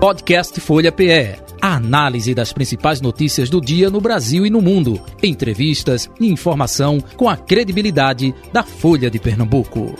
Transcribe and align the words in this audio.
Podcast 0.00 0.58
Folha 0.62 0.90
PE. 0.90 1.36
A 1.60 1.74
análise 1.74 2.34
das 2.34 2.54
principais 2.54 3.02
notícias 3.02 3.50
do 3.50 3.60
dia 3.60 3.90
no 3.90 4.00
Brasil 4.00 4.46
e 4.46 4.50
no 4.50 4.62
mundo. 4.62 4.98
Entrevistas 5.22 6.10
e 6.18 6.26
informação 6.26 6.98
com 7.18 7.28
a 7.28 7.36
credibilidade 7.36 8.34
da 8.50 8.62
Folha 8.62 9.10
de 9.10 9.18
Pernambuco. 9.18 9.94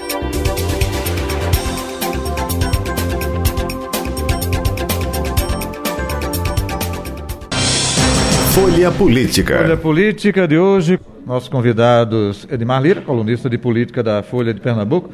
Folha 8.54 8.90
Política. 8.92 9.58
Folha 9.58 9.76
Política 9.76 10.48
de 10.48 10.56
hoje, 10.56 10.98
nossos 11.26 11.50
convidados 11.50 12.48
Edmar 12.50 12.80
Lira, 12.82 13.02
colunista 13.02 13.50
de 13.50 13.58
política 13.58 14.02
da 14.02 14.22
Folha 14.22 14.54
de 14.54 14.60
Pernambuco, 14.62 15.10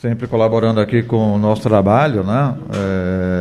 sempre 0.00 0.28
colaborando 0.28 0.80
aqui 0.80 1.02
com 1.02 1.34
o 1.34 1.38
nosso 1.38 1.62
trabalho, 1.62 2.22
né? 2.22 2.54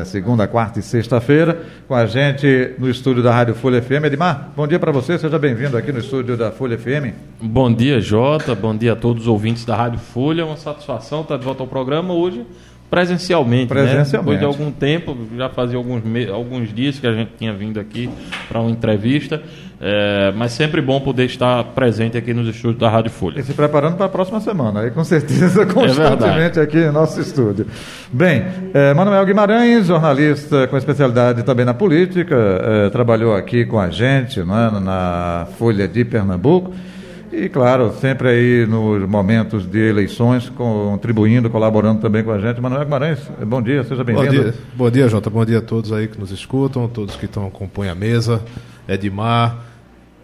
É, 0.01 0.05
segunda, 0.05 0.47
quarta 0.47 0.79
e 0.79 0.81
sexta-feira, 0.81 1.61
com 1.87 1.93
a 1.93 2.07
gente 2.07 2.73
no 2.79 2.89
estúdio 2.89 3.21
da 3.21 3.31
Rádio 3.31 3.53
Folha 3.53 3.79
FM. 3.79 4.05
Edmar, 4.05 4.49
bom 4.55 4.65
dia 4.65 4.79
para 4.79 4.91
você, 4.91 5.19
seja 5.19 5.37
bem-vindo 5.37 5.77
aqui 5.77 5.91
no 5.91 5.99
estúdio 5.99 6.35
da 6.35 6.51
Folha 6.51 6.75
FM. 6.75 7.13
Bom 7.39 7.71
dia, 7.71 8.01
Jota, 8.01 8.55
bom 8.55 8.75
dia 8.75 8.93
a 8.93 8.95
todos 8.95 9.23
os 9.23 9.27
ouvintes 9.27 9.65
da 9.65 9.75
Rádio 9.75 9.99
Folha, 9.99 10.47
uma 10.47 10.57
satisfação 10.57 11.21
estar 11.21 11.37
de 11.37 11.45
volta 11.45 11.61
ao 11.61 11.67
programa 11.67 12.13
hoje 12.15 12.43
presencialmente, 12.89 13.67
presencialmente. 13.67 14.13
Né? 14.13 14.19
Depois 14.19 14.39
de 14.39 14.45
algum 14.45 14.71
tempo, 14.71 15.17
já 15.35 15.49
fazia 15.49 15.77
alguns, 15.77 16.01
alguns 16.31 16.73
dias 16.73 16.99
que 16.99 17.07
a 17.07 17.13
gente 17.13 17.31
tinha 17.37 17.53
vindo 17.53 17.79
aqui 17.79 18.09
para 18.47 18.61
uma 18.61 18.71
entrevista, 18.71 19.41
é, 19.79 20.31
mas 20.35 20.53
sempre 20.53 20.81
bom 20.81 20.99
poder 20.99 21.25
estar 21.25 21.63
presente 21.65 22.17
aqui 22.17 22.33
nos 22.33 22.47
estúdios 22.47 22.79
da 22.79 22.89
Rádio 22.89 23.11
Folha. 23.11 23.39
E 23.39 23.43
se 23.43 23.53
preparando 23.53 23.95
para 23.97 24.05
a 24.05 24.09
próxima 24.09 24.39
semana, 24.39 24.81
aí 24.81 24.91
com 24.91 25.03
certeza, 25.03 25.65
constantemente 25.67 26.59
é 26.59 26.61
aqui 26.63 26.77
no 26.85 26.93
nosso 26.93 27.19
estúdio. 27.19 27.67
Bem, 28.11 28.45
é, 28.73 28.93
Manuel 28.93 29.25
Guimarães, 29.25 29.87
jornalista 29.87 30.67
com 30.67 30.77
especialidade 30.77 31.43
também 31.43 31.65
na 31.65 31.73
política, 31.73 32.35
é, 32.35 32.89
trabalhou 32.89 33.35
aqui 33.35 33.65
com 33.65 33.79
a 33.79 33.89
gente 33.89 34.39
né, 34.39 34.71
na 34.81 35.47
Folha 35.57 35.87
de 35.87 36.05
Pernambuco. 36.05 36.73
E, 37.31 37.49
claro, 37.49 37.93
sempre 37.99 38.29
aí 38.29 38.65
nos 38.65 39.07
momentos 39.07 39.69
de 39.69 39.79
eleições, 39.79 40.49
contribuindo, 40.49 41.49
colaborando 41.49 41.99
também 41.99 42.23
com 42.23 42.31
a 42.31 42.39
gente. 42.39 42.61
Manuel 42.61 42.85
Guimarães, 42.85 43.19
bom 43.45 43.61
dia, 43.61 43.83
seja 43.83 44.03
bem-vindo. 44.03 44.27
Bom 44.27 44.41
dia, 44.41 44.53
bom 44.75 44.89
dia, 44.91 45.09
Jota. 45.09 45.29
Bom 45.29 45.45
dia 45.45 45.57
a 45.57 45.61
todos 45.61 45.91
aí 45.91 46.07
que 46.07 46.19
nos 46.19 46.31
escutam, 46.31 46.87
todos 46.87 47.15
que 47.15 47.25
estão 47.25 47.45
acompanhando 47.45 47.97
a 47.97 47.99
mesa. 47.99 48.41
Edmar, 48.87 49.57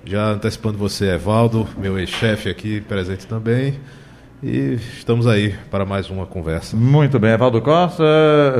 já 0.05 0.31
antecipando 0.31 0.77
você, 0.77 1.09
Evaldo, 1.09 1.67
meu 1.77 1.99
ex-chefe 1.99 2.49
aqui 2.49 2.79
presente 2.81 3.27
também. 3.27 3.75
E 4.43 4.77
estamos 4.97 5.25
aí 5.25 5.55
para 5.71 5.85
mais 5.85 6.09
uma 6.09 6.25
conversa. 6.25 6.75
Muito 6.75 7.17
bem, 7.17 7.31
Evaldo 7.31 7.61
Costa, 7.61 8.03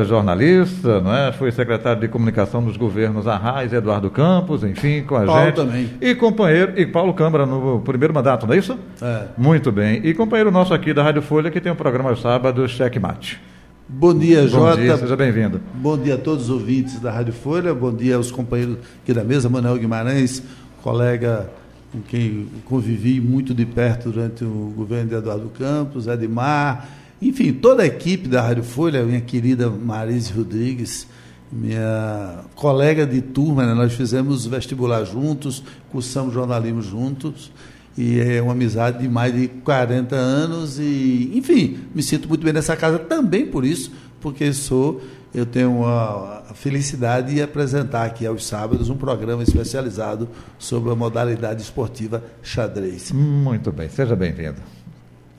jornalista, 0.06 1.02
não 1.02 1.14
é? 1.14 1.34
foi 1.34 1.52
secretário 1.52 2.00
de 2.00 2.08
comunicação 2.08 2.64
dos 2.64 2.78
governos 2.78 3.28
Arraes, 3.28 3.74
Eduardo 3.74 4.10
Campos, 4.10 4.64
enfim, 4.64 5.04
com 5.04 5.18
a 5.18 5.26
Paulo 5.26 5.44
gente. 5.44 5.56
também. 5.56 5.90
E 6.00 6.16
companheiro, 6.16 6.80
e 6.80 6.86
Paulo 6.86 7.14
Câmara 7.14 7.46
no 7.46 7.82
primeiro 7.82 8.14
mandato, 8.14 8.48
não 8.48 8.54
é 8.54 8.58
isso? 8.60 8.80
É. 9.02 9.26
Muito 9.38 9.74
bem. 9.74 10.00
E 10.06 10.14
companheiro 10.14 10.50
nosso 10.52 10.74
aqui 10.74 10.94
da 10.94 11.04
Rádio 11.04 11.22
Folha, 11.22 11.52
que 11.52 11.60
tem 11.60 11.70
um 11.70 11.76
programa 11.76 12.12
aos 12.12 12.22
sábados, 12.22 12.72
Checkmate. 12.72 13.42
Bom 13.90 14.18
dia, 14.18 14.48
Jota. 14.48 14.78
Bom 14.78 14.82
dia, 14.82 14.96
seja 14.96 15.18
bem-vindo. 15.18 15.60
Bom 15.74 15.98
dia 15.98 16.16
a 16.16 16.18
todos 16.18 16.46
os 16.46 16.50
ouvintes 16.50 16.98
da 17.02 17.12
Rádio 17.12 17.34
Folha, 17.34 17.74
bom 17.74 17.94
dia 17.94 18.16
aos 18.16 18.32
companheiros 18.32 18.78
aqui 19.04 19.14
da 19.14 19.26
mesa, 19.26 19.50
Manuel 19.50 19.78
Guimarães, 19.78 20.42
colega 20.82 21.50
com 21.94 22.02
quem 22.02 22.48
convivi 22.66 23.22
muito 23.22 23.54
de 23.54 23.68
perto 23.68 24.10
durante 24.10 24.44
o 24.44 24.74
governo 24.76 25.10
de 25.10 25.16
Eduardo 25.16 25.48
Campos, 25.50 26.08
Edmar, 26.08 26.90
enfim, 27.22 27.54
toda 27.54 27.84
a 27.84 27.86
equipe 27.86 28.28
da 28.28 28.42
Rádio 28.42 28.64
Folha, 28.64 29.04
minha 29.04 29.22
querida 29.22 29.70
Marise 29.70 30.34
Rodrigues, 30.34 31.08
minha 31.52 32.40
colega 32.56 33.06
de 33.06 33.22
turma, 33.22 33.64
né? 33.68 33.76
nós 33.76 33.94
fizemos 33.94 34.48
vestibular 34.48 35.06
juntos, 35.06 35.64
cursamos 35.92 36.34
jornalismo 36.34 36.82
juntos, 36.82 37.52
e 37.96 38.20
é 38.20 38.42
uma 38.42 38.54
amizade 38.54 39.04
de 39.04 39.08
mais 39.08 39.32
de 39.32 39.48
40 39.48 40.16
anos, 40.16 40.80
e, 40.80 41.32
enfim, 41.36 41.78
me 41.94 42.02
sinto 42.02 42.28
muito 42.28 42.44
bem 42.44 42.54
nessa 42.54 42.76
casa 42.76 42.98
também 42.98 43.46
por 43.46 43.64
isso, 43.64 43.92
porque 44.20 44.52
sou 44.52 45.00
eu 45.34 45.46
tenho 45.46 45.84
a 45.86 46.54
felicidade 46.54 47.34
de 47.34 47.42
apresentar 47.42 48.06
aqui 48.06 48.26
aos 48.26 48.46
sábados 48.46 48.90
um 48.90 48.96
programa 48.96 49.42
especializado 49.42 50.30
sobre 50.60 50.92
a 50.92 50.96
modalidade 50.96 51.62
esportiva 51.62 52.24
xadrez. 52.44 53.12
Muito 53.12 53.72
bem, 53.72 53.90
seja 53.90 54.16
bem-vindo. 54.16 54.62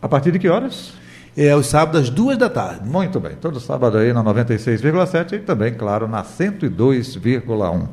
A 0.02 0.08
partir 0.08 0.32
de 0.32 0.38
que 0.38 0.48
horas? 0.48 0.92
É 1.36 1.50
aos 1.50 1.66
sábados, 1.66 2.02
às 2.02 2.10
duas 2.10 2.36
da 2.36 2.48
tarde. 2.48 2.88
Muito 2.88 3.20
bem, 3.20 3.32
todo 3.40 3.60
sábado 3.60 3.96
aí 3.98 4.12
na 4.12 4.22
96,7 4.22 5.32
e 5.34 5.38
também, 5.38 5.74
claro, 5.74 6.08
na 6.08 6.22
102,1. 6.24 7.88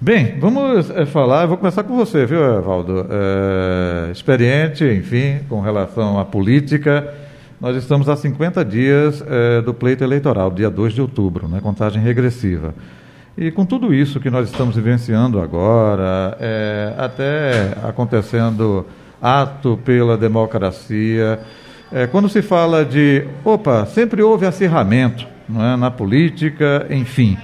Bem, 0.00 0.38
vamos 0.38 0.90
é, 0.90 1.06
falar, 1.06 1.42
eu 1.42 1.48
vou 1.48 1.56
começar 1.56 1.82
com 1.82 1.96
você, 1.96 2.26
viu, 2.26 2.42
Evaldo? 2.42 3.06
É, 3.10 4.10
experiente, 4.12 4.84
enfim, 4.84 5.40
com 5.48 5.60
relação 5.60 6.18
à 6.18 6.24
política 6.24 7.25
nós 7.60 7.76
estamos 7.76 8.08
a 8.08 8.16
50 8.16 8.64
dias 8.64 9.24
é, 9.26 9.62
do 9.62 9.72
pleito 9.72 10.04
eleitoral, 10.04 10.50
dia 10.50 10.70
2 10.70 10.94
de 10.94 11.00
outubro, 11.00 11.48
né, 11.48 11.60
contagem 11.60 12.02
regressiva. 12.02 12.74
E 13.36 13.50
com 13.50 13.66
tudo 13.66 13.92
isso 13.92 14.18
que 14.20 14.30
nós 14.30 14.50
estamos 14.50 14.76
vivenciando 14.76 15.40
agora, 15.40 16.36
é, 16.40 16.94
até 16.96 17.76
acontecendo 17.82 18.86
ato 19.20 19.78
pela 19.84 20.16
democracia, 20.16 21.40
é, 21.92 22.06
quando 22.06 22.28
se 22.28 22.42
fala 22.42 22.84
de, 22.84 23.26
opa, 23.44 23.86
sempre 23.86 24.22
houve 24.22 24.46
acirramento 24.46 25.26
é, 25.50 25.76
na 25.76 25.90
política, 25.90 26.86
enfim, 26.90 27.38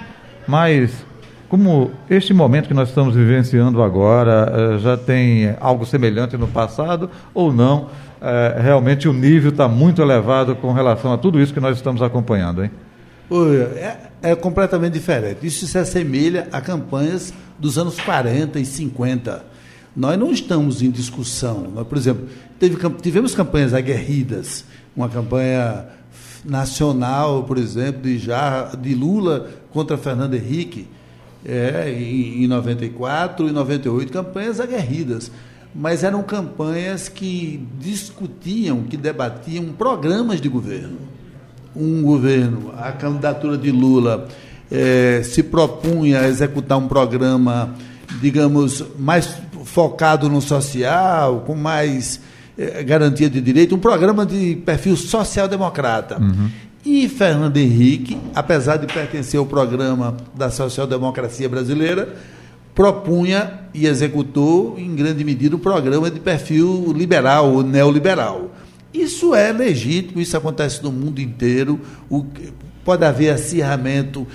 mas 0.46 1.06
como 1.52 1.90
este 2.08 2.32
momento 2.32 2.66
que 2.66 2.72
nós 2.72 2.88
estamos 2.88 3.14
vivenciando 3.14 3.82
agora 3.82 4.78
já 4.78 4.96
tem 4.96 5.54
algo 5.60 5.84
semelhante 5.84 6.34
no 6.34 6.48
passado 6.48 7.10
ou 7.34 7.52
não? 7.52 7.90
é, 8.22 8.60
realmente 8.62 9.08
o 9.08 9.12
nível 9.12 9.50
está 9.50 9.66
muito 9.66 10.00
elevado 10.00 10.54
com 10.54 10.72
relação 10.72 11.12
a 11.12 11.18
tudo 11.18 11.40
isso 11.40 11.52
que 11.52 11.58
nós 11.58 11.76
estamos 11.76 12.00
acompanhando, 12.00 12.62
hein? 12.62 12.70
É, 13.76 14.30
é, 14.30 14.36
completamente 14.36 14.92
diferente. 14.92 15.44
Isso 15.44 15.66
se 15.66 15.76
assemelha 15.76 16.48
a 16.52 16.60
campanhas 16.60 17.34
dos 17.58 17.78
anos 17.78 17.98
40 17.98 18.60
e 18.60 18.64
50. 18.64 19.44
Nós 19.96 20.18
não 20.18 20.30
estamos 20.30 20.82
em 20.82 20.90
discussão. 20.90 21.66
Nós, 21.74 21.86
por 21.86 21.98
exemplo, 21.98 22.28
teve, 22.60 22.76
tivemos 23.00 23.34
campanhas 23.34 23.74
aguerridas, 23.74 24.64
uma 24.94 25.08
campanha 25.08 25.86
nacional, 26.44 27.42
por 27.44 27.58
exemplo, 27.58 28.02
de, 28.02 28.18
já, 28.18 28.66
de 28.76 28.94
Lula 28.94 29.48
contra 29.72 29.96
Fernando 29.96 30.34
Henrique, 30.34 30.88
é, 31.44 31.90
em, 31.90 32.44
em 32.44 32.46
94 32.46 33.48
e 33.48 33.52
98, 33.52 34.12
campanhas 34.12 34.60
aguerridas 34.60 35.30
mas 35.74 36.04
eram 36.04 36.22
campanhas 36.22 37.08
que 37.08 37.66
discutiam, 37.78 38.82
que 38.82 38.96
debatiam 38.96 39.66
programas 39.66 40.40
de 40.40 40.48
governo. 40.48 40.98
Um 41.74 42.02
governo, 42.02 42.72
a 42.76 42.92
candidatura 42.92 43.56
de 43.56 43.70
Lula 43.70 44.28
eh, 44.70 45.22
se 45.24 45.42
propunha 45.42 46.20
a 46.20 46.28
executar 46.28 46.76
um 46.76 46.86
programa, 46.86 47.74
digamos, 48.20 48.84
mais 48.98 49.38
focado 49.64 50.28
no 50.28 50.42
social, 50.42 51.42
com 51.46 51.54
mais 51.54 52.20
eh, 52.58 52.82
garantia 52.82 53.30
de 53.30 53.40
direito, 53.40 53.74
um 53.74 53.78
programa 53.78 54.26
de 54.26 54.56
perfil 54.56 54.94
social-democrata. 54.94 56.20
Uhum. 56.20 56.50
E 56.84 57.08
Fernando 57.08 57.56
Henrique, 57.56 58.18
apesar 58.34 58.76
de 58.76 58.92
pertencer 58.92 59.38
ao 59.38 59.46
programa 59.46 60.16
da 60.34 60.50
social-democracia 60.50 61.48
brasileira, 61.48 62.16
propunha 62.74 63.60
e 63.72 63.86
executou, 63.86 64.76
em 64.78 64.94
grande 64.94 65.22
medida, 65.22 65.54
um 65.54 65.60
programa 65.60 66.10
de 66.10 66.18
perfil 66.18 66.92
liberal 66.92 67.52
ou 67.52 67.62
neoliberal. 67.62 68.50
Isso 68.92 69.34
é 69.34 69.52
legítimo, 69.52 70.20
isso 70.20 70.36
acontece 70.36 70.82
no 70.82 70.90
mundo 70.90 71.20
inteiro. 71.20 71.80
O, 72.10 72.26
pode 72.84 73.04
haver 73.04 73.30
acirramento 73.30 74.26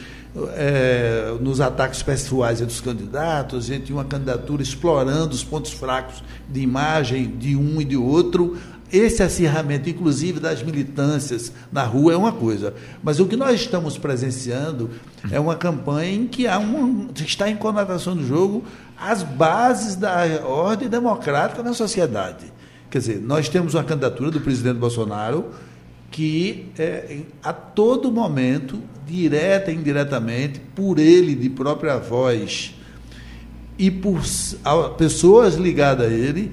é, 0.55 1.35
nos 1.41 1.59
ataques 1.59 2.01
pessoais 2.03 2.61
dos 2.61 2.79
candidatos, 2.79 3.67
tinha 3.67 3.95
uma 3.95 4.05
candidatura 4.05 4.61
explorando 4.61 5.33
os 5.33 5.43
pontos 5.43 5.71
fracos 5.71 6.23
de 6.49 6.61
imagem 6.61 7.35
de 7.37 7.55
um 7.55 7.81
e 7.81 7.85
de 7.85 7.97
outro. 7.97 8.57
Esse 8.91 9.21
acirramento, 9.21 9.89
inclusive 9.89 10.39
das 10.39 10.63
militâncias 10.63 11.51
na 11.71 11.83
rua, 11.83 12.13
é 12.13 12.17
uma 12.17 12.31
coisa. 12.31 12.73
Mas 13.03 13.19
o 13.19 13.25
que 13.25 13.35
nós 13.35 13.59
estamos 13.59 13.97
presenciando 13.97 14.89
é 15.29 15.39
uma 15.39 15.55
campanha 15.55 16.13
em 16.13 16.27
que 16.27 16.47
há 16.47 16.57
uma, 16.57 17.09
está 17.15 17.49
em 17.49 17.57
conotação 17.57 18.15
do 18.15 18.25
jogo 18.25 18.63
as 18.97 19.23
bases 19.23 19.95
da 19.95 20.41
ordem 20.45 20.87
democrática 20.87 21.61
na 21.61 21.73
sociedade. 21.73 22.45
Quer 22.89 22.99
dizer, 22.99 23.21
nós 23.21 23.49
temos 23.49 23.73
uma 23.73 23.83
candidatura 23.83 24.31
do 24.31 24.39
presidente 24.39 24.77
Bolsonaro 24.77 25.51
que 26.09 26.71
é, 26.79 27.19
a 27.43 27.51
todo 27.51 28.11
momento, 28.11 28.81
direta 29.05 29.71
e 29.71 29.75
indiretamente, 29.75 30.59
por 30.73 30.97
ele 30.97 31.35
de 31.35 31.49
própria 31.49 31.97
voz 31.97 32.73
e 33.77 33.91
por 33.91 34.21
pessoas 34.97 35.55
ligadas 35.55 36.09
a 36.09 36.13
ele, 36.13 36.51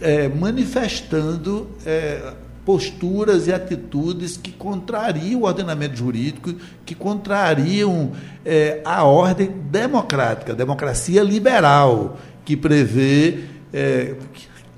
é, 0.00 0.28
manifestando 0.28 1.68
é, 1.84 2.32
posturas 2.64 3.46
e 3.46 3.52
atitudes 3.52 4.36
que 4.36 4.52
contrariam 4.52 5.40
o 5.40 5.44
ordenamento 5.44 5.96
jurídico, 5.96 6.54
que 6.84 6.94
contrariam 6.94 8.12
é, 8.44 8.80
a 8.84 9.04
ordem 9.04 9.50
democrática, 9.70 10.52
a 10.52 10.54
democracia 10.54 11.22
liberal, 11.22 12.18
que 12.44 12.56
prevê 12.56 13.40
é, 13.72 14.14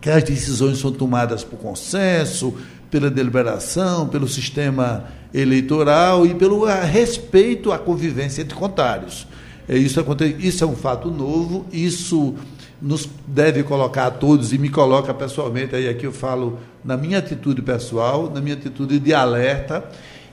que 0.01 0.11
as 0.11 0.23
decisões 0.25 0.79
são 0.79 0.93
tomadas 0.93 1.45
por 1.45 1.59
consenso, 1.59 2.55
pela 2.91 3.11
deliberação, 3.11 4.09
pelo 4.09 4.29
sistema 4.29 5.05
eleitoral 5.33 6.27
e 6.27 6.35
pelo 6.35 6.65
respeito 6.65 7.73
à 7.73 7.79
convivência 7.79 8.43
entre 8.43 8.55
contários. 8.55 9.27
É, 9.69 9.77
isso, 9.77 10.05
isso 10.39 10.65
é 10.65 10.67
um 10.67 10.77
fato 10.77 11.11
novo, 11.11 11.65
isso 11.73 12.35
nos 12.83 13.09
deve 13.27 13.63
colocar 13.63 14.07
a 14.07 14.11
todos, 14.11 14.53
e 14.53 14.59
me 14.59 14.69
coloca 14.69 15.15
pessoalmente, 15.15 15.77
aí 15.77 15.89
aqui 15.89 16.05
eu 16.05 16.13
falo 16.13 16.59
na 16.85 16.97
minha 16.97 17.19
atitude 17.19 17.63
pessoal, 17.63 18.29
na 18.29 18.41
minha 18.41 18.57
atitude 18.57 18.99
de 18.99 19.15
alerta 19.15 19.85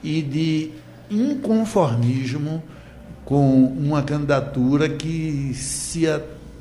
e 0.03 0.21
de 0.23 0.71
inconformismo 1.11 2.63
com 3.23 3.65
uma 3.65 4.01
candidatura 4.01 4.89
que 4.89 5.53
se 5.53 6.05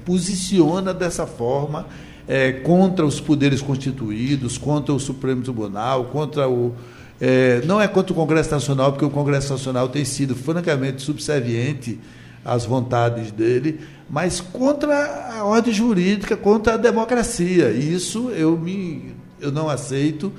posiciona 0.05 0.93
dessa 0.93 1.27
forma 1.27 1.87
é, 2.29 2.53
contra 2.53 3.07
os 3.07 3.19
poderes 3.19 3.63
constituídos, 3.63 4.59
contra 4.59 4.93
o 4.93 5.01
Supremo 5.01 5.43
Tribunal, 5.43 6.05
contra 6.07 6.47
o. 6.47 6.75
É, 7.19 7.63
não 7.65 7.81
é 7.81 7.89
contra 7.89 8.13
o 8.13 8.15
Congresso 8.15 8.51
Nacional, 8.51 8.93
porque 8.93 9.05
o 9.05 9.11
Congresso 9.11 9.51
Nacional 9.53 9.89
tem 9.89 10.05
sido 10.05 10.37
francamente 10.37 11.03
subserviente 11.03 11.99
às 12.49 12.65
vontades 12.65 13.31
dele, 13.31 13.81
mas 14.09 14.41
contra 14.41 15.35
a 15.35 15.45
ordem 15.45 15.73
jurídica, 15.73 16.37
contra 16.37 16.75
a 16.75 16.77
democracia. 16.77 17.71
Isso 17.71 18.31
eu, 18.31 18.57
me, 18.57 19.15
eu 19.41 19.53
não 19.53 19.69
aceito. 19.69 20.33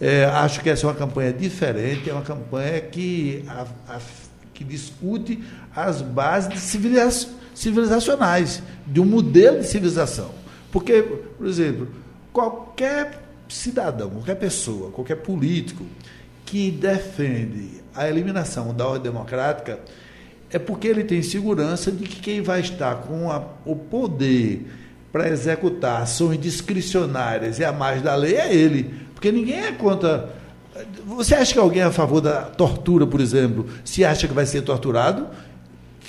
É, 0.00 0.24
acho 0.24 0.60
que 0.60 0.68
essa 0.68 0.84
é 0.84 0.88
uma 0.88 0.96
campanha 0.96 1.32
diferente, 1.32 2.10
é 2.10 2.12
uma 2.12 2.22
campanha 2.22 2.80
que, 2.80 3.44
a, 3.46 3.66
a, 3.88 4.00
que 4.52 4.64
discute 4.64 5.42
as 5.74 6.02
bases 6.02 6.60
civilizacionais, 7.54 8.62
de 8.84 9.00
um 9.00 9.04
modelo 9.04 9.60
de 9.60 9.66
civilização. 9.66 10.30
Porque, 10.72 11.02
por 11.02 11.46
exemplo, 11.46 11.88
qualquer 12.32 13.22
cidadão, 13.48 14.10
qualquer 14.10 14.36
pessoa, 14.36 14.90
qualquer 14.90 15.16
político 15.16 15.86
que 16.44 16.70
defende 16.70 17.82
a 17.94 18.08
eliminação 18.08 18.74
da 18.74 18.86
ordem 18.86 19.12
democrática 19.12 19.78
é 20.52 20.58
porque 20.58 20.86
ele 20.86 21.02
tem 21.02 21.22
segurança 21.22 21.90
de 21.90 22.04
que 22.04 22.20
quem 22.20 22.42
vai 22.42 22.60
estar 22.60 22.96
com 22.96 23.30
a, 23.30 23.42
o 23.64 23.74
poder 23.74 24.66
para 25.10 25.28
executar 25.28 26.02
ações 26.02 26.38
discricionárias 26.38 27.58
e 27.58 27.64
a 27.64 27.72
mais 27.72 28.02
da 28.02 28.14
lei 28.14 28.36
é 28.36 28.54
ele. 28.54 28.94
Porque 29.14 29.32
ninguém 29.32 29.60
é 29.60 29.72
contra. 29.72 30.34
Você 31.06 31.34
acha 31.34 31.52
que 31.52 31.58
alguém 31.58 31.82
é 31.82 31.86
a 31.86 31.90
favor 31.90 32.20
da 32.20 32.42
tortura, 32.42 33.06
por 33.06 33.20
exemplo, 33.20 33.66
se 33.84 34.04
acha 34.04 34.28
que 34.28 34.34
vai 34.34 34.46
ser 34.46 34.62
torturado? 34.62 35.28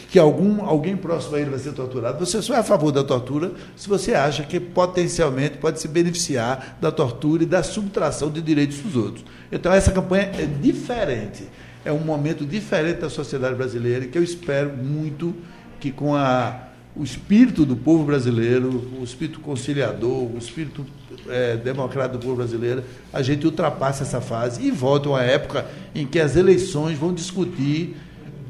Que 0.09 0.19
algum, 0.19 0.63
alguém 0.63 0.95
próximo 0.95 1.35
a 1.35 1.39
ele 1.39 1.49
vai 1.49 1.59
ser 1.59 1.73
torturado? 1.73 2.25
Você 2.25 2.41
só 2.41 2.55
é 2.55 2.59
a 2.59 2.63
favor 2.63 2.91
da 2.91 3.03
tortura 3.03 3.51
se 3.75 3.87
você 3.87 4.13
acha 4.13 4.43
que 4.43 4.59
potencialmente 4.59 5.57
pode 5.57 5.79
se 5.79 5.87
beneficiar 5.87 6.77
da 6.81 6.91
tortura 6.91 7.43
e 7.43 7.45
da 7.45 7.63
subtração 7.63 8.29
de 8.29 8.41
direitos 8.41 8.77
dos 8.79 8.95
outros. 8.95 9.25
Então, 9.51 9.71
essa 9.71 9.91
campanha 9.91 10.31
é 10.37 10.45
diferente 10.45 11.43
é 11.85 11.91
um 11.91 11.99
momento 11.99 12.45
diferente 12.45 13.01
da 13.01 13.09
sociedade 13.09 13.55
brasileira 13.55 14.05
que 14.05 14.17
eu 14.17 14.23
espero 14.23 14.71
muito 14.75 15.35
que 15.79 15.91
com 15.91 16.15
a, 16.15 16.67
o 16.95 17.03
espírito 17.03 17.65
do 17.65 17.75
povo 17.75 18.05
brasileiro, 18.05 18.69
o 18.99 19.03
espírito 19.03 19.39
conciliador, 19.41 20.31
o 20.33 20.37
espírito 20.37 20.85
é, 21.27 21.57
democrático 21.57 22.17
do 22.17 22.23
povo 22.23 22.37
brasileiro, 22.37 22.83
a 23.11 23.21
gente 23.21 23.45
ultrapasse 23.45 24.03
essa 24.03 24.21
fase 24.21 24.65
e 24.65 24.71
volte 24.71 25.07
a 25.07 25.11
uma 25.11 25.23
época 25.23 25.65
em 25.93 26.05
que 26.05 26.19
as 26.19 26.35
eleições 26.35 26.97
vão 26.97 27.13
discutir 27.13 27.97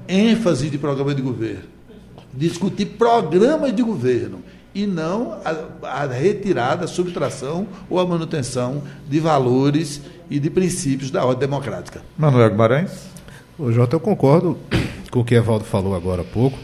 ênfase 0.08 0.70
de 0.70 0.78
programa 0.78 1.16
de 1.16 1.22
governo, 1.22 1.64
discutir 2.34 2.86
programas 2.86 3.74
de 3.74 3.82
governo 3.82 4.44
e 4.76 4.86
não 4.86 5.40
a, 5.44 6.02
a 6.02 6.06
retirada, 6.06 6.86
a 6.86 6.88
subtração 6.88 7.68
ou 7.90 8.00
a 8.00 8.06
manutenção 8.06 8.84
de 9.08 9.20
valores 9.20 10.02
e 10.30 10.40
de 10.40 10.50
princípios 10.50 11.12
da 11.12 11.24
ordem 11.24 11.48
democrática. 11.48 12.02
Manuel 12.18 12.50
Guimarães. 12.50 13.13
O 13.58 13.72
Jota, 13.72 13.96
eu 13.96 14.00
concordo 14.00 14.58
com 15.12 15.20
o 15.20 15.24
que 15.24 15.36
Evaldo 15.36 15.64
falou 15.64 15.96
agora 15.96 16.22
há 16.22 16.26
pouco. 16.26 16.58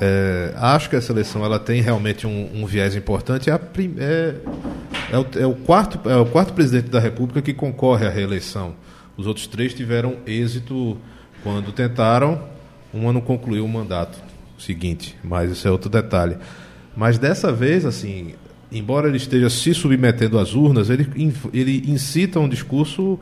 É, 0.00 0.54
acho 0.56 0.88
que 0.88 0.94
essa 0.94 1.12
eleição 1.12 1.44
ela 1.44 1.58
tem 1.58 1.82
realmente 1.82 2.24
um, 2.24 2.50
um 2.54 2.66
viés 2.66 2.94
importante. 2.94 3.50
É, 3.50 3.58
prim, 3.58 3.96
é, 3.98 4.36
é, 5.10 5.18
o, 5.18 5.26
é, 5.36 5.46
o, 5.46 5.54
quarto, 5.54 6.08
é 6.08 6.16
o 6.16 6.24
quarto 6.24 6.52
presidente 6.52 6.88
da 6.88 7.00
República 7.00 7.42
que 7.42 7.52
concorre 7.52 8.06
à 8.06 8.10
reeleição. 8.10 8.74
Os 9.16 9.26
outros 9.26 9.48
três 9.48 9.74
tiveram 9.74 10.18
êxito 10.24 10.96
quando 11.42 11.72
tentaram. 11.72 12.40
Uma 12.94 13.12
não 13.12 13.20
concluiu 13.20 13.64
o 13.64 13.68
mandato 13.68 14.18
seguinte, 14.56 15.16
mas 15.24 15.50
isso 15.50 15.66
é 15.66 15.70
outro 15.70 15.90
detalhe. 15.90 16.36
Mas 16.96 17.18
dessa 17.18 17.52
vez, 17.52 17.84
assim, 17.84 18.34
embora 18.70 19.08
ele 19.08 19.16
esteja 19.16 19.50
se 19.50 19.74
submetendo 19.74 20.38
às 20.38 20.54
urnas, 20.54 20.90
ele, 20.90 21.08
ele 21.52 21.90
incita 21.90 22.38
um 22.38 22.48
discurso 22.48 23.18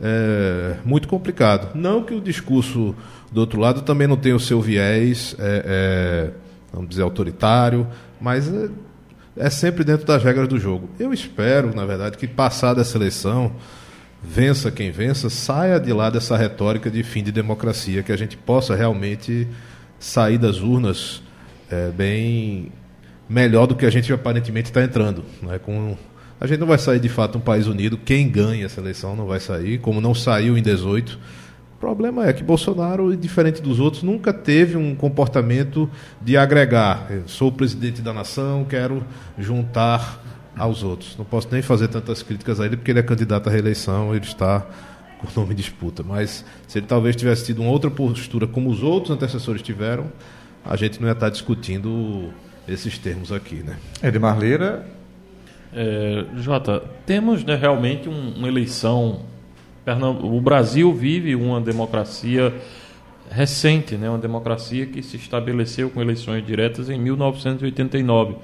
é, 0.00 0.76
muito 0.84 1.06
complicado. 1.06 1.74
Não 1.74 2.02
que 2.02 2.14
o 2.14 2.20
discurso 2.20 2.94
do 3.30 3.40
outro 3.40 3.60
lado 3.60 3.82
também 3.82 4.08
não 4.08 4.16
tenha 4.16 4.34
o 4.34 4.40
seu 4.40 4.60
viés, 4.60 5.36
é, 5.38 5.64
é, 5.66 6.30
vamos 6.72 6.88
dizer, 6.88 7.02
autoritário, 7.02 7.86
mas 8.20 8.52
é, 8.52 8.68
é, 9.36 9.50
sempre 9.50 9.84
dentro 9.84 10.06
das 10.06 10.22
regras 10.22 10.48
do 10.48 10.58
jogo. 10.58 10.88
Eu 10.98 11.12
espero, 11.12 11.74
na 11.74 11.84
verdade, 11.84 12.16
que 12.16 12.26
passada 12.26 12.80
essa 12.80 12.96
eleição, 12.96 13.52
vença 14.22 14.70
quem 14.70 14.90
vença, 14.90 15.30
saia 15.30 15.78
de 15.78 15.92
lá 15.92 16.10
dessa 16.10 16.36
retórica 16.36 16.90
de 16.90 17.02
fim 17.02 17.22
de 17.22 17.32
democracia, 17.32 18.02
que 18.02 18.12
a 18.12 18.16
gente 18.16 18.36
possa 18.36 18.74
realmente 18.74 19.46
sair 19.98 20.38
das 20.38 20.60
urnas 20.60 21.22
é, 21.70 21.90
bem 21.90 22.72
melhor 23.28 23.66
do 23.66 23.76
que 23.76 23.86
a 23.86 23.90
gente 23.90 24.12
aparentemente 24.12 24.70
está 24.70 24.82
entrando, 24.82 25.24
né, 25.40 25.58
com 25.58 25.96
a 26.40 26.46
gente 26.46 26.58
não 26.58 26.66
vai 26.66 26.78
sair 26.78 26.98
de 26.98 27.08
fato 27.08 27.36
um 27.36 27.40
país 27.40 27.66
unido. 27.66 27.98
Quem 27.98 28.28
ganha 28.28 28.64
essa 28.64 28.80
eleição 28.80 29.14
não 29.14 29.26
vai 29.26 29.38
sair, 29.38 29.78
como 29.78 30.00
não 30.00 30.14
saiu 30.14 30.56
em 30.56 30.62
18. 30.62 31.18
O 31.74 31.78
problema 31.78 32.26
é 32.26 32.32
que 32.32 32.42
Bolsonaro, 32.42 33.14
diferente 33.14 33.60
dos 33.60 33.78
outros, 33.78 34.02
nunca 34.02 34.32
teve 34.32 34.76
um 34.76 34.94
comportamento 34.94 35.88
de 36.20 36.38
agregar. 36.38 37.06
Eu 37.10 37.24
sou 37.26 37.48
o 37.48 37.52
presidente 37.52 38.00
da 38.00 38.12
nação, 38.14 38.64
quero 38.64 39.04
juntar 39.38 40.22
aos 40.56 40.82
outros. 40.82 41.14
Não 41.18 41.26
posso 41.26 41.48
nem 41.52 41.60
fazer 41.60 41.88
tantas 41.88 42.22
críticas 42.22 42.58
a 42.58 42.64
ele, 42.64 42.76
porque 42.76 42.90
ele 42.90 43.00
é 43.00 43.02
candidato 43.02 43.48
à 43.48 43.52
reeleição, 43.52 44.14
ele 44.14 44.24
está 44.24 44.66
com 45.18 45.26
o 45.26 45.40
nome 45.42 45.52
em 45.52 45.56
disputa. 45.56 46.02
Mas 46.02 46.44
se 46.66 46.78
ele 46.78 46.86
talvez 46.86 47.16
tivesse 47.16 47.44
tido 47.44 47.60
uma 47.60 47.70
outra 47.70 47.90
postura, 47.90 48.46
como 48.46 48.70
os 48.70 48.82
outros 48.82 49.14
antecessores 49.14 49.60
tiveram, 49.60 50.06
a 50.64 50.74
gente 50.74 51.00
não 51.00 51.08
ia 51.08 51.12
estar 51.12 51.28
discutindo 51.28 52.30
esses 52.66 52.96
termos 52.98 53.30
aqui. 53.30 53.56
Né? 53.56 53.76
Edmar 54.02 54.38
Lira 54.38 54.99
é, 55.72 56.24
Jota, 56.36 56.82
temos 57.06 57.44
né, 57.44 57.54
realmente 57.54 58.08
um, 58.08 58.34
uma 58.36 58.48
eleição. 58.48 59.20
O 60.22 60.40
Brasil 60.40 60.92
vive 60.92 61.34
uma 61.34 61.60
democracia 61.60 62.54
recente, 63.30 63.96
né, 63.96 64.08
uma 64.08 64.18
democracia 64.18 64.86
que 64.86 65.02
se 65.02 65.16
estabeleceu 65.16 65.90
com 65.90 66.00
eleições 66.00 66.44
diretas 66.44 66.90
em 66.90 66.98
1989. 66.98 68.36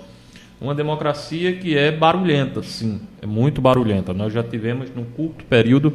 Uma 0.60 0.74
democracia 0.74 1.54
que 1.54 1.76
é 1.76 1.92
barulhenta, 1.92 2.62
sim, 2.62 3.00
é 3.20 3.26
muito 3.26 3.60
barulhenta. 3.60 4.14
Nós 4.14 4.32
já 4.32 4.42
tivemos, 4.42 4.88
num 4.94 5.04
curto 5.04 5.44
período, 5.44 5.92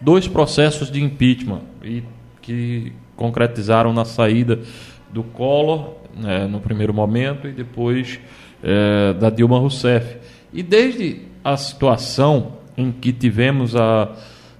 dois 0.00 0.26
processos 0.26 0.90
de 0.90 1.02
impeachment 1.02 1.60
e 1.82 2.02
que 2.40 2.92
concretizaram 3.16 3.92
na 3.92 4.04
saída 4.04 4.60
do 5.12 5.22
Collor, 5.22 5.94
né, 6.16 6.46
no 6.46 6.60
primeiro 6.60 6.94
momento, 6.94 7.46
e 7.48 7.52
depois 7.52 8.18
é, 8.62 9.12
da 9.14 9.28
Dilma 9.28 9.58
Rousseff. 9.58 10.16
E 10.52 10.62
desde 10.62 11.22
a 11.44 11.56
situação 11.56 12.58
em 12.76 12.90
que 12.92 13.12
tivemos 13.12 13.76
a, 13.76 14.12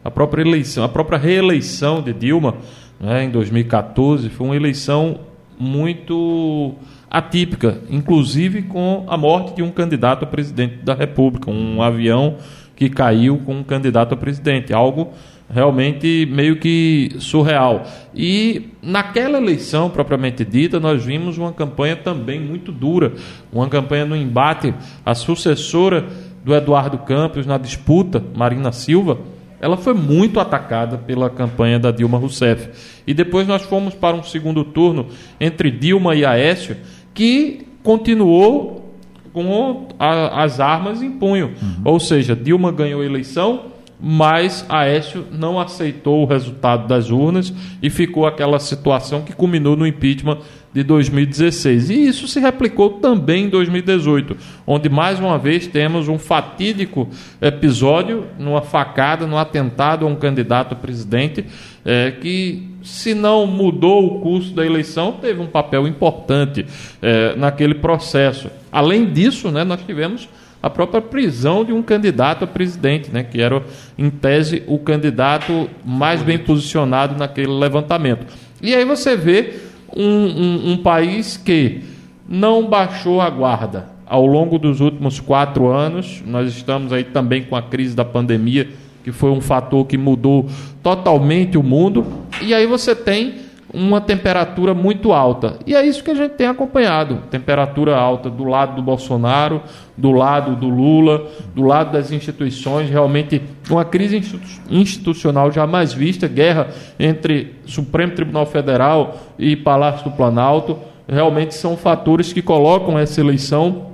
a 0.04 0.11
própria 0.11 0.42
eleição, 0.42 0.85
a 0.85 0.88
própria 0.88 1.18
reeleição 1.18 2.02
de 2.02 2.12
Dilma, 2.12 2.57
né, 3.00 3.25
em 3.25 3.30
2014, 3.30 4.28
foi 4.28 4.47
uma 4.49 4.57
eleição 4.57 5.21
muito 5.59 6.75
atípica, 7.11 7.80
inclusive 7.88 8.62
com 8.62 9.04
a 9.09 9.16
morte 9.16 9.57
de 9.57 9.62
um 9.62 9.71
candidato 9.71 10.25
a 10.25 10.26
presidente 10.26 10.76
da 10.85 10.95
República, 10.95 11.50
um 11.50 11.83
avião 11.83 12.37
que 12.76 12.88
caiu 12.88 13.38
com 13.38 13.57
um 13.57 13.64
candidato 13.64 14.14
a 14.14 14.16
presidente, 14.16 14.73
algo 14.73 15.12
realmente 15.50 16.28
meio 16.30 16.56
que 16.56 17.16
surreal. 17.18 17.84
E 18.14 18.68
naquela 18.82 19.38
eleição 19.38 19.88
propriamente 19.88 20.44
dita, 20.44 20.78
nós 20.78 21.04
vimos 21.04 21.38
uma 21.38 21.52
campanha 21.52 21.96
também 21.96 22.40
muito 22.40 22.70
dura, 22.70 23.12
uma 23.52 23.68
campanha 23.68 24.04
no 24.04 24.16
embate 24.16 24.74
à 25.04 25.14
sucessora 25.14 26.06
do 26.44 26.54
Eduardo 26.54 26.98
Campos 26.98 27.46
na 27.46 27.58
disputa, 27.58 28.22
Marina 28.34 28.72
Silva, 28.72 29.18
ela 29.60 29.76
foi 29.76 29.92
muito 29.92 30.38
atacada 30.38 30.98
pela 30.98 31.28
campanha 31.28 31.78
da 31.78 31.90
Dilma 31.90 32.16
Rousseff. 32.16 32.70
E 33.06 33.12
depois 33.12 33.46
nós 33.46 33.62
fomos 33.62 33.94
para 33.94 34.16
um 34.16 34.22
segundo 34.22 34.64
turno 34.64 35.06
entre 35.40 35.70
Dilma 35.70 36.14
e 36.14 36.24
Aécio, 36.24 36.76
que 37.12 37.66
continuou 37.82 38.94
com 39.32 39.88
a, 39.98 40.44
as 40.44 40.60
armas 40.60 41.02
em 41.02 41.10
punho. 41.10 41.52
Uhum. 41.60 41.82
Ou 41.84 42.00
seja, 42.00 42.36
Dilma 42.36 42.70
ganhou 42.70 43.02
a 43.02 43.04
eleição, 43.04 43.66
mas 44.00 44.64
Aécio 44.68 45.26
não 45.32 45.58
aceitou 45.58 46.22
o 46.22 46.26
resultado 46.26 46.86
das 46.86 47.10
urnas 47.10 47.52
e 47.82 47.90
ficou 47.90 48.26
aquela 48.26 48.58
situação 48.58 49.22
que 49.22 49.32
culminou 49.32 49.76
no 49.76 49.86
impeachment 49.86 50.38
de 50.72 50.82
2016. 50.84 51.90
E 51.90 52.06
isso 52.06 52.28
se 52.28 52.38
replicou 52.38 52.90
também 52.90 53.44
em 53.44 53.48
2018, 53.48 54.36
onde 54.66 54.88
mais 54.88 55.18
uma 55.18 55.38
vez 55.38 55.66
temos 55.66 56.08
um 56.08 56.18
fatídico 56.18 57.08
episódio, 57.40 58.24
numa 58.38 58.62
facada, 58.62 59.26
num 59.26 59.36
atentado 59.38 60.06
a 60.06 60.08
um 60.08 60.14
candidato 60.14 60.74
a 60.74 60.76
presidente, 60.76 61.44
é, 61.84 62.12
que, 62.12 62.68
se 62.82 63.14
não 63.14 63.46
mudou 63.46 64.06
o 64.06 64.20
curso 64.20 64.54
da 64.54 64.64
eleição, 64.64 65.12
teve 65.12 65.40
um 65.40 65.46
papel 65.46 65.88
importante 65.88 66.64
é, 67.02 67.34
naquele 67.34 67.74
processo. 67.74 68.48
Além 68.70 69.10
disso, 69.10 69.50
né, 69.50 69.64
nós 69.64 69.80
tivemos 69.84 70.28
a 70.62 70.68
própria 70.68 71.00
prisão 71.00 71.64
de 71.64 71.72
um 71.72 71.82
candidato 71.82 72.44
a 72.44 72.46
presidente, 72.46 73.10
né, 73.10 73.22
que 73.22 73.40
era, 73.40 73.62
em 73.96 74.10
tese, 74.10 74.62
o 74.66 74.78
candidato 74.78 75.68
mais 75.84 76.22
bem 76.22 76.38
posicionado 76.38 77.16
naquele 77.16 77.52
levantamento. 77.52 78.26
E 78.60 78.74
aí 78.74 78.84
você 78.84 79.16
vê 79.16 79.54
um, 79.96 80.02
um, 80.04 80.72
um 80.72 80.76
país 80.78 81.36
que 81.36 81.82
não 82.28 82.68
baixou 82.68 83.20
a 83.20 83.30
guarda 83.30 83.88
ao 84.04 84.26
longo 84.26 84.58
dos 84.58 84.80
últimos 84.80 85.20
quatro 85.20 85.68
anos. 85.68 86.22
Nós 86.26 86.48
estamos 86.48 86.92
aí 86.92 87.04
também 87.04 87.44
com 87.44 87.54
a 87.54 87.62
crise 87.62 87.94
da 87.94 88.04
pandemia, 88.04 88.68
que 89.04 89.12
foi 89.12 89.30
um 89.30 89.40
fator 89.40 89.86
que 89.86 89.96
mudou 89.96 90.46
totalmente 90.82 91.56
o 91.56 91.62
mundo. 91.62 92.06
E 92.42 92.52
aí 92.52 92.66
você 92.66 92.94
tem 92.94 93.47
uma 93.72 94.00
temperatura 94.00 94.72
muito 94.72 95.12
alta. 95.12 95.58
E 95.66 95.75
é 95.75 95.84
isso 95.84 96.02
que 96.02 96.10
a 96.10 96.14
gente 96.14 96.32
tem 96.32 96.46
acompanhado: 96.46 97.22
temperatura 97.30 97.96
alta 97.96 98.30
do 98.30 98.44
lado 98.44 98.76
do 98.76 98.82
Bolsonaro, 98.82 99.62
do 99.96 100.10
lado 100.10 100.56
do 100.56 100.68
Lula, 100.68 101.26
do 101.54 101.62
lado 101.62 101.92
das 101.92 102.10
instituições. 102.10 102.88
Realmente, 102.88 103.42
uma 103.68 103.84
crise 103.84 104.22
institucional 104.70 105.52
jamais 105.52 105.92
vista 105.92 106.26
guerra 106.26 106.68
entre 106.98 107.56
Supremo 107.66 108.14
Tribunal 108.14 108.46
Federal 108.46 109.16
e 109.38 109.54
Palácio 109.56 110.04
do 110.04 110.16
Planalto. 110.16 110.78
Realmente 111.06 111.54
são 111.54 111.76
fatores 111.76 112.32
que 112.32 112.42
colocam 112.42 112.98
essa 112.98 113.20
eleição 113.20 113.88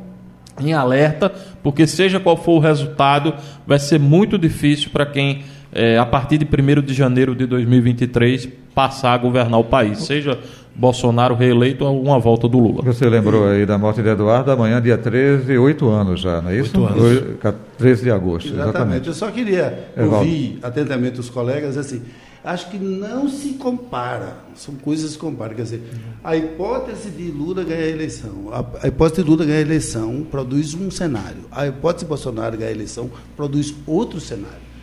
em 0.61 0.73
alerta, 0.73 1.33
porque 1.63 1.87
seja 1.87 2.21
qual 2.21 2.37
for 2.37 2.53
o 2.53 2.61
resultado, 2.61 3.35
vai 3.67 3.79
ser 3.79 3.99
muito 3.99 4.39
difícil 4.39 4.91
para 4.93 5.07
quem 5.07 5.43
é, 5.75 5.99
a 5.99 6.07
partir 6.07 6.39
de 6.39 6.45
1 6.47 6.83
de 6.83 6.95
janeiro 6.95 7.35
de 7.35 7.47
2023, 7.47 8.49
passar 8.73 9.13
a 9.13 9.19
governar 9.19 9.59
o 9.59 9.65
país, 9.65 10.05
seja 10.05 10.39
Bolsonaro 10.75 11.35
reeleito 11.35 11.85
ou 11.85 12.01
uma 12.01 12.19
volta 12.19 12.49
do 12.49 12.59
Lula. 12.59 12.83
Você 12.83 13.09
lembrou 13.09 13.49
aí 13.49 13.67
da 13.67 13.77
morte 13.77 14.01
de 14.01 14.09
Eduardo, 14.09 14.53
amanhã, 14.53 14.81
dia 14.81 14.97
13, 14.97 15.59
oito 15.59 15.89
anos 15.89 16.21
já, 16.21 16.41
não 16.41 16.51
é 16.51 16.59
isso? 16.59 16.81
Oito 16.81 17.37
anos. 17.47 17.61
13 17.77 18.03
de 18.05 18.11
agosto, 18.11 18.47
exatamente. 18.47 18.69
exatamente. 18.69 19.09
Eu 19.09 19.15
só 19.15 19.31
queria 19.33 19.91
ouvir 19.97 20.61
atentamente 20.63 21.19
os 21.19 21.29
colegas, 21.29 21.77
assim, 21.77 22.03
acho 22.45 22.71
que 22.71 22.79
não 22.79 23.29
se 23.29 23.55
compara, 23.55 24.37
são 24.55 24.75
coisas 24.77 25.07
que 25.07 25.13
se 25.13 25.19
comparam. 25.19 25.55
Quer 25.57 25.63
dizer, 25.63 25.83
a 26.23 26.37
hipótese 26.37 27.11
de 27.11 27.33
Lula 27.33 27.65
ganhar 27.65 27.83
a 27.83 27.89
eleição, 27.89 28.33
a, 28.81 28.87
hipótese 28.87 29.23
de 29.23 29.29
Lula 29.29 29.45
ganhar 29.45 29.59
a 29.59 29.63
eleição 29.63 30.25
produz 30.31 30.75
um 30.75 30.89
cenário, 30.89 31.47
a 31.51 31.67
hipótese 31.67 32.05
de 32.05 32.09
Bolsonaro 32.09 32.57
ganhar 32.57 32.71
a 32.71 32.75
eleição 32.75 33.11
produz 33.37 33.75
outro 33.87 34.21
cenário 34.21 34.74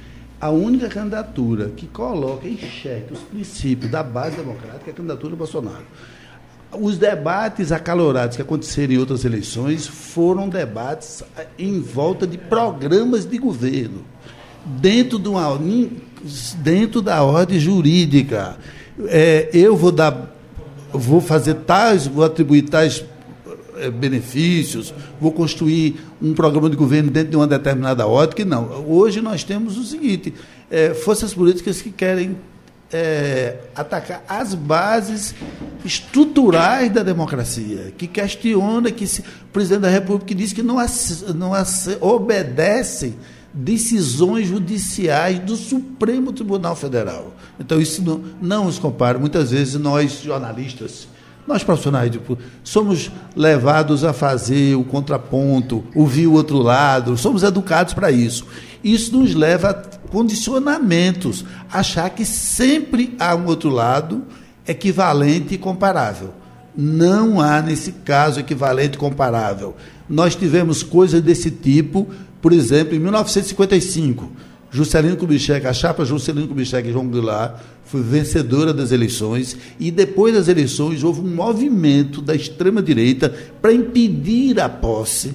a 0.42 0.50
única 0.50 0.90
candidatura 0.90 1.70
que 1.70 1.86
coloca 1.86 2.48
em 2.48 2.58
xeque 2.58 3.14
os 3.14 3.20
princípios 3.20 3.92
da 3.92 4.02
base 4.02 4.38
democrática 4.38 4.90
é 4.90 4.92
a 4.92 4.96
candidatura 4.96 5.30
do 5.30 5.38
Bolsonaro. 5.38 5.86
Os 6.74 6.98
debates 6.98 7.72
acalorados 7.72 8.38
que 8.38 8.42
aconteceram 8.42 8.94
em 8.94 8.98
outras 8.98 9.24
eleições 9.24 9.86
foram 9.86 10.50
debates 10.50 11.24
em 11.60 11.80
volta 11.80 12.26
de 12.26 12.40
programas 12.40 13.24
de 13.26 13.38
governo, 13.38 14.04
dentro, 14.66 15.20
de 15.20 15.30
uma, 15.30 15.60
dentro 16.58 17.04
da 17.04 17.22
ordem 17.24 17.60
jurídica. 17.60 18.58
É, 19.06 19.50
eu 19.54 19.76
vou 19.78 19.92
dar, 19.92 20.36
vou 20.92 21.22
fazer 21.22 21.54
tais, 21.56 22.08
vou 22.08 22.24
atribuir 22.24 22.64
tais 22.64 23.00
eh, 23.00 23.11
benefícios, 23.90 24.94
vou 25.20 25.32
construir 25.32 26.00
um 26.22 26.34
programa 26.34 26.70
de 26.70 26.76
governo 26.76 27.10
dentro 27.10 27.32
de 27.32 27.36
uma 27.36 27.48
determinada 27.48 28.06
ótica. 28.06 28.46
Não. 28.46 28.86
Hoje 28.88 29.22
nós 29.22 29.44
temos 29.44 29.78
o 29.78 29.84
seguinte: 29.84 30.34
é, 30.70 30.94
forças 30.94 31.34
políticas 31.34 31.82
que 31.82 31.90
querem 31.90 32.38
é, 32.94 33.58
atacar 33.76 34.24
as 34.28 34.54
bases 34.54 35.34
estruturais 35.86 36.92
da 36.92 37.04
democracia, 37.04 37.94
que 37.98 38.08
questiona 38.08 38.92
que 38.92 39.08
se, 39.08 39.22
o 39.22 39.48
presidente 39.54 39.82
da 39.82 39.90
República 39.90 40.36
diz 40.36 40.54
que 40.54 40.62
não, 40.62 40.78
não 41.34 41.52
obedece 42.02 43.16
decisões 43.54 44.48
judiciais 44.48 45.40
do 45.40 45.56
Supremo 45.56 46.32
Tribunal 46.32 46.76
Federal. 46.76 47.34
Então, 47.60 47.80
isso 47.82 48.02
não, 48.02 48.24
não 48.42 48.66
os 48.66 48.80
compara. 48.80 49.20
Muitas 49.20 49.52
vezes 49.52 49.76
nós, 49.76 50.22
jornalistas, 50.22 51.08
nós 51.48 51.64
profissionais 51.64 52.12
de, 52.12 52.20
somos 52.64 53.12
levados 53.36 54.04
a 54.04 54.14
fazer 54.14 54.76
o 54.76 54.84
contraponto, 54.84 55.84
ouvir 55.96 56.28
o 56.28 56.34
outro 56.34 56.58
lado, 56.58 57.18
somos 57.18 57.44
educados 57.44 57.94
para 57.94 58.12
isso. 58.12 58.46
Isso 58.84 59.18
nos 59.18 59.34
leva 59.34 59.70
a 59.70 59.74
condicionamentos, 60.08 61.46
achar 61.72 62.10
que 62.10 62.26
sempre 62.26 63.16
há 63.20 63.36
um 63.36 63.46
outro 63.46 63.70
lado 63.70 64.24
equivalente 64.68 65.56
e 65.56 65.58
comparável. 65.58 66.34
Não 66.76 67.42
há 67.42 67.62
nesse 67.62 67.92
caso 67.92 68.40
equivalente 68.40 68.96
e 68.96 69.00
comparável. 69.00 69.76
Nós 70.08 70.36
tivemos 70.36 70.84
coisas 70.84 71.22
desse 71.22 71.52
tipo, 71.52 72.08
por 72.42 72.54
exemplo, 72.54 72.96
em 72.96 73.00
1955 73.00 74.32
Juscelino 74.72 75.18
Kubitschek, 75.18 75.68
a 75.68 75.74
chapa 75.74 76.06
Juscelino 76.06 76.48
Kubitschek 76.48 76.88
e 76.88 76.94
João 76.94 77.08
Goulart 77.08 77.60
foi 77.86 78.02
vencedora 78.02 78.74
das 78.74 78.94
eleições 78.94 79.58
e 79.78 79.92
depois 79.92 80.34
das 80.34 80.48
eleições 80.48 81.04
houve 81.04 81.20
um 81.20 81.36
movimento 81.36 82.22
da 82.22 82.34
extrema-direita 82.34 83.34
para 83.62 83.74
impedir 83.74 84.62
a 84.62 84.70
posse, 84.70 85.34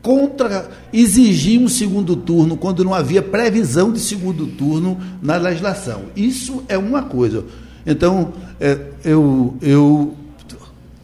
contra 0.00 0.70
exigir 0.92 1.60
um 1.60 1.68
segundo 1.68 2.14
turno 2.14 2.56
quando 2.56 2.84
não 2.84 2.94
havia 2.94 3.20
previsão 3.20 3.92
de 3.92 3.98
segundo 3.98 4.46
turno 4.46 4.96
na 5.20 5.36
legislação. 5.36 6.04
Isso 6.14 6.62
é 6.68 6.78
uma 6.78 7.02
coisa. 7.02 7.44
Então, 7.84 8.32
é, 8.60 8.78
eu, 9.04 9.56
eu 9.60 10.14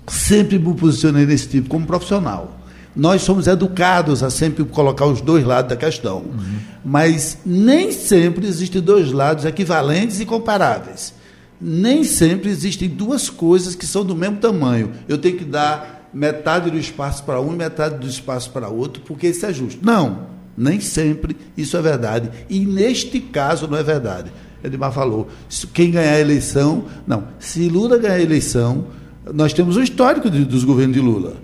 sempre 0.07 0.61
me 0.61 0.75
posicionei 0.75 1.27
nesse 1.27 1.49
tipo 1.49 1.69
como 1.69 1.85
profissional. 1.85 2.54
Nós 2.97 3.23
somos 3.23 3.47
educados 3.47 4.23
a 4.23 4.31
sempre 4.31 4.65
colocar 4.65 5.07
os 5.07 5.21
dois 5.21 5.45
lados 5.45 5.69
da 5.69 5.77
questão. 5.77 6.19
Uhum. 6.19 6.59
Mas 6.85 7.39
nem 7.45 7.91
sempre 7.91 8.47
existem 8.47 8.81
dois 8.81 9.11
lados 9.11 9.45
equivalentes 9.45 10.21
e 10.21 10.27
comparáveis. 10.27 11.13
Nem 11.61 12.05
sempre 12.05 12.51
existem 12.51 12.89
duas 12.89 13.29
coisas 13.29 13.75
que 13.75 13.87
são 13.87 14.05
do 14.05 14.15
mesmo 14.15 14.37
tamanho. 14.37 14.93
Eu 15.09 15.19
tenho 15.19 15.37
que 15.37 15.45
dar 15.45 16.09
metade 16.13 16.71
do 16.71 16.79
espaço 16.79 17.25
para 17.25 17.41
um 17.41 17.53
e 17.53 17.57
metade 17.57 17.99
do 17.99 18.07
espaço 18.07 18.51
para 18.51 18.69
outro, 18.69 19.03
porque 19.05 19.29
isso 19.29 19.45
é 19.45 19.53
justo. 19.53 19.85
Não, 19.85 20.27
nem 20.57 20.81
sempre 20.81 21.37
isso 21.57 21.77
é 21.77 21.83
verdade. 21.83 22.31
E 22.49 22.61
neste 22.61 23.19
caso 23.19 23.67
não 23.67 23.77
é 23.77 23.83
verdade. 23.83 24.31
Edmar 24.63 24.93
falou, 24.93 25.29
quem 25.73 25.91
ganhar 25.91 26.15
a 26.15 26.21
eleição. 26.21 26.85
Não, 27.07 27.25
se 27.39 27.69
Lula 27.69 27.99
ganhar 27.99 28.15
a 28.15 28.23
eleição, 28.23 28.87
nós 29.33 29.53
temos 29.53 29.77
o 29.77 29.83
histórico 29.83 30.31
de, 30.31 30.45
dos 30.45 30.65
governos 30.65 30.95
de 30.95 31.03
Lula. 31.03 31.35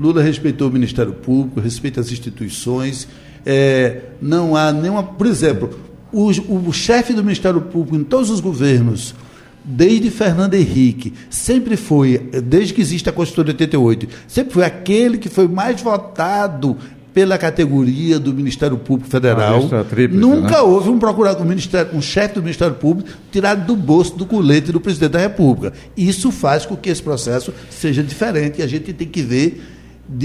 Lula 0.00 0.22
respeitou 0.22 0.68
o 0.68 0.72
Ministério 0.72 1.12
Público, 1.12 1.60
respeita 1.60 2.00
as 2.00 2.10
instituições. 2.10 3.06
É, 3.44 4.00
não 4.20 4.56
há 4.56 4.72
nenhuma. 4.72 5.02
Por 5.02 5.26
exemplo, 5.26 5.78
o, 6.12 6.28
o 6.68 6.72
chefe 6.72 7.12
do 7.12 7.22
Ministério 7.22 7.60
Público 7.60 7.96
em 7.96 8.04
todos 8.04 8.30
os 8.30 8.40
governos, 8.40 9.14
desde 9.62 10.10
Fernando 10.10 10.54
Henrique, 10.54 11.12
sempre 11.28 11.76
foi, 11.76 12.18
desde 12.42 12.74
que 12.74 12.80
existe 12.80 13.08
a 13.08 13.12
Constituição 13.12 13.44
de 13.44 13.50
88, 13.50 14.08
sempre 14.26 14.54
foi 14.54 14.64
aquele 14.64 15.18
que 15.18 15.28
foi 15.28 15.46
mais 15.46 15.80
votado 15.82 16.76
pela 17.12 17.36
categoria 17.36 18.18
do 18.18 18.32
Ministério 18.32 18.78
Público 18.78 19.10
Federal. 19.10 19.68
Ah, 19.72 19.84
tríplice, 19.84 20.20
Nunca 20.20 20.56
né? 20.56 20.60
houve 20.60 20.90
um 20.90 20.98
procurador, 20.98 21.44
um, 21.44 21.96
um 21.96 22.02
chefe 22.02 22.34
do 22.34 22.42
Ministério 22.42 22.74
Público 22.76 23.10
tirado 23.32 23.66
do 23.66 23.76
bolso 23.76 24.16
do 24.16 24.24
colete 24.24 24.72
do 24.72 24.80
presidente 24.80 25.12
da 25.12 25.18
República. 25.18 25.76
Isso 25.96 26.30
faz 26.30 26.64
com 26.64 26.76
que 26.76 26.88
esse 26.88 27.02
processo 27.02 27.52
seja 27.68 28.02
diferente 28.02 28.60
e 28.60 28.62
a 28.62 28.66
gente 28.66 28.92
tem 28.92 29.08
que 29.08 29.22
ver 29.22 29.60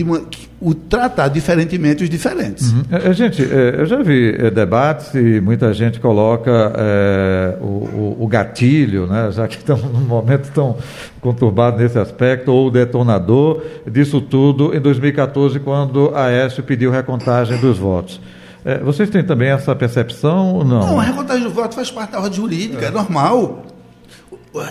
uma, 0.01 0.22
o 0.60 0.74
tratar 0.74 1.27
diferentemente 1.27 2.04
os 2.04 2.10
diferentes. 2.10 2.72
Uhum. 2.72 2.84
É, 2.92 3.10
é 3.10 3.13
gente, 3.13 3.44
é, 3.44 3.82
eu 3.82 3.86
já 3.86 4.01
vi 4.01 4.36
é, 4.36 4.50
debates 4.50 5.13
e 5.13 5.39
muita 5.39 5.72
gente 5.74 6.00
coloca 6.00 6.74
é, 6.75 7.58
o, 7.62 7.65
o, 7.65 8.18
o, 8.22 8.27
gatilho, 8.27 9.06
né, 9.06 9.30
já 9.32 9.48
que 9.48 9.58
estamos 9.58 9.84
num 9.84 10.01
momento 10.01 10.51
tão 10.51 10.77
conturbado 11.22 11.77
nesse 11.77 12.00
aspecto, 12.00 12.51
ou 12.51 12.68
o 12.68 12.72
detonador 12.72 13.62
disso 13.89 14.20
tudo 14.20 14.75
em 14.75 14.82
2014, 14.82 15.60
quando 15.60 16.10
a 16.15 16.25
Aécio 16.25 16.63
pediu 16.63 16.89
recontagem 16.89 17.60
dos 17.60 17.77
votos. 17.77 18.20
É, 18.63 18.80
vocês 18.80 19.10
têm 19.12 19.24
também 19.24 19.50
essa 19.50 19.75
percepção 19.75 20.56
ou 20.56 20.65
não? 20.65 20.80
Não, 20.80 21.00
a 21.00 21.04
recontagem 21.04 21.44
dos 21.44 21.54
votos 21.54 21.75
faz 21.75 21.92
parte 21.92 22.13
da 22.13 22.20
ordem 22.20 22.34
jurídica, 22.34 22.86
é, 22.86 22.88
é 22.88 22.92
normal. 22.92 23.63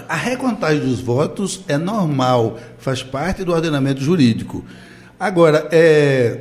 A 0.08 0.16
recontagem 0.16 0.80
dos 0.80 1.00
votos 1.00 1.62
é 1.68 1.76
normal, 1.76 2.58
faz 2.78 3.02
parte 3.02 3.44
do 3.44 3.52
ordenamento 3.52 4.00
jurídico. 4.00 4.64
Agora, 5.18 5.68
é, 5.70 6.40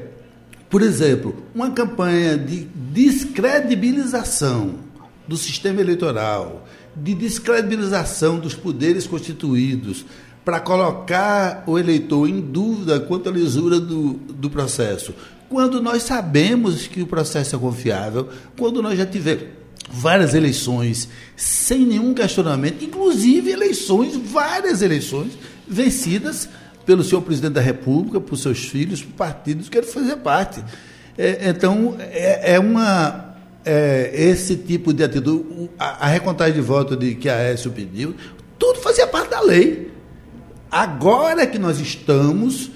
Por 0.74 0.82
exemplo, 0.82 1.36
uma 1.54 1.70
campanha 1.70 2.36
de 2.36 2.68
descredibilização 2.74 4.80
do 5.28 5.38
sistema 5.38 5.80
eleitoral, 5.80 6.68
de 6.96 7.14
descredibilização 7.14 8.40
dos 8.40 8.56
poderes 8.56 9.06
constituídos, 9.06 10.04
para 10.44 10.60
colocar 10.60 11.64
o 11.68 11.78
eleitor 11.78 12.28
em 12.28 12.42
dúvida 12.42 13.00
quanto 13.00 13.30
à 13.30 13.32
lisura 13.32 13.80
do, 13.80 14.14
do 14.14 14.50
processo. 14.50 15.14
Quando 15.48 15.80
nós 15.80 16.02
sabemos 16.02 16.88
que 16.88 17.04
o 17.04 17.08
processo 17.08 17.56
é 17.56 17.60
confiável, 17.60 18.30
quando 18.58 18.82
nós 18.82 18.98
já 18.98 19.06
tivemos 19.06 19.50
várias 19.92 20.34
eleições 20.34 21.08
sem 21.36 21.86
nenhum 21.86 22.16
questionamento, 22.16 22.84
inclusive 22.84 23.52
eleições, 23.52 24.18
várias 24.18 24.82
eleições 24.82 25.34
vencidas 25.68 26.50
pelo 26.86 27.04
senhor 27.04 27.22
presidente 27.22 27.54
da 27.54 27.62
República, 27.62 28.20
por 28.20 28.38
seus 28.38 28.66
filhos, 28.66 29.04
por 29.04 29.14
partidos 29.14 29.70
que 29.70 29.78
ele 29.78 29.88
fazia 29.88 30.18
parte. 30.18 30.64
É, 31.18 31.50
então, 31.50 31.96
é, 32.00 32.56
é 32.56 32.60
uma. 32.60 33.34
É, 33.66 34.12
esse 34.14 34.58
tipo 34.58 34.94
de 34.94 35.04
atitude, 35.06 35.70
a, 35.80 36.06
a 36.06 36.08
recontagem 36.08 36.56
de 36.56 36.62
voto 36.62 36.98
de 36.98 37.16
que 37.16 37.30
a 37.30 37.36
Aécio 37.36 37.72
pediu, 37.72 38.14
tudo 38.60 38.80
fazia 38.80 39.08
parte 39.08 39.30
da 39.30 39.40
lei. 39.40 39.92
Agora 40.70 41.48
que 41.48 41.58
nós 41.58 41.80
estamos 41.80 42.72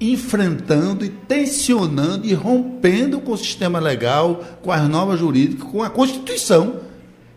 enfrentando 0.00 1.04
e 1.04 1.10
tensionando 1.10 2.26
e 2.26 2.32
rompendo 2.32 3.20
com 3.20 3.32
o 3.32 3.36
sistema 3.36 3.78
legal, 3.78 4.42
com 4.62 4.72
as 4.72 4.88
normas 4.88 5.20
jurídicas, 5.20 5.68
com 5.68 5.82
a 5.82 5.90
Constituição 5.90 6.80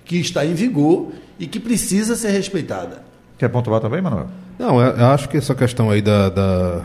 que 0.06 0.18
está 0.18 0.46
em 0.46 0.53
vigor 0.53 1.12
e 1.38 1.46
que 1.46 1.60
precisa 1.60 2.15
ser 2.15 2.30
respeitada. 2.30 3.03
Quer 3.38 3.50
pontuar 3.50 3.82
também, 3.82 4.01
Manuel? 4.01 4.27
Não, 4.57 4.79
eu 4.79 5.07
acho 5.07 5.27
que 5.27 5.38
essa 5.38 5.55
questão 5.55 5.89
aí 5.89 6.01
da, 6.01 6.29
da, 6.29 6.81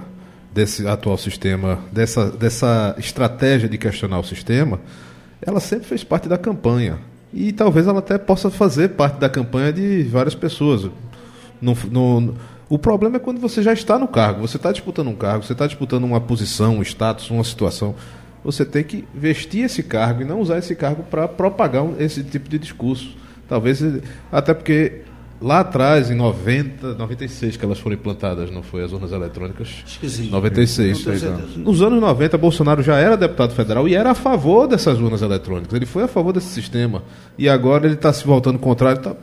desse 0.53 0.87
atual 0.87 1.19
sistema, 1.19 1.79
dessa, 1.93 2.31
dessa 2.31 2.95
estratégia 2.99 3.69
de 3.69 3.77
questionar 3.77 4.19
o 4.19 4.25
sistema, 4.25 4.81
ela 5.41 5.61
sempre 5.61 5.87
fez 5.87 6.03
parte 6.03 6.29
da 6.29 6.39
campanha. 6.39 6.99
E 7.33 7.53
talvez 7.53 7.87
ela 7.87 7.99
até 7.99 8.17
possa 8.17 8.51
fazer 8.51 8.91
parte 8.91 9.19
da 9.19 9.29
campanha 9.29 9.73
de 9.73 10.03
várias 10.05 10.35
pessoas. 10.35 10.91
No, 11.61 11.77
no, 11.91 12.35
o 12.69 12.79
problema 12.79 13.17
é 13.17 13.21
quando 13.21 13.41
você 13.41 13.63
já 13.63 13.73
está 13.73 13.99
no 13.99 14.09
cargo, 14.09 14.47
você 14.47 14.57
está 14.57 14.73
disputando 14.73 15.09
um 15.09 15.15
cargo, 15.15 15.45
você 15.45 15.53
está 15.53 15.67
disputando 15.67 16.05
uma 16.05 16.21
posição, 16.21 16.79
um 16.79 16.83
status, 16.83 17.31
uma 17.31 17.45
situação. 17.45 17.95
Você 18.43 18.65
tem 18.65 18.83
que 18.83 19.05
vestir 19.15 19.65
esse 19.65 19.83
cargo 19.83 20.23
e 20.23 20.25
não 20.25 20.41
usar 20.41 20.59
esse 20.59 20.75
cargo 20.75 21.03
para 21.03 21.29
propagar 21.29 21.85
esse 21.99 22.25
tipo 22.25 22.49
de 22.49 22.59
discurso. 22.59 23.17
Talvez, 23.49 23.83
até 24.31 24.55
porque 24.55 25.03
lá 25.41 25.61
atrás, 25.61 26.11
em 26.11 26.15
90, 26.15 26.95
96 26.95 27.57
que 27.57 27.65
elas 27.65 27.79
foram 27.79 27.97
implantadas, 27.97 28.51
não 28.51 28.63
foi 28.63 28.85
as 28.85 28.93
urnas 28.93 29.13
eletrônicas? 29.13 29.69
Acho 29.85 30.01
que 30.01 30.09
sim. 30.09 30.31
96. 30.31 31.05
Nos 31.57 31.83
anos 31.83 32.01
90, 32.01 32.39
Bolsonaro 32.39 32.83
já 32.83 32.97
era 32.97 33.17
deputado 33.17 33.55
federal 33.55 33.89
e 33.89 33.95
era 33.95 34.11
a 34.11 34.15
favor 34.15 34.67
dessas 34.67 34.99
urnas 34.99 35.23
eletrônicas. 35.23 35.73
Ele 35.73 35.87
foi 35.87 36.03
a 36.03 36.09
favor 36.09 36.33
desse 36.33 36.49
sistema. 36.49 37.03
E 37.37 37.49
agora 37.49 37.87
ele 37.87 37.95
está 37.95 38.13
se 38.13 38.25
voltando 38.25 38.59
contrário. 38.59 39.01
Tá 39.01 39.15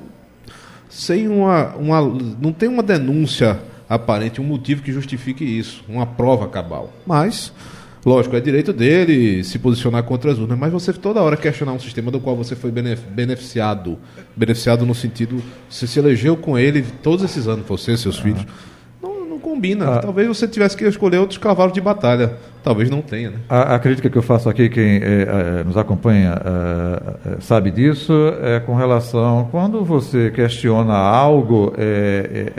sem 0.90 1.28
uma, 1.28 1.76
uma. 1.76 2.02
Não 2.40 2.54
tem 2.54 2.70
uma 2.70 2.82
denúncia 2.82 3.60
aparente, 3.88 4.42
um 4.42 4.46
motivo 4.46 4.82
que 4.82 4.92
justifique 4.92 5.44
isso, 5.44 5.84
uma 5.88 6.06
prova 6.06 6.48
cabal. 6.48 6.92
Mas, 7.06 7.54
lógico, 8.06 8.36
é 8.36 8.40
direito 8.40 8.72
dele 8.72 9.44
se 9.44 9.58
posicionar 9.58 10.04
contra 10.04 10.32
as 10.32 10.38
urnas, 10.38 10.58
mas 10.58 10.72
você 10.72 10.94
toda 10.94 11.22
hora 11.22 11.36
questionar 11.36 11.74
um 11.74 11.80
sistema 11.80 12.12
do 12.12 12.20
qual 12.20 12.36
você 12.36 12.56
foi 12.56 12.72
beneficiado. 12.72 13.98
Beneficiado 14.36 14.86
no 14.86 14.94
sentido. 14.94 15.42
Você 15.70 15.88
se 15.88 16.00
elegeu 16.00 16.38
com 16.38 16.58
ele 16.58 16.86
todos 17.02 17.26
esses 17.26 17.48
anos, 17.48 17.66
você, 17.66 17.98
seus 17.98 18.20
filhos 18.20 18.46
combina. 19.46 19.98
Ah. 19.98 20.00
Talvez 20.00 20.28
você 20.28 20.48
tivesse 20.48 20.76
que 20.76 20.84
escolher 20.86 21.20
outros 21.20 21.38
cavalos 21.38 21.72
de 21.72 21.80
batalha. 21.80 22.34
Talvez 22.64 22.90
não 22.90 23.02
tenha. 23.02 23.30
Né? 23.30 23.38
A, 23.48 23.76
a, 23.76 23.80
crítica 23.80 24.10
que 24.10 24.18
eu 24.18 24.24
faço 24.24 24.50
aqui, 24.50 24.68
quem 24.70 24.98
é, 24.98 25.60
é, 25.60 25.64
nos 25.64 25.78
acompanha 25.78 26.36
é, 26.44 27.42
sabe 27.42 27.70
disso, 27.70 28.12
é 28.42 28.60
com 28.60 28.74
relação. 28.74 29.48
Quando 29.52 29.86
você 29.86 30.32
questiona 30.32 30.96
algo, 30.96 31.72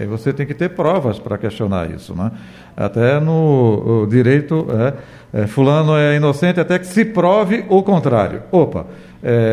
você 0.08 0.32
tem 0.32 0.46
que 0.46 0.54
ter 0.54 0.70
provas 0.70 1.18
para 1.18 1.36
questionar 1.36 1.90
isso. 1.90 2.14
Né? 2.14 2.30
Até 2.76 3.18
no 3.18 4.06
direito, 4.08 4.66
Fulano 5.48 5.96
é 5.96 6.16
inocente 6.16 6.60
até 6.60 6.78
que 6.78 6.86
se 6.86 7.04
prove 7.04 7.64
o 7.68 7.82
contrário. 7.82 8.42
Opa, 8.52 8.86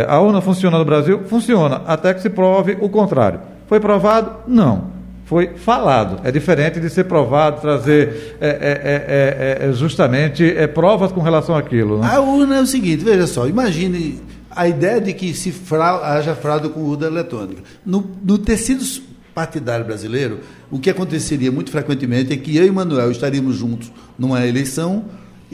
a 0.08 0.20
urna 0.20 0.40
funciona 0.40 0.78
no 0.78 0.86
Brasil? 0.86 1.22
Funciona, 1.26 1.82
até 1.88 2.14
que 2.14 2.22
se 2.22 2.30
prove 2.30 2.78
o 2.80 2.90
contrário. 2.90 3.40
Foi 3.68 3.80
provado? 3.80 4.32
Não 4.48 4.93
foi 5.34 5.50
falado. 5.56 6.22
É 6.24 6.32
diferente 6.32 6.80
de 6.80 6.92
ser 6.92 7.06
provado, 7.06 7.60
trazer 7.60 8.38
é, 8.40 8.50
é, 8.50 9.64
é, 9.66 9.70
é 9.70 9.74
justamente 9.74 10.54
provas 10.76 11.12
com 11.12 11.22
relação 11.22 11.56
àquilo. 11.56 11.98
Né? 11.98 12.08
A 12.08 12.20
urna 12.20 12.58
é 12.58 12.62
o 12.62 12.68
seguinte, 12.68 13.04
veja 13.04 13.26
só, 13.26 13.48
imagine 13.48 14.22
a 14.52 14.68
ideia 14.68 15.02
de 15.02 15.12
que 15.12 15.34
se 15.34 15.52
fra 15.52 16.14
haja 16.16 16.36
fraude 16.36 16.70
com 16.70 16.82
urna 16.82 17.08
eletrônica. 17.08 17.64
No, 17.84 18.08
no 18.24 18.38
tecido 18.38 18.86
partidário 19.34 19.84
brasileiro, 19.84 20.42
o 20.70 20.78
que 20.78 20.92
aconteceria 20.92 21.52
muito 21.52 21.72
frequentemente 21.72 22.32
é 22.32 22.38
que 22.38 22.56
eu 22.56 22.68
e 22.68 22.70
Manuel 22.70 23.10
estaríamos 23.10 23.56
juntos 23.56 23.92
numa 24.20 24.46
eleição 24.46 25.06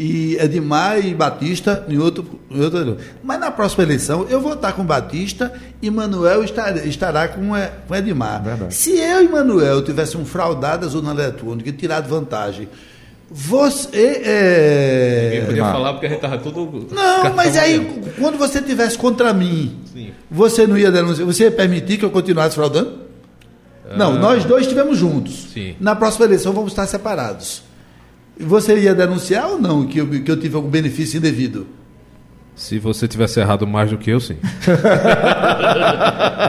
e 0.02 0.38
Edmar 0.40 1.06
e 1.06 1.14
Batista 1.14 1.86
em 1.90 1.98
outro, 1.98 2.40
em 2.50 2.62
outro. 2.62 2.96
Mas 3.22 3.38
na 3.38 3.52
próxima 3.52 3.84
eleição 3.84 4.26
eu 4.30 4.40
vou 4.40 4.54
estar 4.54 4.72
com 4.72 4.86
Batista 4.86 5.52
e 5.82 5.92
Manuel 5.92 6.42
estar, 6.42 6.74
estará 6.88 7.28
com, 7.28 7.50
com 7.86 7.96
Edmar. 7.96 8.42
Verdade. 8.42 8.74
Se 8.74 8.98
eu 8.98 9.22
e 9.22 9.28
Manuel 9.28 9.84
tivéssemos 9.84 10.30
fraudado 10.30 10.86
a 10.86 10.90
zona 10.90 11.12
eletrônica 11.12 11.68
e 11.68 11.74
tirado 11.74 12.08
vantagem, 12.08 12.70
você. 13.30 14.22
É... 14.24 15.22
Ninguém 15.26 15.46
podia 15.48 15.58
Edmar. 15.58 15.74
falar 15.74 15.92
porque 15.92 16.06
a 16.06 16.10
gente 16.10 16.24
estava 16.24 16.38
tudo. 16.38 16.88
Não, 16.96 17.34
mas 17.36 17.58
aí, 17.58 18.02
quando 18.18 18.38
você 18.38 18.62
tivesse 18.62 18.98
contra 18.98 19.34
mim, 19.34 19.80
Sim. 19.92 20.12
você 20.32 20.66
não 20.66 20.78
ia 20.78 20.90
denunciar, 20.90 21.26
você 21.26 21.44
ia 21.44 21.52
permitir 21.52 21.98
que 21.98 22.06
eu 22.06 22.10
continuasse 22.10 22.56
fraudando? 22.56 23.00
Não, 23.98 24.16
ah. 24.16 24.20
nós 24.20 24.46
dois 24.46 24.62
estivemos 24.62 24.98
juntos. 24.98 25.50
Sim. 25.54 25.76
Na 25.78 25.94
próxima 25.94 26.24
eleição 26.24 26.54
vamos 26.54 26.72
estar 26.72 26.88
separados. 26.88 27.68
Você 28.40 28.78
ia 28.80 28.96
denunciar 28.96 29.48
ou 29.50 29.60
não 29.60 29.86
que 29.86 30.00
eu, 30.00 30.08
que 30.08 30.32
eu 30.32 30.40
tive 30.40 30.56
algum 30.56 30.70
benefício 30.70 31.18
indevido? 31.18 31.68
Se 32.56 32.80
você 32.80 33.08
tivesse 33.08 33.40
errado 33.40 33.66
mais 33.66 33.90
do 33.90 33.98
que 33.98 34.10
eu, 34.10 34.20
sim. 34.20 34.38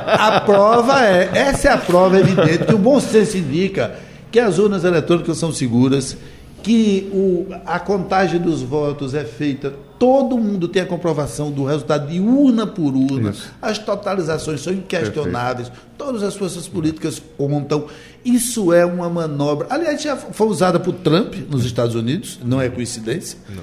a 0.06 0.40
prova 0.44 1.04
é, 1.04 1.30
essa 1.34 1.68
é 1.68 1.72
a 1.72 1.78
prova 1.78 2.18
evidente 2.18 2.64
que 2.64 2.74
o 2.74 2.78
bom 2.78 2.98
senso 2.98 3.36
indica 3.36 3.94
que 4.30 4.40
as 4.40 4.58
urnas 4.58 4.84
eletrônicas 4.84 5.38
são 5.38 5.52
seguras, 5.52 6.16
que 6.62 7.10
o, 7.12 7.46
a 7.66 7.78
contagem 7.78 8.40
dos 8.40 8.62
votos 8.62 9.14
é 9.14 9.24
feita, 9.24 9.74
todo 9.98 10.38
mundo 10.38 10.66
tem 10.66 10.82
a 10.82 10.86
comprovação 10.86 11.50
do 11.50 11.64
resultado 11.64 12.08
de 12.08 12.18
urna 12.18 12.66
por 12.66 12.94
urna, 12.94 13.30
Isso. 13.30 13.50
as 13.60 13.78
totalizações 13.78 14.62
são 14.62 14.72
inquestionáveis, 14.72 15.68
Perfeito. 15.68 15.94
todas 15.98 16.22
as 16.22 16.34
forças 16.34 16.66
políticas 16.66 17.22
contam. 17.36 17.86
Isso 18.24 18.72
é 18.72 18.84
uma 18.84 19.10
manobra. 19.10 19.66
Aliás, 19.68 20.00
já 20.02 20.16
foi 20.16 20.46
usada 20.46 20.80
por 20.80 20.94
Trump 20.94 21.34
nos 21.50 21.64
Estados 21.64 21.94
Unidos, 21.94 22.38
não 22.42 22.60
é 22.60 22.68
coincidência. 22.68 23.38
Não. 23.48 23.62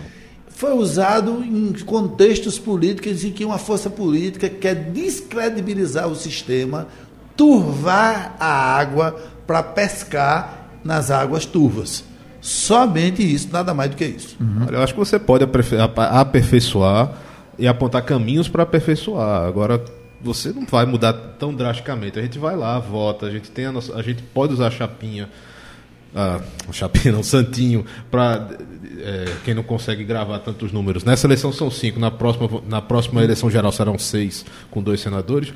Foi 0.50 0.74
usado 0.74 1.44
em 1.44 1.72
contextos 1.86 2.58
políticos 2.58 3.24
em 3.24 3.32
que 3.32 3.46
uma 3.46 3.60
força 3.60 3.90
política 3.90 4.50
quer 4.50 4.76
descredibilizar 4.92 6.08
o 6.08 6.16
sistema, 6.16 6.88
turvar 7.36 8.36
a 8.40 8.48
água 8.48 9.16
para 9.46 9.62
pescar 9.62 10.70
nas 10.84 11.12
águas 11.12 11.46
turvas. 11.46 12.04
Somente 12.48 13.22
isso, 13.22 13.50
nada 13.52 13.74
mais 13.74 13.90
do 13.90 13.98
que 13.98 14.06
isso. 14.06 14.38
Uhum. 14.40 14.68
Eu 14.72 14.82
acho 14.82 14.94
que 14.94 15.00
você 15.00 15.20
pode 15.20 15.46
aperfeiçoar 15.98 17.12
e 17.60 17.68
apontar 17.68 18.02
caminhos 18.04 18.48
para 18.48 18.64
aperfeiçoar. 18.64 19.46
Agora, 19.46 19.84
você 20.22 20.54
não 20.54 20.66
vai 20.66 20.86
mudar 20.86 21.12
tão 21.12 21.54
drasticamente. 21.54 22.18
A 22.18 22.22
gente 22.22 22.40
vai 22.40 22.56
lá, 22.56 22.80
vota, 22.80 23.26
a 23.26 23.32
gente 23.32 23.52
tem 23.52 23.66
a, 23.66 23.72
nossa, 23.74 23.94
a 23.94 24.02
gente 24.02 24.24
pode 24.24 24.54
usar 24.54 24.68
a 24.68 24.72
chapinha, 24.72 25.28
ah, 26.16 26.40
chapinha 26.72 27.12
não, 27.12 27.22
santinho, 27.22 27.86
para 28.10 28.48
é, 28.98 29.26
quem 29.44 29.54
não 29.54 29.64
consegue 29.64 30.06
gravar 30.06 30.40
tantos 30.40 30.72
números. 30.72 31.04
Nessa 31.04 31.28
eleição 31.28 31.52
são 31.52 31.70
cinco, 31.70 32.00
na 32.00 32.12
próxima, 32.12 32.50
na 32.66 32.82
próxima 32.82 33.22
eleição 33.26 33.52
geral 33.52 33.74
serão 33.74 34.00
seis, 34.00 34.46
com 34.72 34.82
dois 34.82 35.02
senadores. 35.02 35.54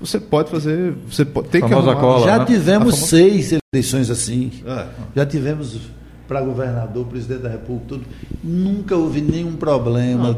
Você 0.00 0.18
pode 0.18 0.50
fazer, 0.50 0.92
você 1.08 1.24
pode, 1.24 1.50
tem 1.50 1.64
que 1.64 1.72
arrumar. 1.72 1.94
Cola, 1.94 2.26
Já 2.26 2.40
né? 2.40 2.46
tivemos 2.46 2.96
seis 2.96 3.56
eleições 3.72 4.10
assim. 4.10 4.50
É. 4.66 4.86
Já 5.14 5.24
tivemos 5.24 6.01
para 6.26 6.40
governador, 6.40 7.06
presidente 7.06 7.42
da 7.42 7.48
República, 7.48 7.86
tudo. 7.88 8.04
Nunca 8.42 8.96
houve 8.96 9.20
nenhum 9.20 9.56
problema. 9.56 10.36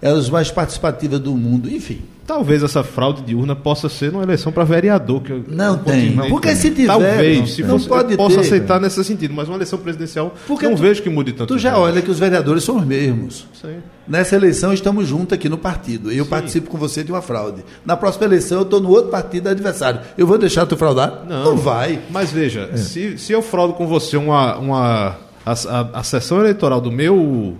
é 0.00 0.12
os 0.12 0.30
mais 0.30 0.50
participativas 0.50 1.20
do 1.20 1.34
mundo, 1.34 1.68
enfim. 1.70 2.00
Talvez 2.26 2.62
essa 2.62 2.84
fraude 2.84 3.22
de 3.22 3.34
urna 3.34 3.56
possa 3.56 3.88
ser 3.88 4.12
numa 4.12 4.22
eleição 4.22 4.52
para 4.52 4.64
vereador. 4.64 5.22
Que 5.22 5.32
eu, 5.32 5.44
não 5.48 5.78
tem. 5.78 6.16
Porque 6.28 6.54
se 6.54 6.70
tiver. 6.70 6.86
Talvez, 6.86 7.38
não, 7.38 7.46
se 7.46 7.62
não 7.62 7.78
fosse, 7.78 7.88
pode 7.88 8.16
possa 8.16 8.34
ter, 8.36 8.40
aceitar 8.40 8.74
velho. 8.74 8.80
nesse 8.84 9.04
sentido, 9.04 9.34
mas 9.34 9.48
uma 9.48 9.56
eleição 9.56 9.78
presidencial 9.78 10.34
Porque 10.46 10.68
não 10.68 10.76
tu, 10.76 10.82
vejo 10.82 11.02
que 11.02 11.10
mude 11.10 11.32
tanto. 11.32 11.54
Tu 11.54 11.58
já 11.58 11.76
olha 11.76 12.00
que 12.00 12.10
os 12.10 12.18
vereadores 12.18 12.62
são 12.62 12.76
os 12.76 12.84
mesmos. 12.84 13.46
Sim. 13.60 13.76
Nessa 14.06 14.36
eleição 14.36 14.72
estamos 14.72 15.06
juntos 15.06 15.32
aqui 15.32 15.48
no 15.48 15.58
partido. 15.58 16.10
Eu 16.12 16.24
Sim. 16.24 16.30
participo 16.30 16.70
com 16.70 16.78
você 16.78 17.02
de 17.02 17.12
uma 17.12 17.22
fraude. 17.22 17.64
Na 17.84 17.96
próxima 17.96 18.26
eleição 18.26 18.58
eu 18.58 18.64
estou 18.64 18.80
no 18.80 18.90
outro 18.90 19.10
partido 19.10 19.48
adversário. 19.48 20.00
Eu 20.16 20.26
vou 20.26 20.38
deixar 20.38 20.66
tu 20.66 20.76
fraudar? 20.76 21.24
Não. 21.28 21.44
Não 21.44 21.56
vai. 21.56 22.00
Mas 22.10 22.30
veja, 22.30 22.70
é. 22.72 22.76
se, 22.76 23.18
se 23.18 23.32
eu 23.32 23.42
fraudo 23.42 23.74
com 23.74 23.86
você 23.86 24.16
uma, 24.16 24.56
uma 24.58 25.16
a, 25.44 25.52
a, 25.52 26.00
a 26.00 26.02
sessão 26.02 26.38
eleitoral 26.40 26.80
do 26.80 26.90
meu 26.90 27.56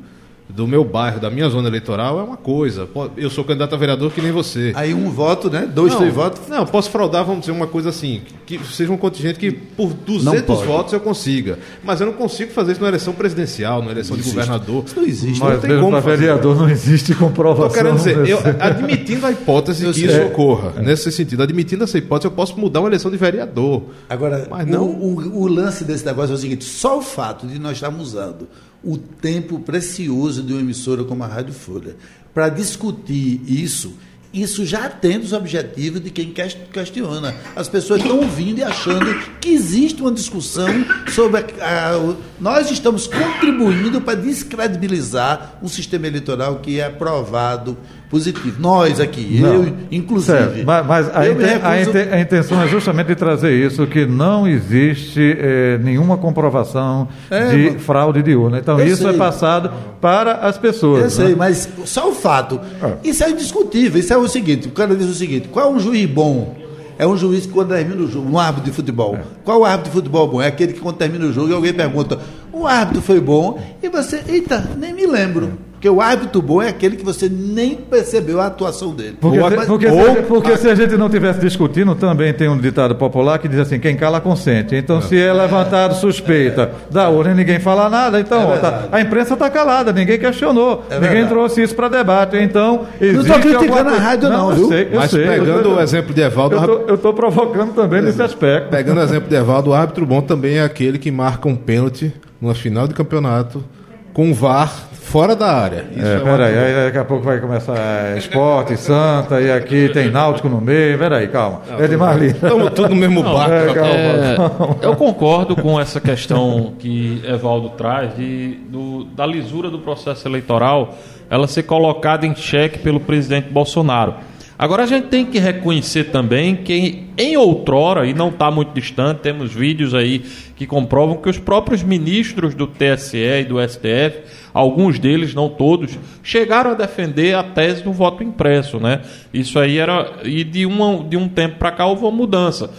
do 0.48 0.66
meu 0.66 0.84
bairro, 0.84 1.18
da 1.18 1.30
minha 1.30 1.48
zona 1.48 1.68
eleitoral, 1.68 2.20
é 2.20 2.22
uma 2.22 2.36
coisa. 2.36 2.86
Eu 3.16 3.30
sou 3.30 3.42
candidato 3.42 3.74
a 3.74 3.78
vereador 3.78 4.10
que 4.12 4.20
nem 4.20 4.30
você. 4.30 4.72
Aí 4.74 4.92
um 4.92 5.08
voto, 5.10 5.48
né? 5.48 5.66
Dois, 5.72 5.92
não, 5.92 6.00
três 6.00 6.12
votos. 6.14 6.42
Não, 6.46 6.66
posso 6.66 6.90
fraudar, 6.90 7.24
vamos 7.24 7.40
dizer, 7.40 7.52
uma 7.52 7.66
coisa 7.66 7.88
assim, 7.88 8.20
que, 8.44 8.58
seja 8.66 8.92
um 8.92 8.98
contingente 8.98 9.38
que 9.38 9.50
por 9.50 9.94
200 9.94 10.42
pode. 10.42 10.66
votos 10.66 10.92
eu 10.92 11.00
consiga. 11.00 11.58
Mas 11.82 12.00
eu 12.02 12.06
não 12.06 12.12
consigo 12.12 12.52
fazer 12.52 12.72
isso 12.72 12.82
na 12.82 12.88
eleição 12.88 13.14
presidencial, 13.14 13.82
na 13.82 13.92
eleição 13.92 14.14
de 14.16 14.22
governador. 14.24 14.84
Isso 14.86 14.96
não 14.96 15.06
existe. 15.06 15.40
Não 15.40 15.48
Mas 15.48 15.60
tem 15.60 15.70
mesmo 15.70 15.84
como 15.84 15.92
para 15.96 16.02
fazer. 16.02 16.16
vereador 16.18 16.56
não 16.56 16.68
existe 16.68 17.14
comprovação. 17.14 17.66
Estou 17.68 17.82
querendo 17.82 17.96
dizer, 17.96 18.16
eu, 18.30 18.42
desse- 18.42 18.62
admitindo 18.62 19.26
a 19.26 19.30
hipótese 19.32 19.84
Eu 19.86 19.92
que 19.92 20.00
sei. 20.00 20.08
isso 20.08 20.18
É. 20.18 20.24
ocorra, 20.26 20.72
nesse 20.82 21.10
sentido, 21.10 21.42
admitindo 21.42 21.84
essa 21.84 21.96
hipótese, 21.96 22.26
eu 22.26 22.32
posso 22.32 22.58
mudar 22.60 22.80
uma 22.80 22.88
eleição 22.90 23.10
de 23.10 23.16
vereador. 23.16 23.84
Agora, 24.06 24.46
Mas 24.50 24.66
não- 24.66 24.84
o, 24.84 25.14
o- 25.18 25.42
o 25.44 25.46
lance 25.46 25.82
desse 25.84 26.04
negócio 26.04 26.32
é 26.32 26.34
o 26.34 26.38
seguinte: 26.38 26.64
só 26.64 26.98
o 26.98 27.00
fato 27.02 27.46
de 27.46 27.58
nós 27.58 27.72
estarmos 27.72 28.08
usando 28.08 28.46
o 28.84 28.96
tempo 28.98 29.58
precioso 29.60 30.42
de 30.42 30.52
uma 30.52 30.60
emissora 30.62 31.04
como 31.04 31.22
a 31.24 31.26
Rádio 31.26 31.54
Folha 31.54 31.96
para 32.34 32.48
discutir 32.48 33.40
isso, 33.46 33.92
isso 34.32 34.64
já 34.64 34.86
atende 34.86 35.26
os 35.26 35.32
objetivos 35.34 36.00
de 36.02 36.10
quem 36.10 36.32
ques- 36.32 36.56
questiona. 36.72 37.34
As 37.54 37.68
pessoas 37.68 38.00
estão 38.00 38.18
ouvindo 38.20 38.58
e 38.58 38.62
achando 38.62 39.04
que 39.38 39.50
existe 39.50 40.00
uma 40.00 40.10
discussão 40.10 40.66
sobre. 41.14 41.44
A, 41.60 41.90
a- 41.94 42.16
nós 42.40 42.70
estamos 42.70 43.06
contribuindo 43.06 44.00
para 44.00 44.14
descredibilizar 44.18 45.58
um 45.62 45.68
sistema 45.68 46.06
eleitoral 46.06 46.60
que 46.60 46.80
é 46.80 46.86
aprovado 46.86 47.76
positivo. 48.12 48.60
Nós 48.60 49.00
aqui, 49.00 49.40
Não. 49.40 49.54
eu 49.64 49.72
inclusive. 49.90 50.36
Certo, 50.38 50.64
mas, 50.66 50.86
mas 50.86 51.16
a, 51.16 51.26
inten- 51.28 51.46
recuso- 51.46 51.98
a 52.12 52.20
intenção 52.20 52.62
é 52.62 52.68
justamente 52.68 53.06
de 53.08 53.14
trazer 53.16 53.52
isso, 53.52 53.86
que 53.86 54.04
não 54.06 54.46
existe 54.46 55.36
eh, 55.40 55.78
nenhuma 55.82 56.18
comprovação 56.18 57.08
É, 57.30 57.48
de 57.48 57.70
mas- 57.72 57.82
fraude 57.82 58.22
de 58.22 58.36
urna. 58.36 58.58
Então, 58.58 58.78
Eu 58.78 58.86
isso 58.86 59.06
é 59.08 59.10
sei. 59.10 59.18
passado 59.18 59.72
para 60.00 60.34
as 60.34 60.58
pessoas. 60.58 61.04
Eu 61.04 61.10
sei, 61.10 61.28
né? 61.30 61.34
mas 61.38 61.68
só 61.86 62.10
o 62.10 62.12
fato. 62.12 62.60
Isso 63.02 63.24
é 63.24 63.30
indiscutível. 63.30 63.98
Isso 63.98 64.12
é 64.12 64.16
o 64.18 64.28
seguinte: 64.28 64.68
o 64.68 64.72
cara 64.72 64.94
diz 64.94 65.08
o 65.08 65.14
seguinte: 65.14 65.48
qual 65.48 65.66
é 65.66 65.74
um 65.74 65.80
juiz 65.80 66.08
bom? 66.08 66.54
É 66.98 67.06
um 67.06 67.16
juiz 67.16 67.46
que 67.46 67.52
quando 67.52 67.68
termina 67.70 68.00
o 68.02 68.06
jogo, 68.08 68.30
um 68.30 68.38
árbitro 68.38 68.70
de 68.70 68.76
futebol. 68.76 69.18
Qual 69.42 69.60
o 69.60 69.64
árbitro 69.64 69.90
de 69.90 69.96
futebol 69.96 70.28
bom? 70.28 70.42
É 70.42 70.46
aquele 70.48 70.74
que 70.74 70.80
quando 70.80 70.96
termina 70.96 71.24
o 71.24 71.32
jogo 71.32 71.48
e 71.48 71.54
alguém 71.54 71.72
pergunta: 71.72 72.18
o 72.52 72.66
árbitro 72.66 73.00
foi 73.00 73.18
bom? 73.18 73.58
E 73.82 73.88
você, 73.88 74.20
eita, 74.28 74.70
nem 74.78 74.92
me 74.92 75.06
lembro. 75.06 75.52
Porque 75.82 75.90
o 75.90 76.00
árbitro 76.00 76.40
bom 76.40 76.62
é 76.62 76.68
aquele 76.68 76.94
que 76.94 77.04
você 77.04 77.28
nem 77.28 77.74
percebeu 77.74 78.40
a 78.40 78.46
atuação 78.46 78.94
dele. 78.94 79.16
Porque, 79.20 79.40
Ou- 79.40 79.50
se, 79.50 79.66
porque, 79.66 79.86
ou- 79.88 80.14
se, 80.14 80.22
porque 80.22 80.56
se 80.56 80.68
a 80.70 80.76
gente 80.76 80.96
não 80.96 81.10
tivesse 81.10 81.40
discutindo, 81.40 81.96
também 81.96 82.32
tem 82.32 82.48
um 82.48 82.56
ditado 82.56 82.94
popular 82.94 83.36
que 83.40 83.48
diz 83.48 83.58
assim: 83.58 83.80
quem 83.80 83.96
cala 83.96 84.20
consente. 84.20 84.76
Então, 84.76 85.00
se 85.02 85.20
é 85.20 85.32
levantado 85.32 85.96
suspeita 85.96 86.70
da 86.88 87.08
urna 87.08 87.32
e 87.32 87.34
ninguém 87.34 87.58
fala 87.58 87.90
nada, 87.90 88.20
então 88.20 88.42
É 88.42 88.44
ó, 88.54 88.58
tá- 88.58 88.84
a 88.92 89.00
imprensa 89.00 89.34
está 89.34 89.50
calada, 89.50 89.92
ninguém 89.92 90.20
questionou, 90.20 90.84
É 90.88 91.00
ninguém 91.00 91.26
trouxe 91.26 91.64
isso 91.64 91.74
para 91.74 91.88
debate. 91.88 92.36
Então, 92.36 92.86
Não 93.00 93.08
existe 93.08 93.26
tô 93.26 93.40
criticando 93.40 93.72
alguma 93.78 93.96
a 93.96 93.98
rádio, 93.98 94.28
não, 94.30 94.50
eu 94.50 94.56
viu? 94.58 94.68
sei, 94.68 94.88
eu 94.92 95.00
Mas 95.00 95.10
sei, 95.10 95.26
pegando 95.26 95.68
eu 95.68 95.74
o 95.78 95.80
exemplo 95.80 96.14
de 96.14 96.20
Evaldo, 96.20 96.84
Eu 96.86 96.94
estou 96.94 97.12
provocando 97.12 97.74
também 97.74 98.00
nesse 98.00 98.22
aspecto. 98.22 98.68
Pegando 98.70 98.98
o 99.00 99.02
exemplo 99.02 99.28
de 99.28 99.34
Evaldo, 99.34 99.70
o 99.70 99.74
árbitro 99.74 100.06
bom 100.06 100.20
também 100.22 100.58
é 100.58 100.62
aquele 100.62 100.96
que 100.96 101.10
marca 101.10 101.48
um 101.48 101.56
pênalti 101.56 102.12
numa 102.40 102.54
final 102.54 102.86
de 102.86 102.94
campeonato 102.94 103.64
com 104.12 104.30
o 104.30 104.34
VAR 104.34 104.68
fora 104.92 105.34
da 105.36 105.52
área. 105.52 105.84
Isso 105.94 106.06
É, 106.06 106.18
um 106.18 106.24
peraí, 106.24 106.56
aí 106.58 106.84
daqui 106.86 106.98
a 106.98 107.04
pouco 107.04 107.24
vai 107.24 107.38
começar 107.40 107.76
é, 107.76 108.16
esporte, 108.16 108.76
Santa, 108.78 109.40
e 109.40 109.50
aqui 109.52 109.90
tem 109.92 110.10
Náutico 110.10 110.48
no 110.48 110.60
meio. 110.60 110.98
Peraí, 110.98 111.28
calma. 111.28 111.60
É 111.78 111.86
de 111.86 111.96
Marli. 111.96 112.28
Estamos 112.28 112.70
tudo 112.70 112.88
no 112.90 112.96
mesmo 112.96 113.22
barco. 113.22 113.52
é, 113.52 113.66
rapaz. 113.66 113.74
calma. 113.74 114.76
É, 114.82 114.86
eu 114.86 114.96
concordo 114.96 115.54
com 115.56 115.78
essa 115.78 116.00
questão 116.00 116.72
que 116.78 117.22
Evaldo 117.26 117.70
traz 117.70 118.16
de, 118.16 118.54
do- 118.68 119.04
da 119.04 119.26
lisura 119.26 119.68
do 119.70 119.78
processo 119.80 120.26
eleitoral 120.26 120.94
ela 121.28 121.46
ser 121.46 121.62
colocada 121.64 122.26
em 122.26 122.34
xeque 122.34 122.78
pelo 122.78 123.00
presidente 123.00 123.48
Bolsonaro. 123.50 124.14
Agora 124.58 124.84
a 124.84 124.86
gente 124.86 125.08
tem 125.08 125.24
que 125.24 125.38
reconhecer 125.38 126.04
também 126.04 126.56
que 126.56 127.04
em 127.18 127.36
outrora, 127.36 128.06
e 128.06 128.14
não 128.14 128.28
está 128.28 128.50
muito 128.50 128.72
distante, 128.72 129.20
temos 129.20 129.52
vídeos 129.52 129.94
aí 129.94 130.20
que 130.54 130.66
comprovam 130.66 131.16
que 131.16 131.28
os 131.28 131.38
próprios 131.38 131.82
ministros 131.82 132.54
do 132.54 132.66
TSE 132.66 133.16
e 133.16 133.44
do 133.44 133.56
STF, 133.60 134.20
alguns 134.52 134.98
deles, 134.98 135.34
não 135.34 135.48
todos, 135.48 135.98
chegaram 136.22 136.72
a 136.72 136.74
defender 136.74 137.34
a 137.34 137.42
tese 137.42 137.82
do 137.82 137.92
voto 137.92 138.22
impresso, 138.22 138.78
né? 138.78 139.00
Isso 139.32 139.58
aí 139.58 139.78
era 139.78 140.20
e 140.24 140.44
de, 140.44 140.64
uma, 140.66 141.02
de 141.02 141.16
um 141.16 141.28
tempo 141.28 141.56
para 141.58 141.72
cá 141.72 141.86
houve 141.86 142.02
uma 142.02 142.10
mudança. 142.10 142.70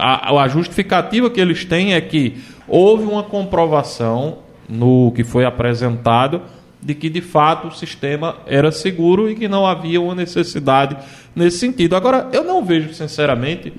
A, 0.00 0.42
a 0.42 0.48
justificativa 0.48 1.30
que 1.30 1.40
eles 1.40 1.64
têm 1.64 1.94
é 1.94 2.00
que 2.00 2.36
houve 2.68 3.04
uma 3.04 3.22
comprovação 3.22 4.38
no 4.68 5.12
que 5.12 5.24
foi 5.24 5.44
apresentado 5.44 6.42
de 6.86 6.94
que 6.94 7.10
de 7.10 7.20
fato 7.20 7.66
o 7.66 7.74
sistema 7.74 8.36
era 8.46 8.70
seguro 8.70 9.28
e 9.28 9.34
que 9.34 9.48
não 9.48 9.66
havia 9.66 10.00
uma 10.00 10.14
necessidade 10.14 10.96
nesse 11.34 11.58
sentido. 11.58 11.96
Agora, 11.96 12.28
eu 12.32 12.44
não 12.44 12.64
vejo, 12.64 12.94
sinceramente, 12.94 13.72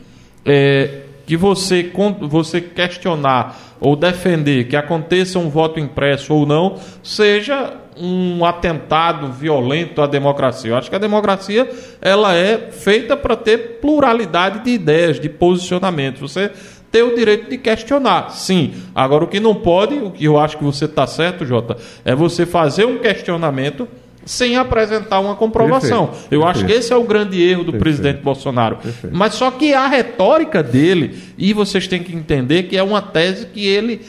é, 0.46 1.04
que 1.26 1.38
você, 1.38 1.90
você 2.20 2.60
questionar 2.60 3.58
ou 3.80 3.96
defender 3.96 4.68
que 4.68 4.76
aconteça 4.76 5.40
um 5.40 5.50
voto 5.50 5.80
impresso 5.80 6.34
ou 6.34 6.46
não 6.46 6.78
seja 7.02 7.78
um 7.96 8.44
atentado 8.44 9.32
violento 9.32 10.02
à 10.02 10.08
democracia. 10.08 10.72
Eu 10.72 10.76
acho 10.76 10.90
que 10.90 10.96
a 10.96 11.00
democracia 11.00 11.70
ela 12.02 12.36
é 12.36 12.72
feita 12.72 13.16
para 13.16 13.38
ter 13.38 13.80
pluralidade 13.80 14.66
de 14.66 14.72
ideias, 14.72 15.18
de 15.18 15.30
posicionamentos. 15.30 16.20
Você 16.20 16.52
ter 16.92 17.04
o 17.04 17.16
direito 17.16 17.50
de 17.50 17.58
questionar, 17.58 18.32
sim. 18.32 18.74
Agora, 18.96 19.24
o 19.24 19.28
que 19.28 19.40
não 19.40 19.56
pode, 19.56 19.96
o 19.96 20.12
que 20.12 20.26
eu 20.26 20.40
acho 20.40 20.58
que 20.58 20.64
você 20.64 20.86
está 20.86 21.06
certo, 21.06 21.46
Jota, 21.46 21.78
é 22.06 22.16
você 22.16 22.46
fazer 22.46 22.86
um 22.86 22.98
questionamento 22.98 23.88
sem 24.26 24.58
apresentar 24.58 25.20
uma 25.20 25.36
comprovação. 25.36 26.08
Perfeito, 26.08 26.34
Eu 26.34 26.46
acho 26.46 26.60
que 26.60 26.66
perfeito. 26.66 26.80
esse 26.80 26.94
é 26.94 26.96
o 26.96 27.04
grande 27.04 27.42
erro 27.42 27.64
do 27.64 27.74
presidente 27.74 28.22
Bolsonaro. 28.22 28.78
Mas 29.12 29.36
só 29.36 29.50
que 29.50 29.74
a 29.74 29.88
retórica 29.88 30.62
dele, 30.62 31.18
e 31.38 31.54
vocês 31.54 31.88
têm 31.88 32.04
que 32.04 32.14
entender 32.14 32.64
que 32.64 32.78
é 32.78 32.84
uma 32.84 33.02
tese 33.02 33.48
que 33.48 33.66
ele 33.66 34.02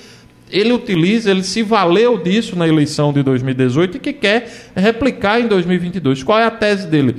ele 0.51 0.73
utiliza, 0.73 1.31
ele 1.31 1.43
se 1.43 1.63
valeu 1.63 2.17
disso 2.17 2.57
na 2.57 2.67
eleição 2.67 3.13
de 3.13 3.23
2018 3.23 3.99
e 3.99 4.01
que 4.01 4.15
quer 4.15 4.51
replicar 4.75 5.39
em 5.39 5.47
2022. 5.47 6.23
Qual 6.23 6.39
é 6.39 6.45
a 6.45 6.51
tese 6.51 6.87
dele? 6.87 7.17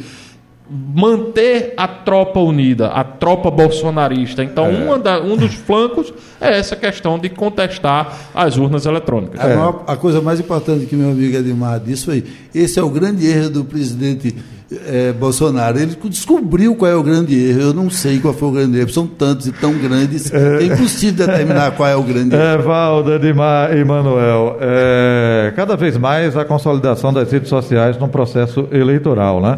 Manter 0.72 1.74
a 1.76 1.88
tropa 1.88 2.40
unida, 2.40 2.90
a 2.90 3.04
tropa 3.04 3.50
bolsonarista. 3.50 4.44
Então, 4.44 4.70
uma 4.70 5.00
da- 5.00 5.20
um 5.20 5.36
dos 5.36 5.56
flancos 5.56 6.14
é 6.40 6.60
essa 6.60 6.76
questão 6.76 7.18
de 7.18 7.28
contestar 7.28 8.16
as 8.36 8.56
urnas 8.56 8.86
eletrônicas. 8.86 9.40
A, 9.40 9.48
maior- 9.48 9.84
a 9.88 9.96
coisa 9.96 10.22
mais 10.22 10.40
importante 10.40 10.86
que 10.86 10.96
meu 10.96 11.10
amigo 11.10 11.36
Edmar 11.36 11.80
disse 11.80 12.06
foi: 12.06 12.24
esse 12.54 12.78
é 12.80 12.84
o 12.84 12.90
grande 12.90 13.26
erro 13.26 13.50
do 13.50 13.66
presidente 13.66 14.36
eh, 14.86 15.12
Bolsonaro. 15.20 15.80
Ele 15.80 15.98
descobriu 16.06 16.76
qual 16.76 16.92
é 16.92 16.96
o 16.96 17.02
grande 17.02 17.34
erro. 17.50 17.62
Eu 17.62 17.74
não 17.74 17.90
sei 17.90 18.20
qual 18.20 18.34
foi 18.36 18.50
o 18.50 18.52
grande 18.52 18.78
erro. 18.78 18.90
São 18.90 19.08
tantos 19.08 19.48
e 19.48 19.52
tão 19.52 19.74
grandes 19.74 20.30
que 20.30 20.38
é 20.38 20.64
impossível 20.66 21.26
determinar 21.26 21.72
qual 21.72 21.90
é 21.90 21.96
o 21.96 22.04
grande 22.04 22.36
erro. 22.36 22.44
É, 22.44 22.58
Valda, 22.60 23.16
Edmar 23.16 23.76
e 23.76 23.84
Manuel, 23.84 24.56
é, 24.62 25.52
cada 25.56 25.76
vez 25.76 25.98
mais 25.98 26.38
a 26.38 26.46
consolidação 26.46 27.12
das 27.12 27.32
redes 27.32 27.50
sociais 27.50 27.98
no 27.98 28.08
processo 28.08 28.68
eleitoral, 28.72 29.42
né? 29.42 29.58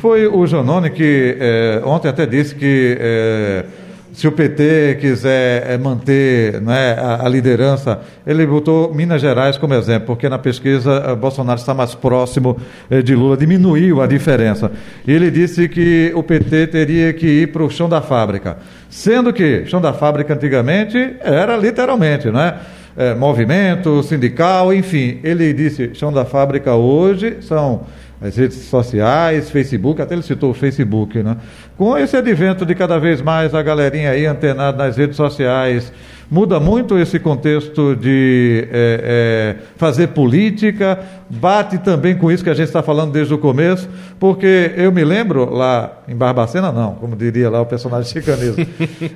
Foi 0.00 0.26
o 0.26 0.46
Janone 0.46 0.88
que 0.88 1.36
é, 1.38 1.82
ontem 1.84 2.08
até 2.08 2.24
disse 2.24 2.54
que 2.54 2.96
é, 2.98 3.66
se 4.14 4.26
o 4.26 4.32
PT 4.32 4.96
quiser 4.98 5.72
é, 5.72 5.76
manter 5.76 6.58
né, 6.62 6.94
a, 6.98 7.26
a 7.26 7.28
liderança, 7.28 8.00
ele 8.26 8.46
botou 8.46 8.94
Minas 8.94 9.20
Gerais 9.20 9.58
como 9.58 9.74
exemplo, 9.74 10.06
porque 10.06 10.26
na 10.26 10.38
pesquisa 10.38 11.14
Bolsonaro 11.16 11.60
está 11.60 11.74
mais 11.74 11.94
próximo 11.94 12.56
de 13.04 13.14
Lula, 13.14 13.36
diminuiu 13.36 14.00
a 14.00 14.06
diferença. 14.06 14.72
E 15.06 15.12
ele 15.12 15.30
disse 15.30 15.68
que 15.68 16.10
o 16.14 16.22
PT 16.22 16.68
teria 16.68 17.12
que 17.12 17.26
ir 17.26 17.52
para 17.52 17.62
o 17.62 17.68
chão 17.68 17.86
da 17.86 18.00
fábrica, 18.00 18.56
sendo 18.88 19.34
que 19.34 19.66
chão 19.66 19.82
da 19.82 19.92
fábrica 19.92 20.32
antigamente 20.32 21.16
era 21.20 21.58
literalmente, 21.58 22.30
né? 22.30 22.54
É, 22.96 23.14
movimento 23.14 24.02
sindical, 24.02 24.72
enfim. 24.72 25.20
Ele 25.22 25.52
disse 25.52 25.90
chão 25.92 26.10
da 26.10 26.24
fábrica 26.24 26.74
hoje 26.74 27.36
são 27.42 27.82
as 28.20 28.36
redes 28.36 28.58
sociais, 28.58 29.50
Facebook, 29.50 30.00
até 30.02 30.14
ele 30.14 30.22
citou 30.22 30.50
o 30.50 30.54
Facebook, 30.54 31.22
né? 31.22 31.36
Com 31.76 31.96
esse 31.96 32.16
advento 32.16 32.66
de 32.66 32.74
cada 32.74 32.98
vez 32.98 33.22
mais 33.22 33.54
a 33.54 33.62
galerinha 33.62 34.10
aí 34.10 34.26
antenada 34.26 34.84
nas 34.84 34.96
redes 34.96 35.16
sociais, 35.16 35.90
muda 36.30 36.60
muito 36.60 36.98
esse 36.98 37.18
contexto 37.18 37.96
de 37.96 38.68
é, 38.70 39.56
é, 39.60 39.64
fazer 39.76 40.08
política, 40.08 40.98
bate 41.30 41.78
também 41.78 42.14
com 42.14 42.30
isso 42.30 42.44
que 42.44 42.50
a 42.50 42.54
gente 42.54 42.66
está 42.66 42.82
falando 42.82 43.10
desde 43.10 43.32
o 43.32 43.38
começo, 43.38 43.88
porque 44.18 44.72
eu 44.76 44.92
me 44.92 45.02
lembro 45.02 45.50
lá 45.50 46.02
em 46.06 46.14
Barbacena, 46.14 46.70
não, 46.70 46.94
como 46.96 47.16
diria 47.16 47.48
lá 47.48 47.62
o 47.62 47.66
personagem 47.66 48.12
chicanesco, 48.12 48.60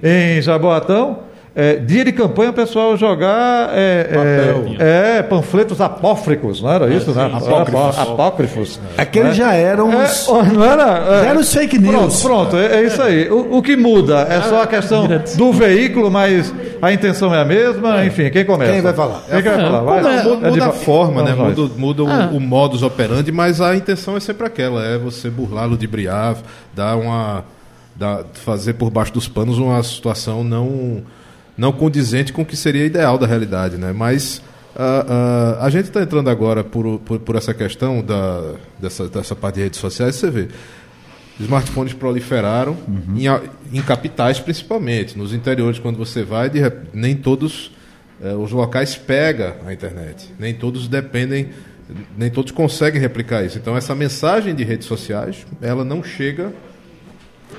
em 0.03 0.41
Jaboatão, 0.41 1.34
é, 1.57 1.77
dia 1.77 2.05
de 2.05 2.11
campanha 2.13 2.51
o 2.51 2.53
pessoal 2.53 2.97
jogar 2.97 3.71
é, 3.73 4.09
é, 4.79 5.19
é, 5.19 5.23
panfletos 5.23 5.81
apócrifos, 5.81 6.61
não 6.61 6.73
era 6.73 6.93
isso, 6.93 7.13
né? 7.13 7.31
apócrifos. 7.33 7.99
Apócrifos. 7.99 8.81
Aqueles 8.99 9.29
né? 9.29 9.35
já 9.35 9.55
eram 9.55 9.89
os. 9.89 10.29
É, 10.29 10.53
não 10.53 10.65
era? 10.65 11.23
Já 11.23 11.29
eram 11.31 11.41
os 11.41 11.53
fake 11.55 11.79
news. 11.79 12.21
Pronto, 12.23 12.51
pronto, 12.51 12.57
é, 12.57 12.77
é 12.81 12.87
isso 12.87 13.01
aí. 13.01 13.31
O, 13.31 13.59
o 13.59 13.63
que 13.63 13.77
muda 13.77 14.23
é 14.29 14.43
só 14.43 14.63
a 14.63 14.67
questão 14.67 15.07
do 15.37 15.53
veículo, 15.53 16.11
mas 16.11 16.53
A 16.83 16.93
intenção 16.93 17.35
é 17.35 17.41
a 17.41 17.45
mesma, 17.45 18.05
enfim, 18.05 18.29
quem 18.31 18.45
começa? 18.45 18.73
Quem 18.73 18.83
vai 18.83 18.93
falar? 18.93 19.23
Quem 19.31 19.41
vai 19.43 19.57
falar? 19.57 19.81
Vai. 19.81 20.03
Não, 20.03 20.37
muda, 20.37 20.49
É 20.49 20.63
a 20.69 20.73
forma, 20.73 21.23
né? 21.23 21.33
Vamos 21.35 21.57
nós. 21.57 21.59
Muda, 21.59 21.75
muda 21.79 22.03
o- 22.03 22.09
Ah. 22.11 22.31
o, 22.33 22.41
modus 22.41 22.83
operandi, 22.83 23.33
mas 23.33 23.61
a 23.61 23.75
intenção 23.75 24.17
é 24.17 24.21
sempre 24.21 24.47
aquela, 24.47 24.85
é 24.85 24.99
você 24.99 25.31
burlar, 25.31 25.67
ludibriar, 25.67 26.37
dar 26.75 26.97
uma. 26.97 27.45
dar- 27.97 28.25
fazer 28.35 28.75
por 28.75 28.91
baixo 28.91 29.13
dos 29.15 29.29
panos 29.29 29.57
uma 29.57 29.83
situação 29.83 30.43
não, 30.45 31.03
não 31.57 31.73
condizente 31.73 32.33
com 32.33 32.43
o 32.43 32.45
que 32.47 32.57
seria 32.57 32.85
ideal 32.85 33.17
da 33.19 33.27
realidade, 33.27 33.77
né? 33.77 33.93
Mas 33.93 34.43
ah, 34.77 35.57
ah, 35.61 35.67
a 35.67 35.71
gente 35.71 35.85
está 35.87 36.03
entrando 36.03 36.29
agora 36.31 36.65
por, 36.65 36.99
por, 37.01 37.19
por 37.21 37.37
essa 37.37 37.55
questão 37.55 38.03
da, 38.03 38.55
dessa, 38.79 39.09
dessa 39.09 39.37
parte 39.37 39.57
de 39.57 39.63
redes 39.63 39.79
sociais, 39.79 40.17
você 40.17 40.31
vê. 40.31 40.49
Smartphones 41.41 41.93
proliferaram 41.93 42.77
em, 43.17 43.27
a- 43.27 43.41
em 43.73 43.83
capitais 43.83 44.39
principalmente. 44.39 45.19
Nos 45.19 45.33
interiores, 45.33 45.79
quando 45.81 45.97
você 45.97 46.23
vai, 46.23 46.49
de 46.49 46.61
nem 46.93 47.17
todos 47.17 47.73
eh, 48.23 48.35
os 48.35 48.53
locais 48.53 48.95
pegam 48.95 49.53
a 49.67 49.73
internet. 49.73 50.33
Nem 50.39 50.55
todos 50.55 50.87
dependem, 50.87 51.49
nem 52.17 52.31
todos 52.31 52.53
conseguem 52.53 53.01
replicar 53.01 53.45
isso. 53.45 53.59
Então 53.59 53.77
essa 53.77 53.95
mensagem 53.97 54.55
de 54.55 54.63
redes 54.63 54.87
sociais, 54.87 55.45
ela 55.61 55.85
não 55.85 56.05
chega 56.05 56.53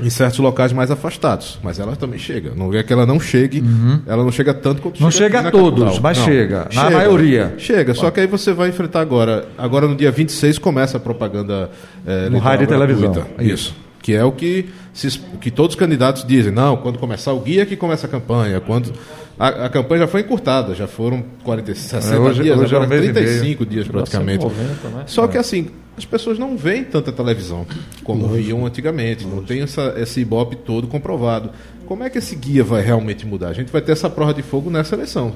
em 0.02 0.10
certos 0.10 0.40
locais 0.40 0.72
mais 0.74 0.90
afastados, 0.92 1.60
mas 1.64 1.80
ela 1.80 1.96
também 1.96 2.20
chega. 2.20 2.54
Não 2.56 2.74
é 2.74 2.84
que 2.84 2.92
ela 2.92 3.06
não 3.06 3.20
chegue, 3.20 3.64
ela 4.08 4.24
não 4.24 4.32
chega 4.32 4.54
tanto 4.54 4.82
quanto 4.82 5.02
Não 5.02 5.12
chega 5.12 5.38
chega 5.38 5.48
a 5.48 5.52
todos, 5.52 5.80
capital. 5.84 6.02
mas 6.04 6.18
chega. 6.18 6.68
Na 6.74 6.90
maioria. 6.90 7.54
Chega, 7.58 7.94
só 7.94 8.10
que 8.12 8.20
aí 8.20 8.28
você 8.28 8.54
vai 8.54 8.70
enfrentar 8.70 9.02
agora. 9.02 9.48
Agora 9.58 9.88
no 9.88 9.96
dia 9.96 10.12
26 10.12 10.58
começa 10.60 10.98
a 10.98 11.00
propaganda 11.00 11.70
eh, 12.06 12.30
No 12.30 12.40
rádio 12.40 12.64
e 12.64 12.68
televisão. 12.68 13.12
gratuita. 13.12 13.44
Isso. 13.44 13.76
Que 14.02 14.14
é 14.14 14.24
o 14.24 14.32
que, 14.32 14.70
se 14.94 15.20
que 15.42 15.50
todos 15.50 15.76
os 15.76 15.80
candidatos 15.80 16.24
dizem. 16.26 16.52
Não, 16.52 16.78
quando 16.78 17.00
começar 17.00 17.34
o 17.34 17.40
guia 17.40 17.66
que 17.66 17.76
começa 17.76 18.06
a 18.06 18.10
campanha. 18.10 18.60
Quando 18.62 18.94
a, 19.40 19.66
a 19.66 19.70
campanha 19.70 20.02
já 20.02 20.08
foi 20.08 20.22
encurtada, 20.22 20.76
já 20.76 20.86
foram 20.88 21.24
40, 21.44 21.74
60 21.74 22.16
É, 22.16 22.20
hoje- 22.20 22.44
dias, 22.44 22.60
hoje 22.60 22.76
é 22.76 22.78
um 22.78 22.84
agora 22.84 22.98
e 23.00 23.02
meio. 23.02 23.14
35 23.16 23.66
dias 23.66 23.88
praticamente. 23.88 24.44
90, 24.44 24.64
né? 24.90 25.04
Só 25.08 25.26
que 25.28 25.38
assim, 25.40 25.70
as 25.98 26.06
pessoas 26.06 26.38
não 26.38 26.58
veem 26.58 26.84
tanta 26.84 27.12
televisão 27.12 27.66
como 28.04 28.28
viam 28.28 28.66
antigamente, 28.66 29.26
não 29.26 29.44
tem 29.44 29.62
essa, 29.62 29.94
esse 29.98 30.20
ibope 30.22 30.56
todo 30.58 30.88
comprovado. 30.88 31.50
Como 31.86 32.04
é 32.04 32.10
que 32.10 32.18
esse 32.18 32.36
guia 32.36 32.64
vai 32.64 32.82
realmente 32.82 33.26
mudar? 33.26 33.50
A 33.50 33.54
gente 33.54 33.72
vai 33.72 33.82
ter 33.82 33.92
essa 33.92 34.10
prova 34.10 34.34
de 34.34 34.42
fogo 34.42 34.70
nessa 34.70 34.96
eleição. 34.96 35.34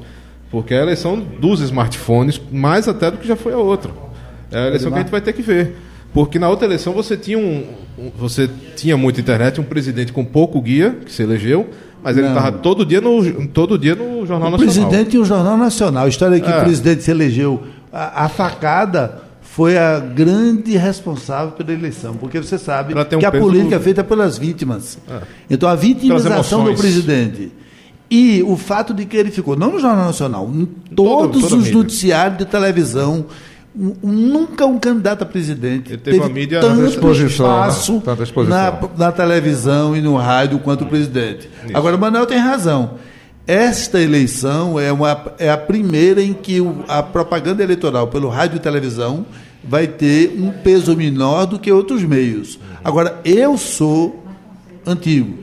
Porque 0.52 0.74
é 0.74 0.80
a 0.80 0.82
eleição 0.82 1.20
dos 1.20 1.62
smartphones, 1.62 2.42
mais 2.52 2.88
até 2.88 3.12
do 3.12 3.18
que 3.18 3.28
já 3.28 3.36
foi 3.36 3.54
a 3.54 3.58
outra. 3.58 3.92
É 4.52 4.58
a 4.64 4.68
eleição 4.68 4.90
que 4.92 4.98
a 4.98 5.02
gente 5.02 5.12
vai 5.12 5.22
ter 5.22 5.32
que 5.34 5.44
ver. 5.44 5.76
Porque 6.12 6.40
na 6.40 6.50
outra 6.50 6.66
eleição 6.66 6.92
você 6.92 7.16
tinha 7.16 7.38
um, 7.38 7.66
um- 7.98 8.12
você 8.18 8.50
tinha 8.76 8.98
muita 8.98 9.22
internet, 9.22 9.62
um 9.62 9.64
presidente 9.64 10.12
com 10.12 10.26
pouco 10.26 10.60
guia, 10.60 10.98
que 11.06 11.12
se 11.12 11.22
elegeu, 11.22 11.70
mas 12.04 12.18
ele 12.18 12.28
estava 12.28 12.52
todo 12.52 12.84
dia 12.84 13.00
no 13.00 13.48
todo 13.50 13.78
dia 13.78 13.94
no 13.94 14.26
Jornal 14.26 14.48
O 14.50 14.52
Nacional. 14.58 14.90
presidente 14.90 15.16
e 15.16 15.20
o 15.20 15.24
Jornal 15.26 15.56
Nacional. 15.56 16.06
A 16.06 16.10
história 16.10 16.40
que 16.40 16.50
É. 16.50 16.58
o 16.58 16.62
presidente 16.64 17.04
se 17.04 17.12
elegeu. 17.12 17.62
A, 17.94 18.26
a 18.26 18.30
facada 18.30 19.22
foi 19.60 19.78
a 19.78 20.00
grande 20.00 20.78
responsável 20.78 21.52
pela 21.52 21.74
eleição, 21.74 22.16
porque 22.16 22.40
você 22.42 22.58
sabe 22.58 22.94
um 22.94 23.20
que 23.20 23.26
a 23.26 23.32
política 23.42 23.76
é 23.76 23.80
feita 23.80 24.04
pelas 24.06 24.38
vítimas. 24.38 24.98
É. 25.06 25.20
Então 25.50 25.68
a 25.68 25.76
vitimização 25.76 26.64
do 26.64 26.74
presidente 26.76 27.52
e 28.10 28.42
o 28.48 28.56
fato 28.56 28.94
de 28.94 29.04
que 29.04 29.18
ele 29.18 29.30
ficou, 29.32 29.58
não 29.58 29.74
no 29.74 29.78
Jornal 29.80 30.06
Nacional, 30.06 30.50
em 30.50 30.64
todos 30.96 31.42
toda 31.42 31.56
a 31.56 31.58
os 31.58 31.72
noticiários 31.72 32.38
de 32.38 32.46
televisão, 32.46 33.26
nunca 34.02 34.66
um 34.66 34.80
candidato 34.80 35.24
a 35.24 35.26
presidente 35.26 35.90
Ele 35.92 35.98
teve 36.02 36.20
uma 36.20 36.30
mídia 36.30 36.62
tanto 36.62 36.86
exposição, 36.86 37.46
né? 37.48 37.54
espaço 37.68 38.02
Tanta 38.06 38.24
exposição. 38.24 38.58
na, 38.58 38.80
na 38.98 39.12
televisão 39.12 39.94
e 39.94 40.00
no 40.02 40.16
rádio 40.16 40.58
quanto 40.60 40.86
o 40.86 40.88
presidente. 40.88 41.50
Agora, 41.74 41.98
o 41.98 42.00
Manuel 42.00 42.26
tem 42.26 42.38
razão. 42.38 42.92
Esta 43.46 44.00
eleição 44.00 44.80
é, 44.80 44.90
uma, 44.92 45.34
é 45.38 45.50
a 45.50 45.58
primeira 45.58 46.22
em 46.22 46.34
que 46.34 46.62
o- 46.62 46.86
a 46.88 47.04
propaganda 47.04 47.62
eleitoral 47.62 48.08
pelo 48.08 48.30
rádio 48.30 48.56
e 48.56 48.60
televisão 48.60 49.26
vai 49.64 49.88
ter 49.88 50.36
um 50.40 50.52
peso 50.52 50.96
menor 50.96 51.46
do 51.46 51.60
que 51.60 51.72
outros 51.72 52.04
meios. 52.04 52.60
Agora, 52.84 53.20
eu 53.26 53.58
sou 53.58 54.24
antigo. 54.86 55.38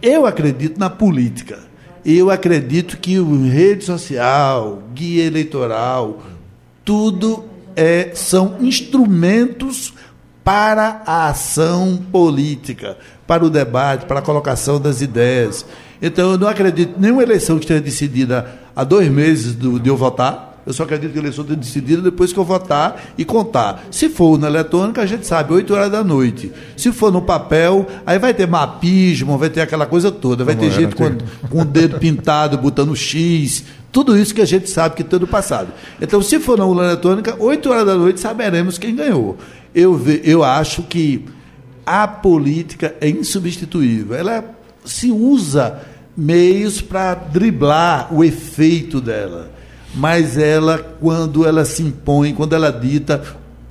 Eu 0.00 0.24
acredito 0.26 0.78
na 0.78 0.88
política. 0.88 1.58
Eu 2.04 2.30
acredito 2.30 2.96
que 2.96 3.18
o 3.18 3.46
rede 3.48 3.84
social, 3.84 4.82
guia 4.94 5.24
eleitoral, 5.24 6.22
tudo 6.84 7.44
é, 7.76 8.12
são 8.14 8.56
instrumentos 8.60 9.92
para 10.42 11.02
a 11.04 11.28
ação 11.28 12.00
política, 12.10 12.96
para 13.26 13.44
o 13.44 13.50
debate, 13.50 14.06
para 14.06 14.20
a 14.20 14.22
colocação 14.22 14.80
das 14.80 15.02
ideias. 15.02 15.66
Então, 16.00 16.32
eu 16.32 16.38
não 16.38 16.48
acredito 16.48 16.96
em 16.96 17.00
nenhuma 17.02 17.22
eleição 17.22 17.58
que 17.58 17.64
esteja 17.64 17.80
decidida 17.82 18.50
há 18.74 18.82
dois 18.82 19.08
meses 19.10 19.54
do- 19.54 19.78
de 19.78 19.88
eu 19.90 19.96
votar. 19.96 20.49
Eu 20.66 20.72
só 20.72 20.82
acredito 20.82 21.12
que 21.12 21.18
a 21.18 21.22
eleição 21.22 21.42
esteja 21.42 21.58
decidida 21.60 22.02
depois 22.02 22.32
que 22.32 22.38
eu 22.38 22.44
votar 22.44 23.00
e 23.16 23.24
contar. 23.24 23.84
Se 23.90 24.08
for 24.08 24.38
na 24.38 24.46
eletrônica, 24.46 25.00
a 25.00 25.06
gente 25.06 25.26
sabe, 25.26 25.52
8 25.54 25.72
horas 25.74 25.90
da 25.90 26.04
noite. 26.04 26.52
Se 26.76 26.92
for 26.92 27.10
no 27.10 27.22
papel, 27.22 27.86
aí 28.06 28.18
vai 28.18 28.34
ter 28.34 28.46
mapismo, 28.46 29.38
vai 29.38 29.48
ter 29.50 29.62
aquela 29.62 29.86
coisa 29.86 30.10
toda. 30.12 30.44
Vai 30.44 30.54
ter 30.54 30.66
era 30.66 30.74
gente 30.74 30.94
com, 30.94 31.04
com 31.48 31.62
o 31.62 31.64
dedo 31.64 31.98
pintado, 31.98 32.58
botando 32.58 32.94
X. 32.94 33.64
Tudo 33.90 34.16
isso 34.16 34.34
que 34.34 34.40
a 34.42 34.46
gente 34.46 34.68
sabe 34.70 34.94
que 34.96 35.02
tem 35.02 35.18
no 35.18 35.26
passado. 35.26 35.68
Então, 36.00 36.20
se 36.22 36.38
for 36.38 36.56
na 36.58 36.64
urna 36.66 36.84
eletrônica, 36.84 37.34
8 37.38 37.70
horas 37.70 37.86
da 37.86 37.94
noite 37.96 38.20
saberemos 38.20 38.78
quem 38.78 38.94
ganhou. 38.94 39.36
Eu, 39.74 39.94
ve- 39.96 40.20
eu 40.24 40.44
acho 40.44 40.82
que 40.82 41.24
a 41.86 42.06
política 42.06 42.94
é 43.00 43.08
insubstituível. 43.08 44.14
Ela 44.16 44.44
se 44.84 45.10
usa 45.10 45.80
meios 46.16 46.80
para 46.80 47.14
driblar 47.14 48.12
o 48.14 48.22
efeito 48.22 49.00
dela. 49.00 49.50
Mas 49.94 50.38
ela, 50.38 50.78
quando 50.78 51.46
ela 51.46 51.64
se 51.64 51.82
impõe, 51.82 52.34
quando 52.34 52.54
ela 52.54 52.70
dita, 52.70 53.22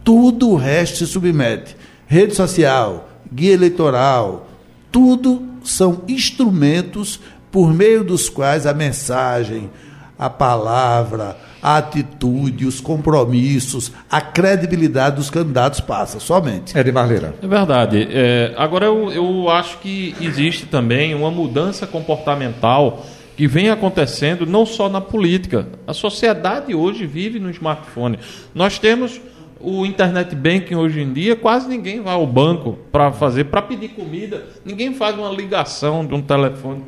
tudo 0.03 0.49
o 0.49 0.55
resto 0.55 0.97
se 0.97 1.08
submete. 1.08 1.75
Rede 2.08 2.36
social, 2.36 3.10
guia 3.32 3.53
eleitoral, 3.53 4.47
tudo 4.91 5.43
são 5.63 6.01
instrumentos 6.08 7.19
por 7.51 7.73
meio 7.73 8.03
dos 8.03 8.29
quais 8.29 8.65
a 8.65 8.73
mensagem, 8.73 9.69
a 10.17 10.29
palavra, 10.29 11.38
a 11.62 11.77
atitude, 11.77 12.65
os 12.65 12.82
compromissos, 12.82 13.91
a 14.10 14.19
credibilidade 14.19 15.17
dos 15.17 15.29
candidatos 15.29 15.79
passa 15.79 16.19
somente. 16.19 16.77
É 16.77 16.84
de 16.84 16.91
Marleira. 16.91 17.36
É 17.41 17.47
verdade. 17.47 18.08
É, 18.12 18.53
agora 18.58 18.86
eu, 18.86 19.12
eu 19.12 19.49
acho 19.49 19.77
que 19.79 20.15
existe 20.19 20.65
também 20.65 21.15
uma 21.15 21.32
mudança 21.32 21.86
comportamental 21.88 23.05
que 23.39 23.47
vem 23.47 23.69
acontecendo 23.69 24.45
não 24.45 24.65
só 24.65 24.89
na 24.89 24.99
política. 24.99 25.65
A 25.88 25.93
sociedade 25.93 26.75
hoje 26.75 27.06
vive 27.06 27.39
no 27.39 27.49
smartphone. 27.52 28.19
Nós 28.54 28.78
temos 28.78 29.21
o 29.62 29.86
internet 29.86 30.36
banking 30.36 30.75
hoje 30.75 30.99
em 30.99 31.13
dia, 31.13 31.38
quase 31.38 31.69
ninguém 31.69 32.02
vai 32.02 32.13
ao 32.13 32.28
banco 32.28 32.78
para 32.91 33.13
fazer, 33.13 33.45
para 33.45 33.62
pedir 33.62 33.89
comida, 33.91 34.45
ninguém 34.65 34.93
faz 34.93 35.17
uma 35.17 35.30
ligação 35.30 36.06
de 36.06 36.13
um 36.13 36.21
telefone 36.21 36.84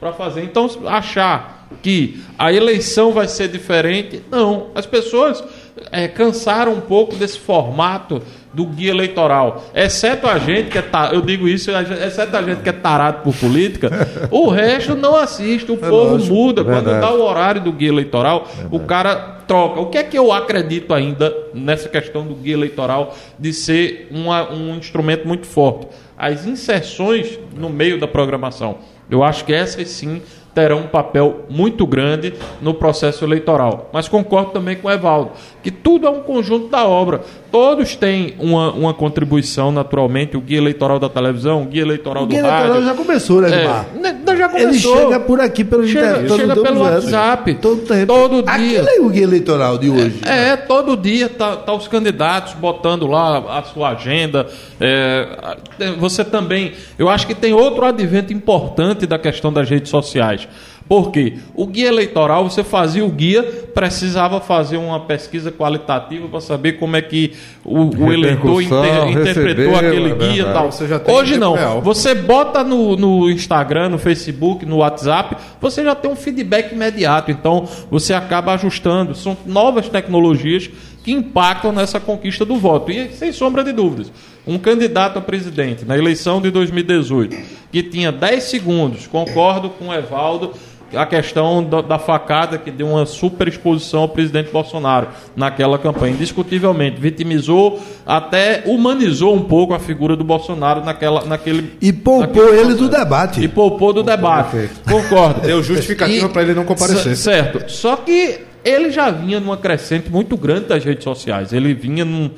para 0.00 0.12
fazer. 0.12 0.42
Então, 0.42 0.68
achar 0.86 1.68
que 1.80 2.20
a 2.36 2.52
eleição 2.52 3.12
vai 3.12 3.28
ser 3.28 3.46
diferente, 3.46 4.24
não. 4.28 4.70
As 4.74 4.86
pessoas 4.86 5.44
é, 5.92 6.08
cansaram 6.08 6.72
um 6.72 6.80
pouco 6.80 7.14
desse 7.14 7.38
formato 7.38 8.20
do 8.52 8.66
guia 8.66 8.90
eleitoral. 8.90 9.64
Exceto 9.74 10.26
a 10.26 10.38
gente 10.38 10.70
que 10.70 10.78
é 10.78 10.82
ta... 10.82 11.10
eu 11.12 11.20
digo 11.22 11.48
isso, 11.48 11.70
exceto 11.70 12.36
a 12.36 12.42
gente 12.42 12.60
que 12.62 12.68
é 12.68 12.72
tarado 12.72 13.22
por 13.22 13.34
política, 13.34 13.90
o 14.30 14.48
resto 14.50 14.94
não 14.94 15.16
assiste. 15.16 15.70
O 15.72 15.76
povo 15.76 16.12
lógico, 16.14 16.34
muda. 16.34 16.62
Quando 16.64 16.84
verdade. 16.84 17.00
dá 17.00 17.12
o 17.12 17.22
horário 17.22 17.60
do 17.62 17.72
guia 17.72 17.88
eleitoral, 17.88 18.46
o 18.70 18.80
cara 18.80 19.14
troca. 19.46 19.80
O 19.80 19.86
que 19.86 19.98
é 19.98 20.02
que 20.02 20.18
eu 20.18 20.32
acredito 20.32 20.92
ainda 20.94 21.34
nessa 21.54 21.88
questão 21.88 22.26
do 22.26 22.34
guia 22.34 22.54
eleitoral 22.54 23.14
de 23.38 23.52
ser 23.52 24.08
uma- 24.10 24.50
um 24.52 24.74
instrumento 24.76 25.26
muito 25.26 25.46
forte? 25.46 25.86
As 26.16 26.46
inserções 26.46 27.38
no 27.56 27.68
meio 27.70 27.98
da 27.98 28.06
programação. 28.06 28.76
Eu 29.10 29.22
acho 29.24 29.44
que 29.44 29.52
essas 29.52 29.88
sim 29.88 30.22
terão 30.54 30.80
um 30.80 30.86
papel 30.86 31.46
muito 31.48 31.86
grande 31.86 32.34
no 32.60 32.74
processo 32.74 33.24
eleitoral. 33.24 33.88
Mas 33.92 34.08
concordo 34.08 34.50
também 34.50 34.76
com 34.76 34.88
o 34.88 34.90
Evaldo, 34.90 35.30
que 35.62 35.70
tudo 35.70 36.06
é 36.06 36.10
um 36.10 36.20
conjunto 36.20 36.68
da 36.68 36.86
obra. 36.86 37.20
Todos 37.50 37.96
têm 37.96 38.34
uma, 38.38 38.72
uma 38.72 38.94
contribuição, 38.94 39.70
naturalmente, 39.72 40.36
o 40.36 40.40
guia 40.40 40.58
eleitoral 40.58 40.98
da 40.98 41.08
televisão, 41.08 41.62
o 41.62 41.66
guia 41.66 41.82
eleitoral 41.82 42.24
O 42.24 42.26
do 42.26 42.30
guia 42.30 42.40
eleitoral 42.40 42.68
rádio. 42.72 42.86
já 42.86 42.94
começou, 42.94 43.40
né, 43.42 43.48
Edmar? 43.48 43.86
É, 44.04 44.12
né, 44.32 44.38
já 44.38 44.46
Ele 44.54 44.66
começou. 44.66 44.96
chega 44.96 45.20
por 45.20 45.40
aqui 45.40 45.64
pelo 45.64 45.86
Chega- 45.86 46.22
inter- 46.22 46.36
chega 46.36 46.54
todo- 46.54 46.62
pelo 46.64 46.76
todo- 46.78 46.80
WhatsApp, 46.94 47.54
Todo, 47.54 47.80
tempo. 47.82 48.06
todo 48.06 48.42
dia. 48.42 48.52
Aquilo 48.82 48.88
é 48.88 49.00
o 49.00 49.08
guia 49.08 49.22
eleitoral 49.24 49.78
de 49.78 49.90
hoje. 49.90 50.20
É, 50.26 50.56
todo 50.56 50.96
dia 50.96 51.28
tá, 51.28 51.56
tá 51.56 51.72
os 51.74 51.86
candidatos 51.88 52.54
botando 52.54 53.06
lá 53.06 53.58
a 53.58 53.62
sua 53.62 53.90
agenda. 53.90 54.46
É, 54.80 55.56
você 55.98 56.24
também. 56.24 56.72
Eu 56.98 57.08
acho 57.08 57.26
que 57.26 57.34
tem 57.34 57.52
outro 57.52 57.84
advento 57.84 58.32
importante 58.32 59.06
da 59.06 59.18
questão 59.18 59.52
das 59.52 59.68
redes 59.68 59.90
sociais. 59.90 60.48
Por 60.88 61.10
quê? 61.10 61.34
O 61.54 61.66
guia 61.66 61.88
eleitoral, 61.88 62.48
você 62.48 62.62
fazia 62.62 63.04
o 63.04 63.08
guia, 63.08 63.42
precisava 63.42 64.40
fazer 64.40 64.76
uma 64.76 65.00
pesquisa 65.00 65.50
qualitativa 65.50 66.28
para 66.28 66.40
saber 66.40 66.72
como 66.74 66.96
é 66.96 67.02
que 67.02 67.32
o, 67.64 67.84
o 68.04 68.12
eleitor 68.12 68.62
inter, 68.62 69.08
interpretou 69.08 69.76
aquele 69.76 70.10
é 70.10 70.14
guia 70.14 70.42
e 70.42 70.52
tal. 70.52 70.70
Hoje 71.08 71.38
não. 71.38 71.54
Real. 71.54 71.80
Você 71.80 72.14
bota 72.14 72.62
no, 72.62 72.96
no 72.96 73.30
Instagram, 73.30 73.90
no 73.90 73.98
Facebook, 73.98 74.66
no 74.66 74.78
WhatsApp, 74.78 75.36
você 75.60 75.82
já 75.82 75.94
tem 75.94 76.10
um 76.10 76.16
feedback 76.16 76.72
imediato. 76.72 77.30
Então, 77.30 77.66
você 77.90 78.12
acaba 78.12 78.52
ajustando. 78.54 79.14
São 79.14 79.36
novas 79.46 79.88
tecnologias 79.88 80.70
que 81.02 81.12
impactam 81.12 81.72
nessa 81.72 81.98
conquista 81.98 82.44
do 82.44 82.56
voto. 82.56 82.90
E 82.90 83.10
sem 83.12 83.32
sombra 83.32 83.64
de 83.64 83.72
dúvidas, 83.72 84.12
um 84.46 84.58
candidato 84.58 85.18
a 85.18 85.22
presidente 85.22 85.84
na 85.84 85.96
eleição 85.96 86.40
de 86.40 86.50
2018, 86.50 87.36
que 87.70 87.82
tinha 87.82 88.12
10 88.12 88.42
segundos, 88.44 89.06
concordo 89.06 89.70
com 89.70 89.88
o 89.88 89.94
Evaldo, 89.94 90.52
a 90.94 91.06
questão 91.06 91.62
da, 91.62 91.80
da, 91.80 91.98
facada 91.98 92.58
que 92.58 92.70
deu 92.70 92.88
uma 92.88 93.06
super 93.06 93.48
exposição 93.48 94.02
ao 94.02 94.08
presidente 94.08 94.50
Bolsonaro 94.50 95.08
naquela 95.34 95.78
campanha, 95.78 96.14
indiscutivelmente, 96.14 97.00
vitimizou, 97.00 97.80
até 98.06 98.62
humanizou 98.66 99.34
um 99.34 99.42
pouco 99.42 99.74
a 99.74 99.78
figura 99.78 100.16
do 100.16 100.24
Bolsonaro 100.24 100.84
naquela, 100.84 101.24
naquele. 101.24 101.74
E 101.80 101.92
poupou 101.92 102.54
ele 102.54 102.74
do 102.74 102.88
debate. 102.88 103.42
E 103.42 103.48
poupou 103.48 103.92
do 103.92 104.02
debate. 104.02 104.70
Concordo. 104.88 105.40
Deu 105.40 105.62
justificativa 105.62 106.28
para 106.28 106.42
ele 106.42 106.54
não 106.54 106.64
comparecer. 106.64 107.16
Certo. 107.16 107.70
Só 107.70 107.96
que 107.96 108.40
ele 108.64 108.90
já 108.90 109.10
vinha 109.10 109.40
numa 109.40 109.56
crescente 109.56 110.10
muito 110.10 110.36
grande 110.36 110.66
das 110.66 110.84
redes 110.84 111.04
sociais. 111.04 111.52
Ele 111.52 111.74
vinha 111.74 112.04
num, 112.04 112.30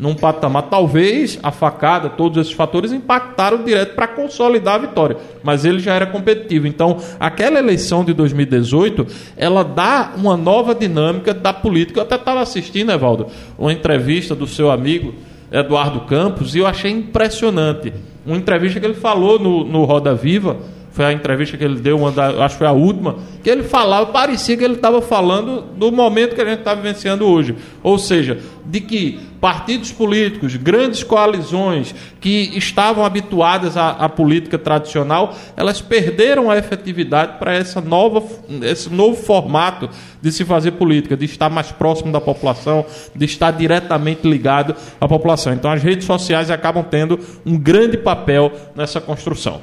num 0.00 0.14
patamar. 0.14 0.62
Talvez 0.64 1.38
a 1.42 1.52
facada, 1.52 2.08
todos 2.08 2.38
esses 2.38 2.52
fatores 2.52 2.90
impactaram 2.90 3.62
direto 3.62 3.94
para 3.94 4.08
consolidar 4.08 4.76
a 4.76 4.78
vitória. 4.78 5.16
Mas 5.42 5.64
ele 5.64 5.78
já 5.78 5.94
era 5.94 6.06
competitivo. 6.06 6.66
Então, 6.66 6.96
aquela 7.20 7.58
eleição 7.58 8.02
de 8.02 8.14
2018, 8.14 9.06
ela 9.36 9.62
dá 9.62 10.12
uma 10.16 10.36
nova 10.36 10.74
dinâmica 10.74 11.34
da 11.34 11.52
política. 11.52 12.00
Eu 12.00 12.04
até 12.04 12.16
estava 12.16 12.40
assistindo, 12.40 12.90
Evaldo, 12.90 13.26
uma 13.58 13.72
entrevista 13.72 14.34
do 14.34 14.46
seu 14.46 14.70
amigo 14.70 15.14
Eduardo 15.52 16.00
Campos, 16.00 16.54
e 16.54 16.60
eu 16.60 16.66
achei 16.66 16.90
impressionante. 16.90 17.92
Uma 18.24 18.36
entrevista 18.36 18.80
que 18.80 18.86
ele 18.86 18.94
falou 18.94 19.38
no, 19.38 19.64
no 19.64 19.84
Roda 19.84 20.14
Viva 20.14 20.56
foi 20.92 21.04
a 21.04 21.12
entrevista 21.12 21.56
que 21.56 21.64
ele 21.64 21.80
deu, 21.80 21.98
uma 21.98 22.10
da, 22.10 22.44
acho 22.44 22.54
que 22.54 22.58
foi 22.58 22.66
a 22.66 22.72
última, 22.72 23.16
que 23.42 23.48
ele 23.48 23.62
falava, 23.62 24.06
parecia 24.06 24.56
que 24.56 24.64
ele 24.64 24.74
estava 24.74 25.00
falando 25.00 25.62
do 25.76 25.92
momento 25.92 26.34
que 26.34 26.40
a 26.40 26.44
gente 26.44 26.58
está 26.58 26.74
vivenciando 26.74 27.24
hoje. 27.24 27.54
Ou 27.82 27.98
seja, 27.98 28.38
de 28.66 28.80
que 28.80 29.20
partidos 29.40 29.90
políticos, 29.90 30.54
grandes 30.56 31.02
coalizões 31.02 31.94
que 32.20 32.56
estavam 32.56 33.04
habituadas 33.04 33.76
à, 33.76 33.90
à 33.90 34.08
política 34.08 34.58
tradicional, 34.58 35.34
elas 35.56 35.80
perderam 35.80 36.50
a 36.50 36.58
efetividade 36.58 37.38
para 37.38 37.54
essa 37.54 37.80
nova, 37.80 38.22
esse 38.62 38.90
novo 38.90 39.16
formato 39.16 39.88
de 40.20 40.30
se 40.30 40.44
fazer 40.44 40.72
política, 40.72 41.16
de 41.16 41.24
estar 41.24 41.48
mais 41.48 41.72
próximo 41.72 42.12
da 42.12 42.20
população, 42.20 42.84
de 43.14 43.24
estar 43.24 43.50
diretamente 43.52 44.28
ligado 44.28 44.74
à 45.00 45.08
população. 45.08 45.52
Então 45.52 45.70
as 45.70 45.82
redes 45.82 46.04
sociais 46.04 46.50
acabam 46.50 46.84
tendo 46.84 47.18
um 47.46 47.56
grande 47.56 47.96
papel 47.96 48.52
nessa 48.76 49.00
construção. 49.00 49.62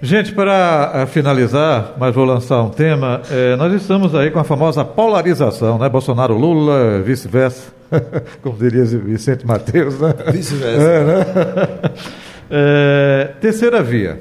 Gente, 0.00 0.32
para 0.32 0.92
eh, 0.94 1.06
finalizar, 1.06 1.94
mas 1.98 2.14
vou 2.14 2.24
lançar 2.24 2.62
um 2.62 2.70
tema, 2.70 3.20
é, 3.28 3.56
nós 3.56 3.72
estamos 3.72 4.14
aí 4.14 4.30
com 4.30 4.38
a 4.38 4.44
famosa 4.44 4.84
polarização, 4.84 5.76
né? 5.76 5.88
Bolsonaro-Lula, 5.88 7.00
vice-versa, 7.00 7.72
como 8.40 8.56
diria 8.56 8.84
Vicente 8.84 9.44
Mateus, 9.44 9.98
né? 9.98 10.14
Vice-versa. 10.30 10.82
É, 10.88 11.04
né? 11.04 11.24
é, 12.48 13.30
terceira 13.42 13.82
via. 13.82 14.20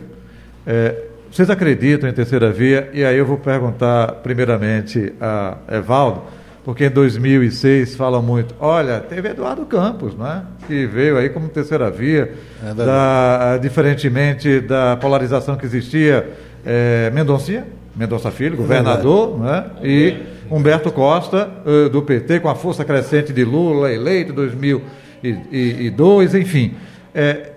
vocês 1.31 1.47
acreditam 1.47 2.09
em 2.09 2.13
terceira 2.13 2.51
via? 2.51 2.89
E 2.91 3.05
aí 3.05 3.17
eu 3.17 3.25
vou 3.27 3.37
perguntar 3.37 4.13
primeiramente 4.23 5.13
a 5.21 5.57
Evaldo 5.69 6.23
porque 6.67 6.87
em 6.87 6.89
2006 6.89 7.95
falam 7.95 8.21
muito, 8.21 8.53
olha, 8.59 8.99
teve 8.99 9.29
Eduardo 9.29 9.65
Campos, 9.65 10.17
né, 10.17 10.43
que 10.67 10.85
veio 10.85 11.17
aí 11.17 11.29
como 11.29 11.47
terceira 11.47 11.89
via, 11.89 12.33
é 12.61 12.73
da, 12.73 13.57
diferentemente 13.57 14.59
da 14.59 14.97
polarização 14.97 15.55
que 15.55 15.65
existia, 15.65 16.29
é, 16.65 17.09
Mendonça, 17.11 17.63
Mendonça 17.95 18.31
Filho, 18.31 18.55
é 18.55 18.57
governador, 18.57 19.39
né, 19.39 19.65
e 19.81 20.17
Humberto 20.51 20.91
Costa, 20.91 21.49
uh, 21.65 21.87
do 21.87 22.01
PT, 22.01 22.41
com 22.41 22.49
a 22.49 22.55
força 22.55 22.83
crescente 22.83 23.31
de 23.31 23.45
Lula, 23.45 23.89
eleito 23.89 24.33
em 24.33 24.35
2002, 24.35 26.35
enfim. 26.35 26.75
É, 27.15 27.51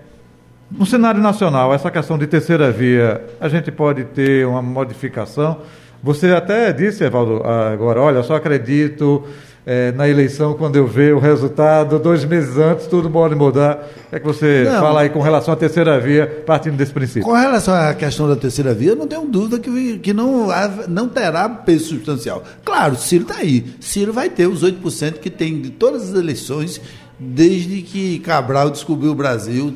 no 0.71 0.85
cenário 0.85 1.19
nacional, 1.19 1.73
essa 1.73 1.91
questão 1.91 2.17
de 2.17 2.27
terceira 2.27 2.71
via, 2.71 3.21
a 3.41 3.49
gente 3.49 3.73
pode 3.73 4.05
ter 4.05 4.47
uma 4.47 4.61
modificação 4.61 5.57
você 6.03 6.31
até 6.31 6.73
disse, 6.73 7.03
Evaldo, 7.03 7.43
agora, 7.45 8.01
olha, 8.01 8.23
só 8.23 8.35
acredito 8.35 9.23
é, 9.65 9.91
na 9.91 10.09
eleição 10.09 10.55
quando 10.55 10.75
eu 10.75 10.87
ver 10.87 11.13
o 11.13 11.19
resultado, 11.19 11.99
dois 11.99 12.25
meses 12.25 12.57
antes, 12.57 12.87
tudo 12.87 13.09
pode 13.09 13.35
mudar. 13.35 13.87
O 14.07 14.09
que 14.09 14.15
é 14.15 14.19
que 14.19 14.25
você 14.25 14.63
não, 14.63 14.79
fala 14.79 15.01
aí 15.01 15.09
com 15.09 15.19
relação 15.19 15.53
à 15.53 15.57
terceira 15.57 15.99
via, 15.99 16.43
partindo 16.45 16.75
desse 16.75 16.91
princípio? 16.91 17.23
Com 17.23 17.33
relação 17.33 17.73
à 17.73 17.93
questão 17.93 18.27
da 18.27 18.35
terceira 18.35 18.73
via, 18.73 18.95
não 18.95 19.07
tenho 19.07 19.25
dúvida 19.25 19.59
que, 19.59 19.99
que 19.99 20.13
não, 20.13 20.47
não 20.87 21.07
terá 21.07 21.47
peso 21.47 21.89
substancial. 21.89 22.43
Claro, 22.65 22.95
Ciro 22.95 23.23
está 23.23 23.37
aí. 23.37 23.65
Ciro 23.79 24.11
vai 24.11 24.29
ter 24.29 24.47
os 24.47 24.63
8% 24.63 25.19
que 25.19 25.29
tem 25.29 25.61
de 25.61 25.69
todas 25.69 26.09
as 26.09 26.15
eleições, 26.15 26.81
desde 27.19 27.83
que 27.83 28.19
Cabral 28.19 28.71
descobriu 28.71 29.11
o 29.11 29.15
Brasil. 29.15 29.71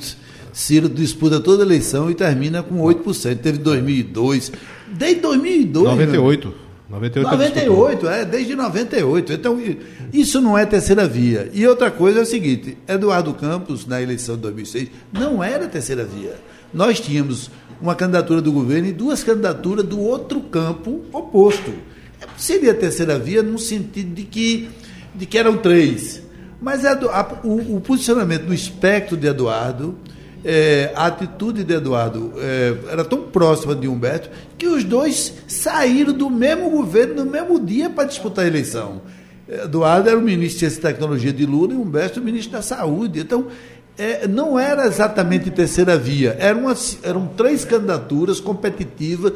Ciro 0.55 0.87
disputa 0.87 1.41
toda 1.41 1.63
a 1.63 1.65
eleição 1.65 2.09
e 2.09 2.15
termina 2.15 2.63
com 2.63 2.77
8%. 2.77 3.39
Teve 3.39 3.57
2002, 3.57 4.53
Desde 4.87 5.19
2002. 5.19 5.85
98. 5.85 6.53
98, 6.87 7.29
98 7.29 8.07
é, 8.07 8.23
desde 8.23 8.55
98. 8.55 9.33
Então, 9.33 9.59
isso 10.13 10.39
não 10.39 10.57
é 10.57 10.65
terceira 10.65 11.05
via. 11.05 11.51
E 11.53 11.67
outra 11.67 11.91
coisa 11.91 12.19
é 12.19 12.21
o 12.21 12.25
seguinte: 12.25 12.77
Eduardo 12.87 13.33
Campos, 13.33 13.85
na 13.85 14.01
eleição 14.01 14.35
de 14.35 14.43
2006, 14.43 14.89
não 15.11 15.43
era 15.43 15.67
terceira 15.67 16.05
via. 16.05 16.35
Nós 16.73 17.01
tínhamos 17.01 17.51
uma 17.81 17.93
candidatura 17.93 18.41
do 18.41 18.53
governo 18.53 18.87
e 18.87 18.93
duas 18.93 19.25
candidaturas 19.25 19.83
do 19.83 19.99
outro 19.99 20.39
campo 20.39 21.01
oposto. 21.11 21.73
Seria 22.37 22.73
terceira 22.73 23.19
via 23.19 23.43
no 23.43 23.59
sentido 23.59 24.15
de 24.15 24.23
que, 24.23 24.69
de 25.13 25.25
que 25.25 25.37
eram 25.37 25.57
três. 25.57 26.23
Mas 26.61 26.85
a, 26.85 26.93
a, 26.93 27.41
o, 27.43 27.75
o 27.75 27.81
posicionamento 27.81 28.45
do 28.45 28.53
espectro 28.53 29.17
de 29.17 29.27
Eduardo 29.27 29.97
é, 30.45 30.91
a 30.95 31.07
atitude 31.07 31.63
de 31.63 31.73
Eduardo 31.73 32.33
é, 32.37 32.75
era 32.91 33.03
tão 33.03 33.23
próxima 33.23 33.75
de 33.75 33.87
Humberto 33.87 34.29
que 34.55 34.67
os 34.67 34.83
dois 34.83 35.33
saíram 35.47 36.13
do 36.13 36.29
mesmo 36.29 36.69
governo 36.69 37.25
no 37.25 37.31
mesmo 37.31 37.59
dia 37.59 37.89
para 37.89 38.03
disputar 38.03 38.45
a 38.45 38.47
eleição. 38.47 39.01
Eduardo 39.47 40.07
era 40.07 40.17
o 40.17 40.21
ministro 40.21 40.53
de 40.53 40.59
Ciência 40.59 40.79
e 40.79 40.81
Tecnologia 40.81 41.33
de 41.33 41.45
Lula 41.45 41.73
e 41.73 41.75
Humberto 41.75 42.19
o 42.19 42.23
ministro 42.23 42.53
da 42.53 42.61
Saúde. 42.61 43.19
Então, 43.19 43.47
é, 43.97 44.27
não 44.27 44.59
era 44.59 44.85
exatamente 44.85 45.49
terceira 45.49 45.97
via, 45.97 46.35
eram, 46.39 46.65
eram 47.01 47.27
três 47.27 47.63
candidaturas 47.63 48.39
competitivas 48.39 49.33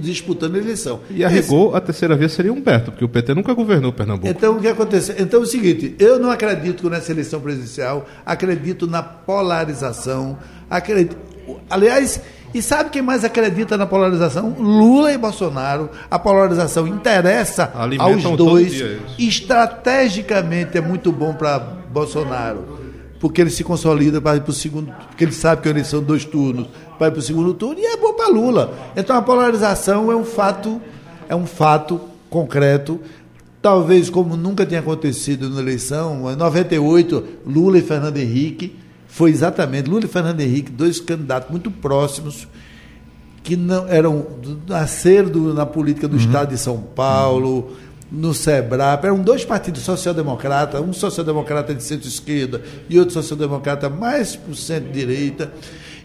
disputando 0.00 0.54
a 0.54 0.58
eleição. 0.58 1.00
E 1.10 1.24
arregou 1.24 1.68
Esse, 1.68 1.76
a 1.76 1.80
terceira 1.80 2.16
via 2.16 2.28
seria 2.28 2.52
Humberto, 2.52 2.92
porque 2.92 3.04
o 3.04 3.08
PT 3.08 3.34
nunca 3.34 3.52
governou 3.54 3.92
Pernambuco. 3.92 4.28
Então 4.28 4.56
o 4.56 4.60
que 4.60 4.68
aconteceu? 4.68 5.16
Então 5.18 5.40
é 5.40 5.42
o 5.42 5.46
seguinte, 5.46 5.96
eu 5.98 6.18
não 6.18 6.30
acredito 6.30 6.88
nessa 6.88 7.10
eleição 7.10 7.40
presidencial, 7.40 8.06
acredito 8.24 8.86
na 8.86 9.02
polarização, 9.02 10.38
acredito, 10.70 11.16
aliás, 11.68 12.20
e 12.54 12.62
sabe 12.62 12.90
quem 12.90 13.02
mais 13.02 13.24
acredita 13.24 13.76
na 13.76 13.84
polarização? 13.84 14.56
Lula 14.58 15.12
e 15.12 15.18
Bolsonaro. 15.18 15.90
A 16.10 16.18
polarização 16.18 16.86
interessa 16.86 17.70
Alimentam 17.74 18.30
aos 18.30 18.38
dois. 18.38 18.72
Estrategicamente 19.18 20.78
é 20.78 20.80
muito 20.80 21.12
bom 21.12 21.34
para 21.34 21.58
Bolsonaro 21.58 22.77
porque 23.20 23.40
ele 23.40 23.50
se 23.50 23.64
consolida 23.64 24.20
para 24.20 24.36
ir 24.36 24.42
para 24.42 24.50
o 24.50 24.54
segundo, 24.54 24.92
porque 25.08 25.24
ele 25.24 25.32
sabe 25.32 25.62
que 25.62 25.68
a 25.68 25.70
eleição 25.70 26.02
dois 26.02 26.24
turnos, 26.24 26.68
vai 26.98 27.10
para 27.10 27.18
o 27.18 27.22
segundo 27.22 27.52
turno 27.54 27.80
e 27.80 27.84
é 27.84 27.96
bom 27.96 28.12
para 28.14 28.28
Lula. 28.28 28.74
Então 28.96 29.16
a 29.16 29.22
polarização 29.22 30.10
é 30.12 30.16
um 30.16 30.24
fato, 30.24 30.80
é 31.28 31.34
um 31.34 31.46
fato 31.46 32.00
concreto. 32.30 33.00
Talvez 33.60 34.08
como 34.08 34.36
nunca 34.36 34.64
tinha 34.64 34.80
acontecido 34.80 35.50
na 35.50 35.60
eleição, 35.60 36.30
em 36.30 36.36
98, 36.36 37.24
Lula 37.44 37.78
e 37.78 37.82
Fernando 37.82 38.16
Henrique, 38.16 38.76
foi 39.08 39.30
exatamente 39.30 39.90
Lula 39.90 40.04
e 40.04 40.08
Fernando 40.08 40.40
Henrique, 40.40 40.70
dois 40.70 41.00
candidatos 41.00 41.50
muito 41.50 41.70
próximos, 41.70 42.46
que 43.42 43.56
não 43.56 43.88
eram 43.88 44.26
nasceram 44.68 45.54
na 45.54 45.66
política 45.66 46.06
do 46.06 46.16
uhum. 46.16 46.22
estado 46.22 46.50
de 46.50 46.58
São 46.58 46.78
Paulo. 46.78 47.66
Uhum 47.68 47.87
no 48.10 48.32
SEBRAP, 48.32 49.04
eram 49.04 49.20
dois 49.20 49.44
partidos 49.44 49.82
social-democrata, 49.82 50.80
um 50.80 50.92
social-democrata 50.92 51.74
de 51.74 51.82
centro-esquerda 51.82 52.62
e 52.88 52.98
outro 52.98 53.14
social-democrata 53.14 53.90
mais 53.90 54.34
por 54.34 54.56
centro-direita, 54.56 55.52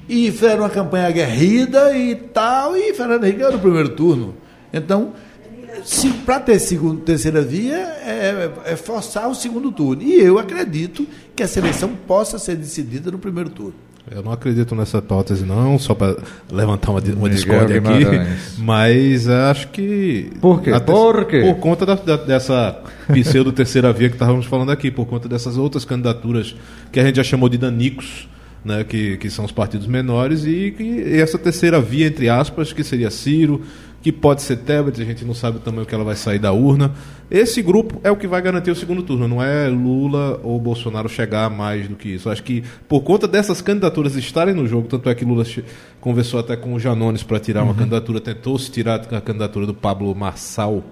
e 0.08 0.30
fizeram 0.32 0.64
uma 0.64 0.70
campanha 0.70 1.08
aguerrida 1.08 1.98
e 1.98 2.16
tal, 2.16 2.76
e 2.76 2.94
Fernando 2.94 3.24
Henrique 3.24 3.40
ganhou 3.40 3.54
no 3.54 3.60
primeiro 3.60 3.90
turno. 3.90 4.36
Então, 4.74 5.14
para 6.26 6.40
ter 6.40 6.60
segundo, 6.60 7.02
terceira 7.02 7.42
via, 7.42 7.78
é, 7.78 8.52
é, 8.66 8.76
forçar 8.76 9.30
o 9.30 9.36
segundo 9.36 9.72
turno. 9.72 10.04
E 10.04 10.20
eu 10.20 10.38
acredito 10.38 11.08
que 11.36 11.42
a 11.42 11.48
seleção 11.48 11.96
possa 12.08 12.38
ser 12.38 12.56
decidida 12.56 13.12
no 13.12 13.18
primeiro 13.18 13.50
turno. 13.50 13.76
Eu 14.14 14.22
não 14.22 14.32
acredito 14.32 14.76
nessa 14.76 15.00
hipótese, 15.00 15.44
não, 15.46 15.80
só 15.80 15.96
para 15.96 16.16
levantar 16.52 16.92
uma, 16.92 17.00
uma 17.18 17.30
discórdia 17.30 17.78
aqui. 17.80 18.06
Mas 18.60 19.28
acho 19.28 19.70
que. 19.70 20.32
Por 20.40 20.62
quê? 20.62 20.70
Até- 20.72 20.92
Por 20.92 21.26
quê? 21.26 21.42
Por 21.42 21.56
conta 21.56 21.86
da- 21.86 21.96
da- 21.96 22.18
dessa 22.18 22.80
pseudo 23.12 23.52
terceira 23.52 23.92
via 23.92 24.10
que 24.10 24.16
estávamos 24.16 24.46
falando 24.46 24.72
aqui, 24.72 24.92
por 24.92 25.06
conta 25.06 25.28
dessas 25.28 25.58
outras 25.58 25.84
candidaturas 25.86 26.56
que 26.92 27.00
a 27.00 27.04
gente 27.06 27.16
já 27.16 27.24
chamou 27.24 27.50
de 27.50 27.58
danicos, 27.58 28.28
né, 28.64 28.84
que, 28.84 29.18
que 29.18 29.30
são 29.30 29.44
os 29.46 29.52
partidos 29.52 29.88
menores, 29.88 30.46
e, 30.46 30.72
que, 30.78 30.84
e 30.84 31.20
essa 31.20 31.38
terceira 31.38 31.82
via, 31.82 32.08
entre 32.08 32.30
aspas, 32.30 32.72
que 32.72 32.84
seria 32.84 33.10
Ciro, 33.10 33.62
que 34.02 34.12
pode 34.12 34.42
ser 34.42 34.58
Tebet, 34.58 35.02
a 35.02 35.06
gente 35.06 35.26
não 35.26 35.34
sabe 35.34 35.60
também 35.60 35.82
o 35.82 35.86
que 35.86 35.96
ela 35.96 36.04
vai 36.04 36.16
sair 36.16 36.40
da 36.40 36.52
urna. 36.52 36.92
Esse 37.34 37.64
grupo 37.64 38.00
é 38.04 38.12
o 38.12 38.16
que 38.16 38.28
vai 38.28 38.40
garantir 38.44 38.70
o 38.70 38.76
segundo 38.76 39.02
turno, 39.02 39.28
não 39.28 39.42
é 39.42 39.68
Lula 39.68 40.40
ou 40.44 40.60
Bolsonaro 40.60 41.10
chegar 41.10 41.50
mais 41.50 41.88
do 41.88 41.96
que 41.96 42.10
isso. 42.10 42.30
Acho 42.30 42.44
que 42.44 42.64
por 42.88 43.02
conta 43.02 43.28
dessas 43.28 43.60
candidaturas 43.60 44.16
estarem 44.16 44.54
no 44.54 44.68
jogo, 44.68 44.88
tanto 44.88 45.10
é 45.10 45.16
que 45.16 45.26
Lula 45.26 45.44
conversou 46.00 46.40
até 46.40 46.56
com 46.56 46.76
o 46.76 46.80
Janones 46.80 47.24
para 47.24 47.40
tirar 47.40 47.62
Uhum. 47.64 47.70
uma 47.70 47.74
candidatura, 47.76 48.22
tentou 48.22 48.56
se 48.60 48.70
tirar 48.70 49.02
a 49.12 49.20
candidatura 49.20 49.66
do 49.66 49.74
Pablo 49.74 50.14
Marçal 50.14 50.84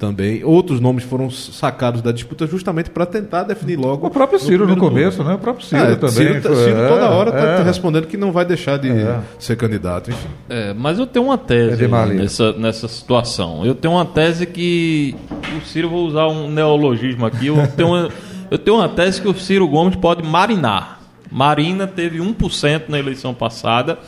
também. 0.00 0.42
Outros 0.42 0.80
nomes 0.80 1.04
foram 1.04 1.30
sacados 1.30 2.00
da 2.02 2.10
disputa 2.10 2.46
justamente 2.46 2.90
para 2.90 3.04
tentar 3.06 3.44
definir 3.44 3.76
logo. 3.78 4.06
O 4.06 4.10
próprio 4.10 4.40
Ciro 4.40 4.66
no 4.66 4.72
primeiro 4.72 4.80
começo, 4.80 5.16
turno. 5.18 5.30
né? 5.30 5.36
O 5.36 5.38
próprio 5.38 5.64
Ciro 5.66 5.82
É, 5.82 5.94
também. 5.94 6.10
Ciro, 6.10 6.42
foi- 6.42 6.56
Ciro 6.64 6.88
toda 6.88 7.04
é, 7.04 7.08
hora 7.08 7.30
está 7.30 7.40
é. 7.42 7.62
respondendo 7.62 8.06
que 8.06 8.16
não 8.16 8.32
vai 8.32 8.44
deixar 8.44 8.78
de 8.78 8.88
É. 8.90 9.20
ser 9.38 9.56
candidato, 9.56 10.10
enfim. 10.10 10.28
É, 10.48 10.72
mas 10.72 10.98
eu 10.98 11.06
tenho 11.06 11.26
uma 11.26 11.36
tese 11.38 11.86
nessa, 11.86 12.52
nessa 12.54 12.88
situação. 12.88 13.64
Eu 13.64 13.74
tenho 13.74 13.94
uma 13.94 14.06
tese 14.06 14.46
que. 14.46 15.14
O 15.56 15.66
Ciro, 15.66 15.90
vou 15.90 16.06
usar 16.06 16.26
um 16.28 16.50
neologismo 16.50 17.26
aqui. 17.26 17.48
Eu 17.48 17.66
tenho 17.76 17.90
uma, 17.90 18.08
eu 18.50 18.56
tenho 18.58 18.78
uma 18.78 18.88
tese 18.88 19.20
que 19.20 19.28
o 19.28 19.34
Ciro 19.38 19.68
Gomes 19.68 19.94
pode 19.96 20.22
marinar. 20.26 20.98
Marina 21.30 21.86
teve 21.86 22.18
1% 22.18 22.88
na 22.88 22.98
eleição 22.98 23.32
passada. 23.34 23.98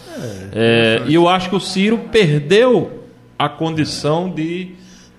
É, 0.53 1.03
e 1.07 1.14
eu 1.14 1.28
acho 1.28 1.51
que 1.51 1.55
o 1.57 1.61
Ciro 1.61 1.99
perdeu 2.11 3.05
a 3.38 3.49
condição 3.49 4.28
de, 4.30 4.72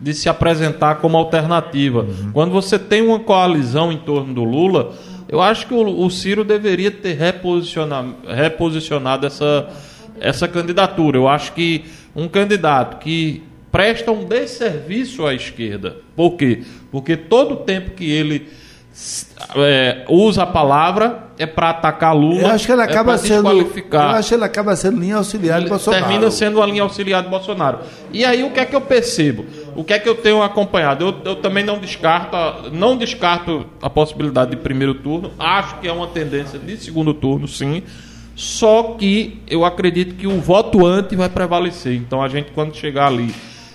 de 0.04 0.14
se 0.14 0.28
apresentar 0.28 0.96
como 0.96 1.18
alternativa. 1.18 2.06
Quando 2.34 2.52
você 2.52 2.78
tem 2.78 3.02
uma 3.02 3.20
coalizão 3.20 3.90
em 3.90 3.98
torno 3.98 4.34
do 4.34 4.44
Lula, 4.44 4.92
eu 5.30 5.42
acho 5.42 5.66
que 5.66 5.74
o, 5.74 6.02
o 6.06 6.10
Ciro 6.12 6.44
deveria 6.44 6.92
ter 6.92 7.14
reposiciona- 7.14 8.14
reposicionado 8.28 9.26
essa, 9.26 9.70
essa 10.20 10.46
candidatura. 10.46 11.18
Eu 11.18 11.28
acho 11.30 11.54
que 11.54 11.86
um 12.14 12.28
candidato 12.28 12.98
que 13.00 13.44
presta 13.72 14.12
um 14.12 14.26
desserviço 14.26 15.26
à 15.26 15.34
esquerda. 15.34 15.96
Por 16.18 16.32
quê? 16.32 16.64
Porque 16.92 17.16
todo 17.16 17.54
o 17.54 17.58
tempo 17.58 17.92
que 17.92 18.12
ele 18.12 18.48
é, 19.56 20.06
usa 20.08 20.44
a 20.44 20.46
palavra 20.46 21.24
é 21.40 21.48
para 21.48 21.72
atacar 21.72 22.16
Lula. 22.16 22.42
Eu 22.42 22.48
acho 22.48 22.66
que 22.68 22.72
ele 22.72 22.82
é 22.82 22.86
acaba 22.86 23.14
pra 23.14 23.18
sendo. 23.18 23.50
Eu 24.14 24.18
acho 24.20 24.30
que 24.30 24.36
ele 24.36 24.44
acaba 24.44 24.76
sendo 24.76 25.00
linha 25.00 25.16
auxiliar 25.16 25.62
de 25.62 25.68
Bolsonaro. 25.70 26.06
termina 26.06 26.30
sendo 26.30 26.58
uma 26.58 26.66
linha 26.68 26.84
auxiliar 26.84 27.24
do 27.24 27.30
Bolsonaro. 27.30 27.80
E 28.12 28.24
aí 28.24 28.44
o 28.44 28.52
que 28.52 28.60
é 28.60 28.66
que 28.66 28.76
eu 28.76 28.82
percebo? 28.82 29.46
O 29.76 29.84
que 29.84 29.94
é 29.94 30.00
que 30.00 30.08
eu 30.08 30.16
tenho 30.16 30.42
acompanhado? 30.42 31.04
Eu, 31.06 31.32
eu 31.32 31.36
também 31.38 31.64
não 31.64 31.78
descarto, 31.80 32.36
a- 32.36 32.64
não 32.72 32.96
descarto 32.98 33.66
a 33.82 33.90
possibilidade 33.90 34.52
de 34.52 34.58
primeiro 34.58 34.94
turno. 34.96 35.32
Acho 35.40 35.80
que 35.80 35.88
é 35.88 35.92
uma 35.94 36.08
tendência 36.08 36.58
de 36.60 36.78
segundo 36.78 37.14
turno, 37.14 37.48
sim. 37.48 37.84
Só 38.36 38.96
que 38.98 39.40
eu 39.48 39.64
acredito 39.64 40.16
que 40.16 40.26
o 40.26 40.40
voto 40.42 40.86
anti 40.86 41.16
vai 41.16 41.30
prevalecer. 41.30 41.96
Então 41.96 42.22
a 42.22 42.28
gente 42.28 42.52
quando 42.52 42.76
chegar 42.76 43.08
ali 43.08 43.34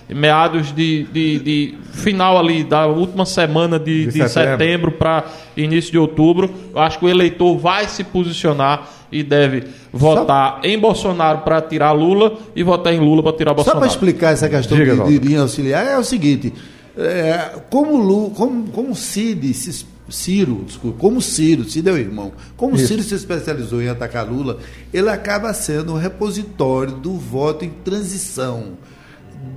meados 0.09 0.72
de, 0.74 1.05
de- 1.12 1.38
de 1.38 1.74
final 1.92 2.38
ali 2.38 2.64
da 2.64 2.86
última 2.86 3.26
semana 3.26 3.78
de, 3.78 4.07
De 4.07 4.12
de 4.12 4.28
setembro. 4.28 4.30
setembro 4.59 4.92
para 4.92 5.24
início 5.57 5.92
de 5.92 5.99
outubro, 5.99 6.51
eu 6.74 6.80
acho 6.80 6.99
que 6.99 7.05
o 7.05 7.09
eleitor 7.09 7.57
vai 7.59 7.86
se 7.86 8.03
posicionar 8.03 8.88
e 9.11 9.22
deve 9.22 9.64
votar 9.92 10.61
em 10.64 10.78
Bolsonaro 10.78 11.38
para 11.38 11.61
tirar 11.62 11.92
Lula 11.92 12.36
e 12.54 12.62
votar 12.62 12.92
em 12.92 13.00
Lula 13.00 13.22
para 13.22 13.32
tirar 13.36 13.50
Só 13.50 13.54
Bolsonaro. 13.56 13.80
para 13.80 13.88
explicar 13.88 14.32
essa 14.32 14.48
questão 14.48 14.76
Diga, 14.76 14.96
de, 15.04 15.18
de 15.18 15.26
linha 15.26 15.40
auxiliar, 15.42 15.86
é 15.86 15.98
o 15.98 16.04
seguinte: 16.04 16.52
é, 16.96 17.52
como, 17.70 17.96
Lu, 17.96 18.30
como, 18.30 18.64
como 18.70 18.94
Cid, 18.94 19.52
se- 19.54 19.86
Ciro, 20.11 20.64
desculpa, 20.66 20.98
como 20.98 21.20
Ciro, 21.20 21.64
Ciro 21.64 21.90
é 21.90 21.92
o 21.92 21.98
irmão, 21.98 22.32
como 22.56 22.76
Isso. 22.76 22.86
Ciro 22.88 23.02
se 23.02 23.14
especializou 23.14 23.82
em 23.82 23.88
atacar 23.88 24.26
Lula, 24.26 24.59
ele 24.92 25.11
acaba 25.11 25.52
sendo 25.52 25.92
o 25.92 25.96
repositório 25.96 26.92
do 26.92 27.12
voto 27.14 27.64
em 27.64 27.68
transição 27.84 28.78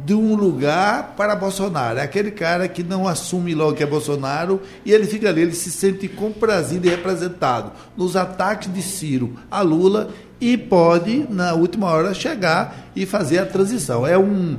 de 0.06 0.14
um 0.14 0.36
lugar 0.36 1.14
para 1.16 1.36
Bolsonaro. 1.36 2.00
É 2.00 2.04
aquele 2.04 2.32
cara 2.32 2.68
que 2.68 2.84
não 2.84 3.08
assume 3.08 3.54
logo 3.56 3.74
que 3.74 3.84
é 3.84 3.86
Bolsonaro 3.86 4.62
e 4.86 4.92
ele 4.92 5.06
fica 5.06 5.30
ali, 5.30 5.42
ele 5.42 5.54
se 5.54 5.72
sente 5.72 6.08
comprazido 6.08 6.88
e 6.88 6.90
representado 6.90 7.72
nos 7.96 8.16
ataques 8.16 8.72
de 8.72 8.82
Ciro 8.82 9.36
a 9.50 9.62
Lula 9.62 10.10
e 10.42 10.58
pode, 10.58 11.28
na 11.30 11.54
última 11.54 11.88
hora, 11.88 12.16
chegar 12.16 12.90
e 12.96 13.06
fazer 13.06 13.38
a 13.38 13.46
transição. 13.46 14.06
É 14.06 14.18
um. 14.18 14.58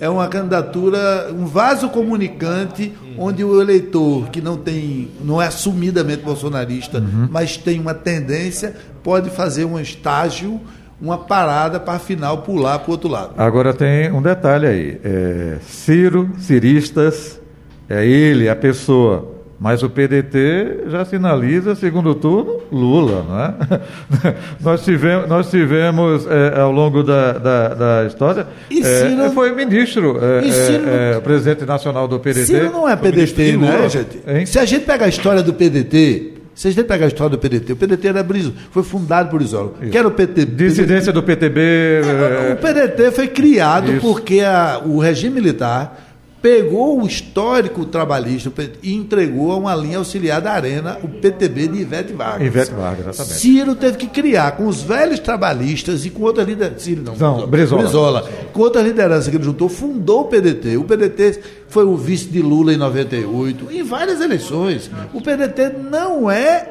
É 0.00 0.08
uma 0.08 0.26
candidatura, 0.26 1.32
um 1.32 1.46
vaso 1.46 1.88
comunicante, 1.88 2.92
onde 3.16 3.44
o 3.44 3.60
eleitor 3.60 4.28
que 4.28 4.40
não 4.40 4.56
tem, 4.56 5.08
não 5.24 5.40
é 5.40 5.46
assumidamente 5.46 6.22
bolsonarista, 6.22 7.02
mas 7.30 7.56
tem 7.56 7.80
uma 7.80 7.94
tendência, 7.94 8.74
pode 9.04 9.30
fazer 9.30 9.64
um 9.64 9.78
estágio, 9.78 10.60
uma 11.00 11.18
parada 11.18 11.78
para 11.80 11.94
afinal 11.94 12.38
pular 12.38 12.78
para 12.78 12.88
o 12.88 12.92
outro 12.92 13.08
lado. 13.08 13.32
Agora 13.36 13.72
tem 13.74 14.10
um 14.12 14.22
detalhe 14.22 14.66
aí. 14.66 15.00
É, 15.04 15.56
Ciro, 15.62 16.30
ciristas, 16.38 17.40
é 17.88 18.06
ele, 18.06 18.48
a 18.48 18.56
pessoa. 18.56 19.32
Mas 19.60 19.82
o 19.82 19.88
PDT 19.88 20.88
já 20.88 21.04
sinaliza, 21.04 21.74
segundo 21.76 22.14
turno, 22.14 22.60
Lula, 22.72 23.24
não 23.26 23.40
é? 23.40 24.34
nós 24.60 24.84
tivemos, 24.84 25.28
nós 25.28 25.48
tivemos 25.48 26.26
é, 26.26 26.60
ao 26.60 26.70
longo 26.72 27.02
da, 27.02 27.32
da, 27.32 27.68
da 27.68 28.04
história. 28.06 28.46
E 28.68 28.80
é, 28.80 29.08
Ciro- 29.08 29.30
foi 29.30 29.52
ministro, 29.54 30.18
é, 30.22 30.44
E 30.44 30.52
Ciro- 30.52 30.88
é, 30.88 31.12
é, 31.16 31.20
presidente 31.20 31.64
nacional 31.64 32.06
do 32.08 32.18
PDT. 32.18 32.46
Ciro 32.46 32.70
não 32.72 32.86
é 32.88 32.96
PDT, 32.96 33.56
né, 33.56 33.88
gente? 33.88 34.18
hein? 34.26 34.44
Se 34.44 34.58
a 34.58 34.64
gente 34.64 34.84
pegar 34.84 35.06
a 35.06 35.08
história 35.08 35.42
do 35.42 35.54
PDT, 35.54 36.33
a 36.68 36.70
gente 36.70 36.84
pegar 36.86 37.04
a 37.06 37.08
história 37.08 37.30
do 37.30 37.38
PDT, 37.38 37.72
o 37.72 37.76
PDT 37.76 38.08
era 38.08 38.22
Brizola, 38.22 38.54
foi 38.70 38.82
fundado 38.82 39.28
por 39.28 39.38
Brizola. 39.38 39.72
Que 39.90 39.98
era 39.98 40.06
o 40.06 40.10
PT, 40.10 40.44
Dissidência 40.44 41.12
do 41.12 41.22
PTB. 41.22 41.60
O 42.04 42.52
é, 42.52 42.54
PDT 42.54 43.10
foi 43.10 43.26
criado 43.28 43.90
Isso. 43.92 44.00
porque 44.00 44.40
a- 44.40 44.80
o 44.84 44.98
regime 44.98 45.34
militar 45.40 46.03
pegou 46.44 47.00
o 47.00 47.06
histórico 47.06 47.86
trabalhista 47.86 48.52
e 48.82 48.92
entregou 48.92 49.50
a 49.50 49.56
uma 49.56 49.74
linha 49.74 49.96
auxiliar 49.96 50.42
da 50.42 50.52
Arena, 50.52 50.98
o 51.02 51.08
PTB 51.08 51.68
de 51.68 51.78
Ivete 51.78 52.12
Vargas. 52.12 52.46
Ivete 52.46 52.70
Vargas, 52.72 53.14
exatamente. 53.14 53.40
Ciro 53.40 53.74
teve 53.74 53.96
que 53.96 54.06
criar 54.08 54.52
com 54.52 54.66
os 54.66 54.82
velhos 54.82 55.20
trabalhistas 55.20 56.04
e 56.04 56.10
com 56.10 56.22
outras 56.22 56.46
lideranças. 56.46 56.82
Ciro 56.82 57.02
não, 57.02 57.16
Não, 57.16 57.46
Brizola. 57.46 58.28
Com 58.52 58.60
outras 58.60 58.84
lideranças 58.84 59.28
que 59.28 59.36
ele 59.38 59.44
juntou, 59.44 59.70
fundou 59.70 60.20
o 60.20 60.24
PDT. 60.26 60.76
O 60.76 60.84
PDT 60.84 61.40
foi 61.66 61.86
o 61.86 61.96
vice 61.96 62.26
de 62.26 62.42
Lula 62.42 62.74
em 62.74 62.76
98, 62.76 63.72
em 63.72 63.82
várias 63.82 64.20
eleições. 64.20 64.90
O 65.14 65.22
PDT 65.22 65.78
não 65.90 66.30
é 66.30 66.68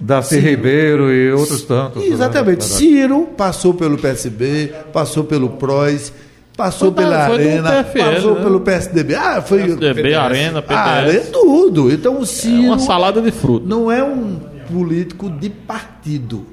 Darcy 0.00 0.40
Ribeiro 0.40 1.12
e 1.12 1.30
outros 1.30 1.62
tantos. 1.62 2.02
Exatamente. 2.02 2.68
né? 2.68 2.76
Ciro 2.76 3.28
passou 3.36 3.72
pelo 3.72 3.96
PSB, 3.96 4.74
passou 4.92 5.22
pelo 5.22 5.50
PROS, 5.50 6.12
passou 6.56 6.92
Foi 6.92 7.02
pela 7.04 7.26
foi 7.26 7.34
Arena, 7.36 7.70
PFL, 7.84 7.98
passou 8.14 8.34
né? 8.34 8.42
pelo 8.42 8.60
PSDB. 8.60 9.14
Ah, 9.14 9.42
foi 9.42 9.62
PSDB, 9.62 10.14
Arena, 10.14 10.64
Ah, 10.68 11.02
PDS. 11.04 11.28
é 11.28 11.30
tudo. 11.30 11.92
Então 11.92 12.18
o 12.18 12.22
É 12.22 12.26
Ciro 12.26 12.62
uma 12.64 12.78
salada 12.78 13.20
de 13.20 13.30
fruta. 13.30 13.66
não 13.66 13.90
é 13.90 14.02
um 14.02 14.38
político 14.72 15.28
de 15.30 15.48
partido. 15.50 16.46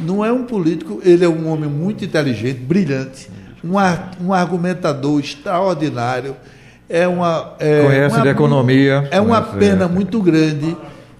Não 0.00 0.24
é 0.24 0.32
um 0.32 0.44
político, 0.44 1.00
ele 1.04 1.24
é 1.24 1.28
um 1.28 1.46
homem 1.52 1.68
muito 1.68 2.04
inteligente, 2.04 2.58
brilhante, 2.60 3.28
um, 3.62 3.76
ar- 3.78 4.12
um 4.24 4.32
argumentador 4.32 5.20
extraordinário. 5.20 6.34
É 6.88 7.06
uma, 7.06 7.52
é 7.60 7.82
Conhece 7.84 8.16
uma- 8.16 8.22
de 8.22 8.28
economia, 8.30 9.08
É 9.10 9.20
uma 9.20 9.40
pena 9.42 9.84
é. 9.84 9.88
muito 9.88 10.20
grande 10.22 10.76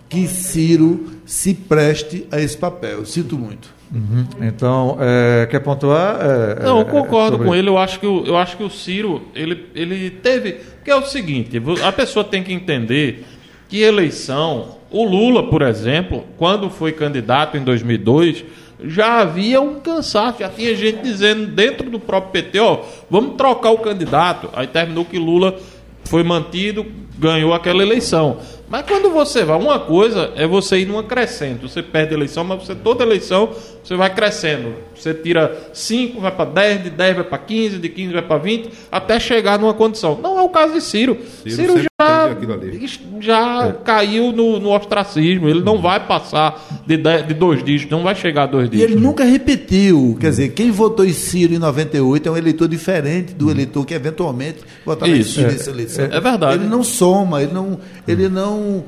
que 0.08 0.26
Ciro 0.26 1.04
se 1.30 1.54
preste 1.54 2.26
a 2.32 2.40
esse 2.40 2.56
papel. 2.56 3.06
Sinto 3.06 3.38
muito. 3.38 3.72
Uhum. 3.94 4.26
Então, 4.40 4.96
é, 5.00 5.46
quer 5.48 5.60
pontuar? 5.60 6.18
É, 6.20 6.64
Não, 6.64 6.78
é, 6.78 6.80
eu 6.80 6.86
concordo 6.86 7.32
sobre- 7.36 7.46
com 7.46 7.54
ele. 7.54 7.68
Eu 7.68 7.78
acho 7.78 8.00
que 8.00 8.06
o, 8.06 8.24
eu 8.26 8.36
acho 8.36 8.56
que 8.56 8.64
o 8.64 8.68
Ciro 8.68 9.22
ele, 9.32 9.66
ele 9.72 10.10
teve. 10.10 10.54
Porque 10.54 10.90
é 10.90 10.96
o 10.96 11.06
seguinte: 11.06 11.62
a 11.84 11.92
pessoa 11.92 12.24
tem 12.24 12.42
que 12.42 12.52
entender 12.52 13.24
que 13.68 13.80
eleição. 13.80 14.78
O 14.90 15.04
Lula, 15.04 15.48
por 15.48 15.62
exemplo, 15.62 16.24
quando 16.36 16.68
foi 16.68 16.90
candidato 16.90 17.56
em 17.56 17.62
2002, 17.62 18.44
já 18.82 19.20
havia 19.20 19.60
um 19.60 19.78
cansaço, 19.78 20.40
já 20.40 20.48
tinha 20.48 20.74
gente 20.74 21.00
dizendo 21.00 21.46
dentro 21.46 21.88
do 21.88 22.00
próprio 22.00 22.32
PT: 22.42 22.58
ó, 22.58 22.80
vamos 23.08 23.36
trocar 23.36 23.70
o 23.70 23.78
candidato. 23.78 24.50
Aí 24.52 24.66
terminou 24.66 25.04
que 25.04 25.16
Lula 25.16 25.56
foi 26.04 26.22
mantido, 26.22 26.86
ganhou 27.18 27.52
aquela 27.52 27.82
eleição. 27.82 28.38
Mas 28.68 28.84
quando 28.86 29.10
você 29.10 29.44
vai, 29.44 29.58
uma 29.58 29.80
coisa 29.80 30.32
é 30.36 30.46
você 30.46 30.78
ir 30.78 30.86
numa 30.86 31.02
crescente. 31.02 31.62
Você 31.62 31.82
perde 31.82 32.14
a 32.14 32.16
eleição, 32.16 32.44
mas 32.44 32.62
você 32.62 32.74
toda 32.74 33.02
eleição 33.02 33.50
você 33.82 33.96
vai 33.96 34.14
crescendo. 34.14 34.74
Você 34.94 35.12
tira 35.12 35.70
5, 35.72 36.20
vai 36.20 36.30
para 36.30 36.44
10, 36.44 36.84
de 36.84 36.90
10 36.90 37.16
vai 37.16 37.24
para 37.24 37.38
15, 37.38 37.78
de 37.78 37.88
15 37.88 38.12
vai 38.12 38.22
para 38.22 38.38
20, 38.38 38.70
até 38.92 39.18
chegar 39.18 39.58
numa 39.58 39.74
condição. 39.74 40.18
Não 40.22 40.38
é 40.38 40.42
o 40.42 40.48
caso 40.48 40.72
de 40.74 40.80
Ciro. 40.80 41.18
Ciro 41.42 41.56
Ciro, 41.56 41.78
já 41.82 41.88
aquilo 42.32 42.52
ali. 42.54 42.86
já 43.20 43.72
caiu 43.84 44.32
no, 44.32 44.58
no 44.58 44.70
ostracismo. 44.70 45.48
Ele 45.48 45.62
não 45.62 45.80
vai 45.80 46.06
passar 46.06 46.82
de, 46.86 46.96
dez- 46.96 47.26
de 47.26 47.34
dois 47.34 47.62
dígitos, 47.62 47.90
não 47.96 48.02
vai 48.04 48.14
chegar 48.14 48.44
a 48.44 48.46
dois 48.46 48.66
E 48.68 48.70
dígitos. 48.70 48.92
ele 48.94 49.00
nunca 49.00 49.24
repetiu. 49.24 50.16
Quer 50.20 50.30
dizer, 50.30 50.48
quem 50.50 50.70
votou 50.70 51.04
em 51.04 51.12
Ciro 51.12 51.54
em 51.54 51.58
98 51.58 52.28
é 52.28 52.32
um 52.32 52.36
eleitor 52.36 52.68
diferente 52.68 53.34
do 53.34 53.50
eleitor 53.50 53.84
que 53.84 53.94
eventualmente 53.94 54.58
votará 54.84 55.10
em. 55.12 55.22
Ciro 55.22 55.50
nessa 55.52 55.70
eleição. 55.70 56.04
É 56.06 56.20
verdade. 56.20 56.54
Ele 56.54 56.66
não 56.68 56.82
soma, 56.82 57.42
ele 57.42 57.52
não. 57.52 57.78
Ele 58.06 58.28
não 58.28 58.84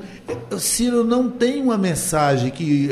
Ciro 0.57 1.03
não 1.03 1.29
tem 1.29 1.61
uma 1.61 1.77
mensagem 1.77 2.49
que, 2.49 2.89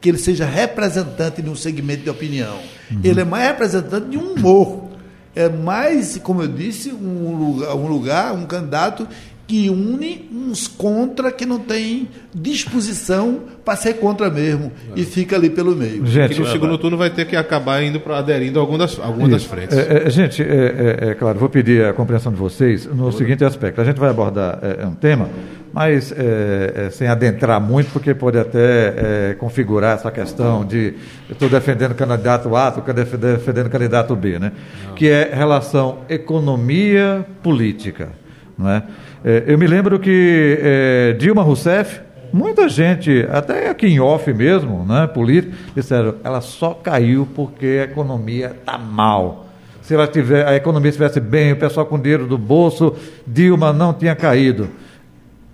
que 0.00 0.08
ele 0.08 0.18
seja 0.18 0.44
representante 0.44 1.40
de 1.42 1.48
um 1.48 1.54
segmento 1.54 2.02
de 2.02 2.10
opinião. 2.10 2.56
Ele 3.04 3.20
é 3.20 3.24
mais 3.24 3.46
representante 3.48 4.08
de 4.08 4.18
um 4.18 4.32
humor. 4.34 4.90
É 5.34 5.48
mais, 5.48 6.18
como 6.18 6.42
eu 6.42 6.48
disse, 6.48 6.90
um 6.92 7.36
lugar, 7.36 7.76
um, 7.76 7.86
lugar, 7.86 8.34
um 8.34 8.44
candidato 8.46 9.06
que 9.50 9.68
une 9.68 10.30
uns 10.32 10.68
contra 10.68 11.32
que 11.32 11.44
não 11.44 11.58
tem 11.58 12.08
disposição 12.32 13.40
para 13.64 13.74
ser 13.74 13.94
contra 13.94 14.30
mesmo 14.30 14.70
e 14.94 15.02
fica 15.02 15.34
ali 15.34 15.50
pelo 15.50 15.74
meio. 15.74 16.04
Que 16.04 16.10
Gente, 16.10 16.38
no 16.38 16.46
segundo 16.46 16.78
turno 16.78 16.96
vai 16.96 17.10
ter 17.10 17.26
que 17.26 17.34
acabar 17.34 17.82
indo 17.82 17.98
para 17.98 18.18
aderindo 18.18 18.60
a 18.60 18.62
alguma 18.62 18.78
das, 18.78 18.96
alguma 19.00 19.28
das 19.28 19.42
frentes. 19.42 19.76
É, 19.76 20.06
é, 20.06 20.10
gente, 20.10 20.40
é, 20.40 20.46
é, 20.46 21.08
é 21.08 21.14
claro, 21.14 21.36
vou 21.36 21.48
pedir 21.48 21.84
a 21.84 21.92
compreensão 21.92 22.30
de 22.30 22.38
vocês 22.38 22.86
no 22.86 23.10
seguinte 23.10 23.44
aspecto. 23.44 23.80
A 23.80 23.84
gente 23.84 23.98
vai 23.98 24.10
abordar 24.10 24.60
é, 24.62 24.86
um 24.86 24.94
tema, 24.94 25.28
mas 25.72 26.12
é, 26.12 26.84
é, 26.86 26.90
sem 26.90 27.08
adentrar 27.08 27.60
muito, 27.60 27.90
porque 27.90 28.14
pode 28.14 28.38
até 28.38 29.30
é, 29.30 29.34
configurar 29.36 29.96
essa 29.96 30.12
questão 30.12 30.64
de 30.64 30.94
eu 31.28 31.32
estou 31.32 31.48
defendendo 31.48 31.96
candidato 31.96 32.54
A, 32.54 32.68
estou 32.68 32.84
defendendo, 32.94 33.36
defendendo 33.36 33.68
candidato 33.68 34.14
B, 34.14 34.38
né? 34.38 34.52
Que 34.94 35.08
é 35.08 35.28
relação 35.34 36.02
economia-política. 36.08 38.10
Não 38.56 38.70
é? 38.70 38.84
É, 39.24 39.44
eu 39.46 39.58
me 39.58 39.66
lembro 39.66 39.98
que 39.98 40.58
é, 40.62 41.12
Dilma 41.18 41.42
Rousseff, 41.42 42.00
muita 42.32 42.68
gente, 42.68 43.26
até 43.30 43.68
aqui 43.68 43.86
em 43.86 44.00
off 44.00 44.32
mesmo, 44.32 44.84
né, 44.86 45.06
político, 45.06 45.54
disseram, 45.74 46.14
ela 46.24 46.40
só 46.40 46.72
caiu 46.74 47.26
porque 47.34 47.78
a 47.80 47.84
economia 47.84 48.52
está 48.58 48.78
mal. 48.78 49.46
Se 49.82 49.94
ela 49.94 50.06
tiver, 50.06 50.46
a 50.46 50.54
economia 50.54 50.88
estivesse 50.88 51.18
bem, 51.20 51.52
o 51.52 51.56
pessoal 51.56 51.84
com 51.84 51.98
dinheiro 51.98 52.26
do 52.26 52.38
bolso, 52.38 52.94
Dilma 53.26 53.72
não 53.72 53.92
tinha 53.92 54.14
caído. 54.14 54.68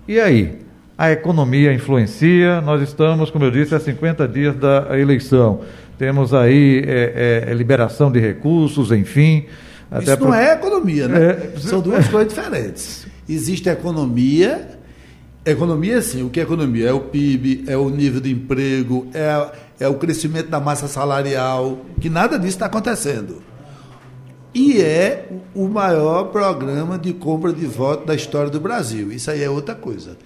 E 0.07 0.19
aí? 0.19 0.59
A 0.97 1.11
economia 1.11 1.73
influencia, 1.73 2.59
nós 2.61 2.81
estamos, 2.81 3.29
como 3.29 3.45
eu 3.45 3.51
disse, 3.51 3.73
há 3.75 3.79
50 3.79 4.27
dias 4.27 4.55
da 4.55 4.97
eleição. 4.97 5.61
Temos 5.97 6.33
aí 6.33 6.83
é, 6.87 7.43
é, 7.47 7.53
liberação 7.53 8.11
de 8.11 8.19
recursos, 8.19 8.91
enfim. 8.91 9.45
Isso 10.01 10.09
não 10.11 10.17
pro- 10.17 10.33
é 10.33 10.53
economia, 10.53 11.07
né? 11.07 11.29
É. 11.55 11.59
São 11.59 11.81
duas 11.81 12.07
coisas 12.07 12.33
diferentes. 12.33 13.06
Existe 13.27 13.69
a 13.69 13.73
economia. 13.73 14.79
Economia, 15.45 16.01
sim. 16.01 16.23
O 16.23 16.29
que 16.29 16.39
é 16.39 16.43
economia? 16.43 16.89
É 16.89 16.93
o 16.93 16.99
PIB, 16.99 17.65
é 17.67 17.77
o 17.77 17.89
nível 17.89 18.19
de 18.19 18.31
emprego, 18.31 19.07
é, 19.13 19.51
é 19.79 19.87
o 19.87 19.95
crescimento 19.95 20.49
da 20.49 20.59
massa 20.59 20.87
salarial, 20.87 21.79
que 22.01 22.09
nada 22.09 22.37
disso 22.37 22.55
está 22.55 22.65
acontecendo. 22.65 23.41
E 24.53 24.81
é 24.81 25.29
o 25.53 25.67
maior 25.67 26.25
programa 26.25 26.97
de 26.97 27.13
compra 27.13 27.53
de 27.53 27.65
voto 27.65 28.05
da 28.05 28.15
história 28.15 28.49
do 28.49 28.59
Brasil. 28.59 29.11
Isso 29.11 29.29
aí 29.29 29.43
é 29.43 29.49
outra 29.49 29.75
coisa. 29.75 30.17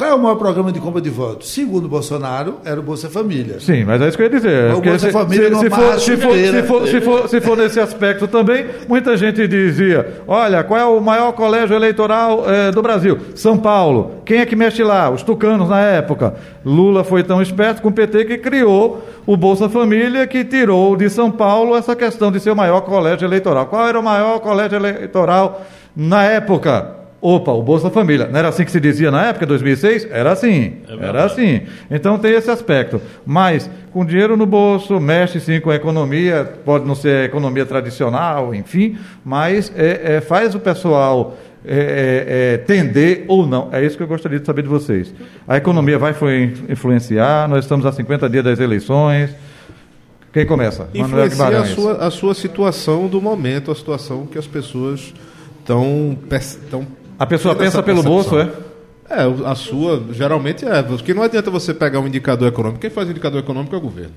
Qual 0.00 0.10
é 0.10 0.14
o 0.14 0.18
maior 0.18 0.36
programa 0.36 0.72
de 0.72 0.80
compra 0.80 0.98
de 0.98 1.10
votos? 1.10 1.50
Segundo 1.50 1.86
Bolsonaro, 1.86 2.54
era 2.64 2.80
o 2.80 2.82
Bolsa 2.82 3.10
Família. 3.10 3.60
Sim, 3.60 3.84
mas 3.84 4.00
é 4.00 4.08
isso 4.08 4.16
que 4.16 4.22
eu 4.22 4.28
ia 4.28 4.34
dizer. 4.34 4.68
Mas 4.70 4.78
o 4.78 4.80
Bolsa 4.80 5.10
Família 5.10 5.50
não 5.50 5.60
se, 5.60 5.68
for, 5.68 6.00
se, 6.00 6.16
for, 6.16 6.34
se, 6.34 6.62
for, 6.62 6.86
se, 6.86 7.00
for, 7.02 7.28
se 7.28 7.40
for 7.42 7.56
nesse 7.58 7.78
aspecto 7.78 8.26
também, 8.26 8.64
muita 8.88 9.14
gente 9.14 9.46
dizia: 9.46 10.22
olha, 10.26 10.64
qual 10.64 10.80
é 10.80 10.86
o 10.86 10.98
maior 11.02 11.32
colégio 11.32 11.76
eleitoral 11.76 12.44
eh, 12.48 12.70
do 12.70 12.80
Brasil? 12.80 13.18
São 13.34 13.58
Paulo. 13.58 14.22
Quem 14.24 14.38
é 14.38 14.46
que 14.46 14.56
mexe 14.56 14.82
lá? 14.82 15.10
Os 15.10 15.22
tucanos 15.22 15.68
na 15.68 15.80
época. 15.80 16.34
Lula 16.64 17.04
foi 17.04 17.22
tão 17.22 17.42
esperto 17.42 17.82
com 17.82 17.88
o 17.88 17.92
PT 17.92 18.24
que 18.24 18.38
criou 18.38 19.04
o 19.26 19.36
Bolsa 19.36 19.68
Família, 19.68 20.26
que 20.26 20.46
tirou 20.46 20.96
de 20.96 21.10
São 21.10 21.30
Paulo 21.30 21.76
essa 21.76 21.94
questão 21.94 22.32
de 22.32 22.40
ser 22.40 22.52
o 22.52 22.56
maior 22.56 22.80
colégio 22.80 23.26
eleitoral. 23.26 23.66
Qual 23.66 23.86
era 23.86 24.00
o 24.00 24.02
maior 24.02 24.40
colégio 24.40 24.76
eleitoral 24.76 25.60
na 25.94 26.24
época? 26.24 26.99
Opa, 27.22 27.52
o 27.52 27.62
Bolsa 27.62 27.90
Família. 27.90 28.26
Não 28.28 28.38
era 28.38 28.48
assim 28.48 28.64
que 28.64 28.70
se 28.70 28.80
dizia 28.80 29.10
na 29.10 29.26
época, 29.26 29.44
2006? 29.44 30.08
Era 30.10 30.32
assim. 30.32 30.76
era 30.88 31.24
assim. 31.24 31.62
Então 31.90 32.18
tem 32.18 32.32
esse 32.32 32.50
aspecto. 32.50 33.00
Mas 33.26 33.70
com 33.92 34.06
dinheiro 34.06 34.36
no 34.36 34.46
bolso, 34.46 34.98
mexe 34.98 35.38
sim 35.38 35.60
com 35.60 35.70
a 35.70 35.74
economia, 35.74 36.50
pode 36.64 36.86
não 36.86 36.94
ser 36.94 37.22
a 37.22 37.24
economia 37.24 37.66
tradicional, 37.66 38.54
enfim, 38.54 38.96
mas 39.24 39.70
é, 39.76 40.16
é, 40.16 40.20
faz 40.20 40.54
o 40.54 40.60
pessoal 40.60 41.36
é, 41.62 41.74
é, 41.74 42.54
é, 42.54 42.58
tender 42.58 43.24
ou 43.28 43.46
não. 43.46 43.68
É 43.70 43.84
isso 43.84 43.98
que 43.98 44.02
eu 44.02 44.06
gostaria 44.06 44.40
de 44.40 44.46
saber 44.46 44.62
de 44.62 44.68
vocês. 44.68 45.12
A 45.46 45.58
economia 45.58 45.98
vai 45.98 46.14
foi 46.14 46.54
influenciar, 46.70 47.46
nós 47.48 47.64
estamos 47.64 47.84
a 47.84 47.92
50 47.92 48.30
dias 48.30 48.44
das 48.44 48.60
eleições. 48.60 49.30
Quem 50.32 50.46
começa? 50.46 50.88
Manuel 50.94 51.26
Influencia 51.26 51.58
a 51.58 51.66
sua, 51.66 51.92
a 52.06 52.10
sua 52.10 52.34
situação 52.34 53.08
do 53.08 53.20
momento, 53.20 53.70
a 53.70 53.74
situação 53.74 54.26
que 54.26 54.38
as 54.38 54.46
pessoas 54.46 55.12
estão. 55.60 56.86
A 57.20 57.26
pessoa 57.26 57.54
pensa 57.54 57.82
pelo 57.82 58.02
bolso, 58.02 58.38
é? 58.38 58.50
É, 59.22 59.26
o- 59.26 59.46
a 59.46 59.54
sua, 59.54 60.02
geralmente 60.12 60.64
é. 60.64 60.82
Porque 60.82 61.12
não 61.12 61.22
adianta 61.22 61.50
você 61.50 61.74
pegar 61.74 62.00
um 62.00 62.06
indicador 62.06 62.48
econômico. 62.48 62.80
Quem 62.80 62.88
faz 62.90 63.08
indicador 63.10 63.40
econômico 63.40 63.74
é 63.74 63.78
o 63.78 63.80
governo. 63.80 64.14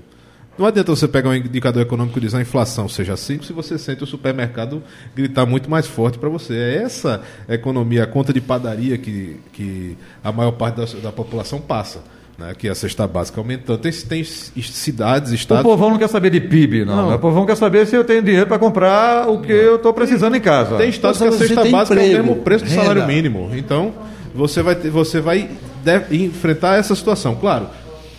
Não 0.56 0.66
adianta 0.66 0.94
você 0.94 1.06
pegar 1.08 1.30
um 1.30 1.34
indicador 1.34 1.82
econômico 1.82 2.16
e 2.16 2.20
dizer 2.22 2.36
a 2.36 2.40
inflação 2.40 2.88
seja 2.88 3.16
5 3.16 3.44
se 3.44 3.52
você 3.52 3.76
sente 3.76 4.04
o 4.04 4.06
supermercado 4.06 4.82
gritar 5.14 5.44
muito 5.44 5.68
mais 5.68 5.86
forte 5.86 6.16
para 6.16 6.28
você. 6.28 6.54
É 6.54 6.82
essa 6.82 7.20
economia, 7.48 8.04
a 8.04 8.06
conta 8.06 8.32
de 8.32 8.40
padaria 8.40 8.96
que, 8.96 9.36
que 9.52 9.98
a 10.22 10.30
maior 10.32 10.52
parte 10.52 10.76
da, 10.76 11.00
da 11.00 11.12
população 11.12 11.60
passa. 11.60 12.04
Né, 12.36 12.52
que 12.58 12.68
a 12.68 12.74
cesta 12.74 13.06
básica 13.06 13.40
aumentando. 13.40 13.78
Tem, 13.78 13.92
tem 13.92 14.24
cidades, 14.24 15.30
O 15.30 15.34
estados. 15.36 15.62
povão 15.62 15.90
não 15.90 15.98
quer 15.98 16.08
saber 16.08 16.30
de 16.30 16.40
PIB, 16.40 16.84
não. 16.84 16.96
Não. 16.96 17.10
né? 17.10 17.14
O 17.14 17.18
povão 17.20 17.46
quer 17.46 17.56
saber 17.56 17.86
se 17.86 17.94
eu 17.94 18.02
tenho 18.02 18.22
dinheiro 18.22 18.46
para 18.48 18.58
comprar 18.58 19.28
o 19.28 19.40
que 19.40 19.52
eu 19.52 19.76
estou 19.76 19.92
precisando 19.92 20.34
em 20.34 20.40
casa. 20.40 20.76
Tem 20.76 20.88
estados 20.88 21.20
que 21.20 21.28
a 21.28 21.32
cesta 21.32 21.62
tem 21.62 21.70
básica 21.70 21.94
é 21.94 22.02
o 22.02 22.06
emprego, 22.06 22.26
mesmo 22.28 22.42
preço 22.42 22.64
do 22.64 22.70
renda. 22.70 22.82
salário 22.82 23.06
mínimo. 23.06 23.50
Então, 23.54 23.92
você 24.34 24.62
vai, 24.62 24.74
ter, 24.74 24.90
você 24.90 25.20
vai 25.20 25.48
deve 25.84 26.24
enfrentar 26.24 26.76
essa 26.76 26.94
situação. 26.96 27.36
Claro, 27.36 27.68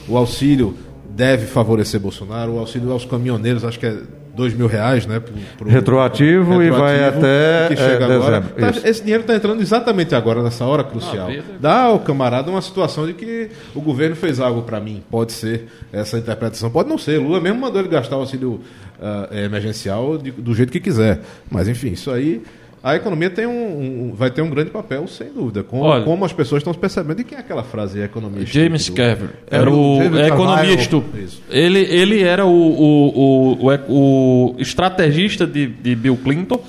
o 0.07 0.15
auxílio 0.15 0.75
deve 1.09 1.45
favorecer 1.45 1.99
Bolsonaro, 1.99 2.53
o 2.53 2.59
auxílio 2.59 2.91
aos 2.91 3.03
caminhoneiros, 3.03 3.65
acho 3.65 3.79
que 3.79 3.85
é 3.85 3.97
dois 4.35 4.53
mil 4.53 4.67
reais, 4.67 5.05
né? 5.05 5.19
pro- 5.19 5.33
pro- 5.57 5.69
Retroativo 5.69 6.61
e 6.61 6.69
vai 6.69 7.03
até, 7.05 7.67
que 7.69 7.75
chega 7.77 8.05
é, 8.05 8.15
agora. 8.15 8.41
Tá- 8.41 8.69
Isso. 8.69 8.87
esse 8.87 9.01
dinheiro 9.01 9.21
está 9.21 9.35
entrando 9.35 9.61
exatamente 9.61 10.13
agora, 10.13 10.43
nessa 10.43 10.65
hora 10.65 10.83
crucial. 10.83 11.29
Dá 11.59 11.83
ao 11.83 11.99
camarada 11.99 12.49
uma 12.51 12.61
situação 12.61 13.05
de 13.07 13.13
que 13.13 13.49
o 13.73 13.81
governo 13.81 14.15
fez 14.15 14.39
algo 14.39 14.61
para 14.63 14.79
mim. 14.79 15.01
Pode 15.09 15.31
ser 15.31 15.67
essa 15.91 16.17
interpretação, 16.17 16.69
pode 16.69 16.89
não 16.89 16.97
ser. 16.97 17.17
Lula 17.19 17.39
mesmo 17.39 17.59
mandou 17.61 17.79
ele 17.81 17.89
gastar 17.89 18.17
o 18.17 18.19
auxílio 18.19 18.59
ah, 19.01 19.27
emergencial 19.31 20.17
de- 20.17 20.31
do 20.31 20.53
jeito 20.53 20.71
que 20.71 20.79
quiser. 20.79 21.21
Mas 21.49 21.67
enfim, 21.67 21.89
isso 21.93 22.11
aí. 22.11 22.41
A 22.87 22.95
economia 22.95 23.31
tem 23.31 23.47
um, 23.47 24.09
um- 24.11 24.13
vai 24.13 24.29
ter 24.29 24.43
um 24.43 24.49
grande 24.51 24.69
papel, 24.69 25.07
sem 25.07 25.33
dúvida. 25.33 25.63
Com, 25.63 25.79
Olha- 25.81 26.03
como 26.03 26.23
as 26.23 26.31
pessoas 26.31 26.59
estão 26.61 26.71
se 26.71 26.77
percebendo. 26.77 27.19
E 27.19 27.23
quem 27.23 27.35
é 27.35 27.41
aquela 27.41 27.63
frase? 27.63 27.99
Economia 27.99 28.45
James? 28.45 28.89
Carver. 28.89 29.29
Era 29.49 29.61
Era 29.63 29.71
o 29.71 29.97
o, 29.97 30.17
é 30.19 30.27
economia 30.27 30.73
estúpida. 30.75 31.27
Ele, 31.49 31.79
ele 31.79 32.21
era 32.21 32.45
o, 32.45 32.51
o, 32.51 33.11
o, 33.17 33.69
o, 33.89 34.55
o 34.55 34.55
estrategista 34.59 35.47
de, 35.47 35.65
de 35.65 35.95
Bill 35.95 36.15
Clinton. 36.23 36.61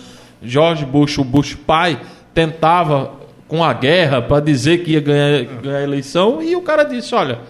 George 0.42 0.86
Bush, 0.86 1.18
o 1.18 1.24
Bush 1.24 1.54
pai, 1.54 2.00
tentava 2.32 3.12
com 3.46 3.62
a 3.62 3.72
guerra 3.74 4.22
para 4.22 4.40
dizer 4.40 4.78
que 4.84 4.92
ia 4.92 5.00
ganhar, 5.00 5.44
ganhar 5.62 5.78
a 5.78 5.82
eleição. 5.82 6.40
E 6.42 6.56
o 6.56 6.62
cara 6.62 6.84
disse: 6.84 7.14
olha, 7.14 7.40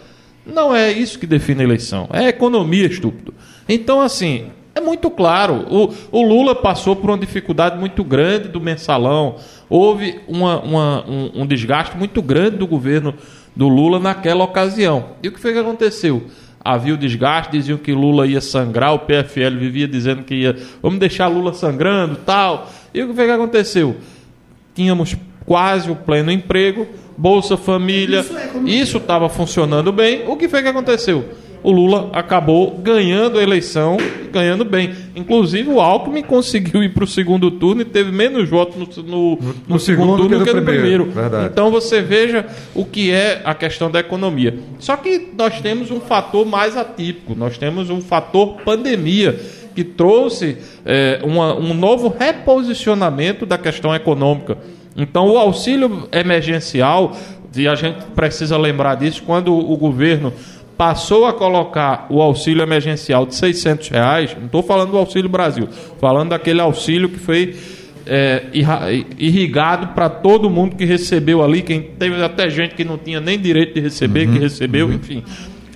não 0.45 0.75
é 0.75 0.91
isso 0.91 1.19
que 1.21 1.27
define 1.27 1.61
a 1.61 1.65
eleição. 1.65 2.09
É 2.13 2.29
economia 2.29 2.87
estúpido. 2.87 3.33
Então, 3.69 4.01
assim, 4.01 4.47
é 4.77 4.81
muito 4.81 5.11
claro. 5.11 5.65
O, 5.71 5.93
o 6.13 6.23
Lula 6.23 6.55
passou 6.55 6.95
por 6.95 7.11
uma 7.11 7.19
dificuldade 7.19 7.79
muito 7.79 8.05
grande 8.05 8.49
do 8.49 8.61
mensalão. 8.61 9.37
Houve 9.69 10.21
uma- 10.29 10.61
uma- 10.61 11.05
um, 11.09 11.31
um 11.43 11.47
desgaste 11.47 11.97
muito 11.97 12.21
grande 12.23 12.59
do 12.59 12.67
governo 12.67 13.15
do 13.55 13.69
Lula 13.69 13.99
naquela 13.99 14.45
ocasião. 14.45 15.07
E 15.23 15.29
o 15.29 15.33
que 15.33 15.41
foi 15.41 15.53
que 15.53 15.59
aconteceu? 15.59 16.25
Havia 16.63 16.95
o 16.95 16.97
desgaste, 16.97 17.53
diziam 17.53 17.79
que 17.79 17.93
Lula 17.93 18.27
ia 18.27 18.41
sangrar, 18.41 18.93
o 18.93 18.99
PFL 18.99 19.57
vivia 19.59 19.87
dizendo 19.89 20.23
que 20.25 20.35
ia, 20.35 20.57
vamos 20.83 20.99
deixar 20.99 21.29
Lula 21.29 21.55
sangrando 21.55 22.17
tal. 22.27 22.69
E 22.93 23.03
o 23.03 23.09
que 23.09 23.15
foi 23.15 23.25
que 23.25 23.31
aconteceu? 23.31 23.97
Tínhamos 24.75 25.17
quase 25.47 25.91
o 25.91 25.97
pleno 25.97 26.31
emprego, 26.31 26.87
Bolsa 27.17 27.57
Família, 27.57 28.23
isso 28.67 28.99
estava 28.99 29.29
funcionando 29.29 29.91
bem. 29.93 30.25
O 30.29 30.37
que 30.37 30.49
foi 30.49 30.61
que 30.63 30.69
aconteceu? 30.69 31.25
O 31.63 31.71
Lula 31.73 32.11
acabou 32.13 32.79
ganhando 32.83 33.39
a 33.39 33.43
eleição, 33.43 33.97
ganhando 34.33 34.65
bem. 34.65 34.93
Inclusive 35.17 35.69
o 35.69 35.81
Alckmin 35.81 36.23
conseguiu 36.23 36.83
ir 36.85 36.91
para 36.95 37.03
o 37.05 37.07
segundo 37.07 37.51
turno 37.51 37.83
e 37.83 37.85
teve 37.85 38.13
menos 38.13 38.49
votos 38.49 38.97
no, 38.97 39.03
no- 39.03 39.39
no 39.67 39.79
segundo, 39.81 40.17
turno 40.17 40.39
do 40.39 40.45
que 40.45 40.53
no 40.53 40.63
primeiro. 40.63 41.07
Verdade. 41.07 41.47
Então 41.53 41.71
você 41.71 42.01
veja 42.01 42.47
o 42.75 42.85
que 42.85 43.11
é 43.11 43.41
a 43.45 43.55
questão 43.55 43.91
da 43.91 43.99
economia. 44.01 44.55
Só 44.79 44.97
que 44.97 45.29
nós 45.37 45.61
temos 45.61 45.91
um 45.91 45.99
fator 46.01 46.47
mais 46.47 46.77
atípico, 46.77 47.35
nós 47.35 47.59
temos 47.59 47.91
um 47.91 48.01
fator 48.01 48.59
pandemia 48.65 49.39
que 49.75 49.83
trouxe 49.85 50.57
eh, 50.85 51.21
uma- 51.25 51.55
um 51.55 51.75
novo 51.75 52.15
reposicionamento 52.19 53.45
da 53.45 53.59
questão 53.59 53.95
econômica. 53.95 54.57
Então, 54.97 55.29
o 55.29 55.37
auxílio 55.39 56.09
emergencial, 56.13 57.15
e 57.55 57.69
a 57.69 57.75
gente 57.75 57.99
precisa 58.15 58.57
lembrar 58.57 58.95
disso, 58.97 59.23
quando 59.27 59.55
o 59.55 59.77
governo 59.77 60.33
passou 60.77 61.25
a 61.25 61.33
colocar 61.33 62.07
o 62.11 62.21
auxílio 62.21 62.63
emergencial 62.63 63.25
de 63.25 63.35
600 63.35 63.89
reais, 63.89 64.37
não 64.37 64.47
estou 64.47 64.63
falando 64.63 64.91
do 64.91 64.99
Auxílio 64.99 65.29
Brasil, 65.29 65.69
falando 65.99 66.31
daquele 66.31 66.61
auxílio 66.61 67.09
que 67.09 67.19
foi 67.19 67.57
é, 68.07 68.45
irrigado 69.19 69.89
para 69.89 70.09
todo 70.09 70.49
mundo 70.49 70.77
que 70.77 70.85
recebeu 70.85 71.43
ali, 71.43 71.63
quem 71.63 71.83
teve 71.83 72.23
até 72.23 72.49
gente 72.49 72.75
que 72.75 72.85
não 72.85 72.97
tinha 72.97 73.21
nem 73.21 73.39
direito 73.39 73.75
de 73.75 73.81
receber, 73.81 74.27
uhum, 74.27 74.35
que 74.35 74.39
recebeu, 74.39 74.87
uhum. 74.87 74.95
enfim. 74.95 75.25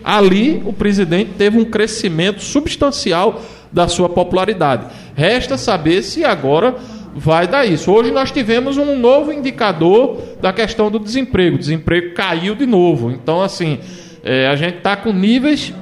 Ali 0.04 0.62
o 0.64 0.72
presidente 0.72 1.32
teve 1.36 1.58
um 1.58 1.64
crescimento 1.64 2.42
substancial 2.42 3.42
da 3.72 3.88
sua 3.88 4.08
popularidade. 4.08 4.86
Resta 5.14 5.56
saber 5.56 6.02
se 6.02 6.24
agora 6.24 6.74
vai 7.14 7.46
dar 7.46 7.66
isso. 7.66 7.90
Hoje 7.90 8.10
nós 8.10 8.30
tivemos 8.30 8.76
um 8.76 8.98
novo 8.98 9.32
indicador 9.32 10.18
da 10.40 10.52
questão 10.52 10.90
do 10.90 10.98
desemprego. 10.98 11.56
O 11.56 11.58
desemprego 11.58 12.14
caiu 12.14 12.54
de 12.54 12.66
novo. 12.66 13.10
Então, 13.10 13.42
assim, 13.42 13.78
é, 14.22 14.46
a 14.46 14.56
gente 14.56 14.78
está 14.78 14.96
com 14.96 15.12
níveis 15.12 15.72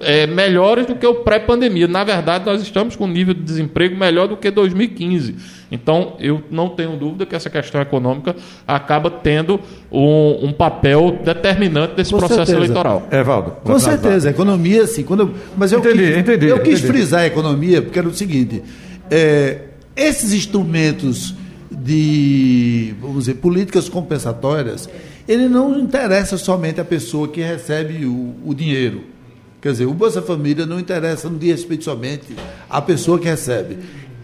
é, 0.00 0.26
melhores 0.26 0.86
do 0.86 0.94
que 0.94 1.06
o 1.06 1.16
pré-pandemia. 1.16 1.88
Na 1.88 2.04
verdade, 2.04 2.44
nós 2.44 2.62
estamos 2.62 2.94
com 2.94 3.04
um 3.04 3.08
nível 3.08 3.34
de 3.34 3.42
desemprego 3.42 3.96
melhor 3.96 4.28
do 4.28 4.36
que 4.36 4.50
2015. 4.50 5.36
Então, 5.70 6.16
eu 6.20 6.42
não 6.50 6.68
tenho 6.68 6.96
dúvida 6.96 7.26
que 7.26 7.34
essa 7.34 7.50
questão 7.50 7.80
econômica 7.80 8.36
acaba 8.66 9.10
tendo 9.10 9.58
um, 9.90 10.46
um 10.46 10.52
papel 10.52 11.18
determinante 11.24 11.94
desse 11.94 12.12
com 12.12 12.18
processo 12.18 12.46
certeza. 12.46 12.58
eleitoral. 12.58 13.08
É, 13.10 13.22
Valdo. 13.22 13.52
Com 13.62 13.78
certeza. 13.78 14.28
A 14.28 14.30
economia, 14.30 14.86
sim. 14.86 15.02
Quando, 15.02 15.34
mas 15.56 15.72
eu 15.72 15.80
entendi, 15.80 16.06
quis, 16.06 16.16
entendi, 16.18 16.46
eu 16.46 16.60
quis 16.60 16.78
entendi. 16.78 16.86
frisar 16.86 17.20
a 17.22 17.26
economia 17.26 17.82
porque 17.82 17.98
era 17.98 18.08
o 18.08 18.14
seguinte: 18.14 18.62
é, 19.10 19.62
esses 19.96 20.32
instrumentos 20.32 21.34
de, 21.70 22.94
vamos 23.00 23.20
dizer, 23.20 23.34
políticas 23.34 23.88
compensatórias, 23.88 24.88
ele 25.26 25.48
não 25.48 25.78
interessa 25.78 26.36
somente 26.36 26.80
a 26.80 26.84
pessoa 26.84 27.28
que 27.28 27.40
recebe 27.40 28.04
o, 28.04 28.34
o 28.44 28.54
dinheiro. 28.54 29.04
Quer 29.60 29.72
dizer, 29.72 29.86
o 29.86 29.94
Bolsa 29.94 30.20
Família 30.20 30.66
não 30.66 30.78
interessa, 30.78 31.28
não 31.30 31.38
diz 31.38 31.52
respeito 31.52 31.84
somente 31.84 32.36
à 32.68 32.82
pessoa 32.82 33.18
que 33.18 33.26
recebe. 33.26 33.78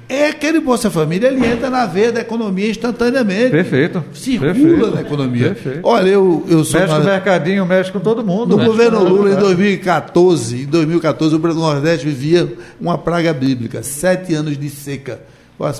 É 0.06 0.26
aquele 0.26 0.58
Bolsa 0.60 0.90
Família, 0.90 1.28
ele 1.28 1.46
entra 1.46 1.70
na 1.70 1.86
veia 1.86 2.10
da 2.10 2.20
economia 2.20 2.68
instantaneamente. 2.68 3.50
Perfeito. 3.50 4.04
Circula 4.12 4.52
Perfeito. 4.52 4.90
na 4.90 5.00
economia. 5.00 5.44
Perfeito. 5.54 5.80
Olha, 5.84 6.08
eu, 6.08 6.44
eu 6.48 6.64
sou. 6.64 6.80
Mexe 6.80 6.92
na... 6.92 6.98
com 6.98 7.06
o 7.06 7.10
mercadinho, 7.10 7.64
mexe 7.64 7.92
com 7.92 8.00
todo 8.00 8.24
mundo. 8.24 8.56
No 8.56 8.64
governo 8.64 9.04
Lula, 9.04 9.30
em 9.30 9.36
2014, 9.36 10.62
em 10.62 10.66
2014, 10.66 11.36
o 11.36 11.38
Nordeste 11.38 12.06
vivia 12.06 12.52
uma 12.80 12.98
praga 12.98 13.32
bíblica, 13.32 13.84
sete 13.84 14.34
anos 14.34 14.58
de 14.58 14.68
seca. 14.68 15.20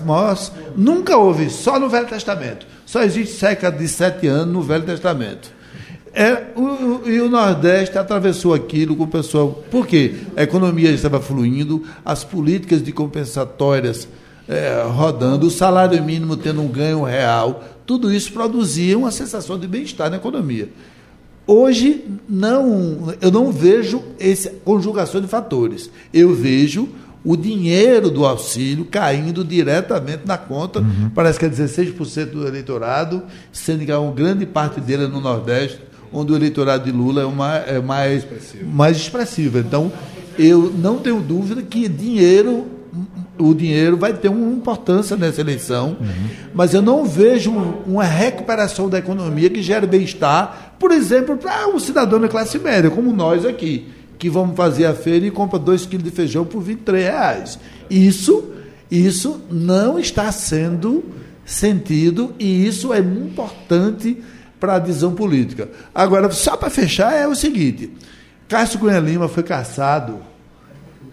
Mas 0.05 0.53
nunca 0.76 1.16
houve, 1.16 1.49
só 1.49 1.81
no 1.81 1.89
Velho 1.89 2.07
Testamento. 2.07 2.66
Só 2.85 3.03
existe 3.03 3.35
seca 3.37 3.72
de 3.72 3.89
sete 3.89 4.26
anos 4.26 4.53
no 4.53 4.62
Velho 4.62 4.85
Testamento. 4.85 5.51
É, 6.12 6.49
o, 6.55 7.09
e 7.09 7.18
o 7.20 7.31
Nordeste 7.31 7.97
atravessou 7.97 8.53
aquilo 8.53 8.95
com 8.95 9.05
o 9.05 9.09
pessoal. 9.09 9.64
Por 9.70 9.87
quê? 9.87 10.16
A 10.37 10.43
economia 10.43 10.91
estava 10.91 11.18
fluindo, 11.18 11.83
as 12.05 12.22
políticas 12.22 12.83
de 12.83 12.93
compensatórias 12.93 14.07
é, 14.47 14.85
rodando, 14.87 15.47
o 15.47 15.51
salário 15.51 16.03
mínimo 16.03 16.37
tendo 16.37 16.61
um 16.61 16.68
ganho 16.68 17.03
real, 17.03 17.64
tudo 17.87 18.12
isso 18.12 18.33
produzia 18.33 18.99
uma 18.99 19.11
sensação 19.11 19.59
de 19.59 19.66
bem-estar 19.66 20.11
na 20.11 20.16
economia. 20.16 20.68
Hoje, 21.47 22.05
não, 22.28 23.14
eu 23.20 23.31
não 23.31 23.51
vejo 23.51 24.03
essa 24.18 24.51
conjugação 24.64 25.20
de 25.20 25.26
fatores. 25.26 25.91
Eu 26.12 26.35
vejo 26.35 26.89
o 27.25 27.37
dinheiro 27.37 28.11
do 28.11 28.25
auxílio 28.25 28.85
caindo 28.87 29.45
diretamente 29.45 30.23
na 30.25 30.39
conta, 30.39 30.81
uhum. 30.81 31.11
parece 31.14 31.39
que 31.39 31.45
é 31.45 31.49
16% 31.49 32.31
do 32.31 32.47
eleitorado, 32.47 33.23
sendo 33.53 33.85
que 33.85 33.93
uma 33.93 34.12
grande 34.12 34.47
parte 34.47 34.81
dele 34.81 35.05
é 35.05 35.09
no 35.09 35.21
Nordeste, 35.21 35.81
onde 36.12 36.33
o 36.33 36.37
eleitorado 36.37 36.85
de 36.85 36.91
Lula 36.91 37.23
é, 37.23 37.25
uma, 37.27 37.57
é 37.57 37.79
mais, 37.79 38.27
mais 38.64 38.97
expressivo. 38.97 39.59
Então, 39.59 39.93
eu 40.39 40.73
não 40.77 40.99
tenho 40.99 41.21
dúvida 41.21 41.62
que 41.62 41.89
dinheiro, 41.89 42.66
o 43.39 43.55
dinheiro 43.55 43.99
vai 43.99 44.14
ter 44.14 44.29
uma 44.29 44.53
importância 44.53 45.14
nessa 45.14 45.43
eleição, 45.43 45.99
uhum. 46.01 46.29
mas 46.55 46.73
eu 46.73 46.81
não 46.81 47.05
vejo 47.05 47.53
uma 47.87 48.05
recuperação 48.05 48.89
da 48.89 48.99
economia 48.99 49.51
que 49.51 49.62
gere 49.62 49.87
bem-estar, 49.87 50.75
por 50.79 50.91
exemplo, 50.91 51.37
para 51.37 51.68
o 51.68 51.75
um 51.75 51.79
cidadão 51.79 52.18
da 52.18 52.29
classe 52.29 52.59
média, 52.59 52.91
como 52.91 53.12
nós 53.12 53.45
aqui 53.45 53.99
que 54.21 54.29
vamos 54.29 54.55
fazer 54.55 54.85
a 54.85 54.95
feira 54.95 55.27
e 55.27 55.31
compra 55.31 55.59
2 55.59 55.87
quilos 55.87 56.05
de 56.05 56.11
feijão 56.11 56.45
por 56.45 56.61
23 56.61 57.03
reais. 57.03 57.59
Isso, 57.89 58.51
isso 58.91 59.41
não 59.51 59.99
está 59.99 60.31
sendo 60.31 61.03
sentido 61.45 62.35
e 62.39 62.66
isso 62.66 62.93
é 62.93 62.99
importante 62.99 64.23
para 64.61 64.75
a 64.75 64.79
visão 64.79 65.14
política. 65.14 65.71
Agora, 65.95 66.31
só 66.31 66.55
para 66.55 66.68
fechar, 66.68 67.14
é 67.14 67.27
o 67.27 67.35
seguinte: 67.35 67.91
Cássio 68.47 68.79
Cunha 68.79 69.01
Lima 69.01 69.27
foi 69.27 69.43
caçado 69.43 70.18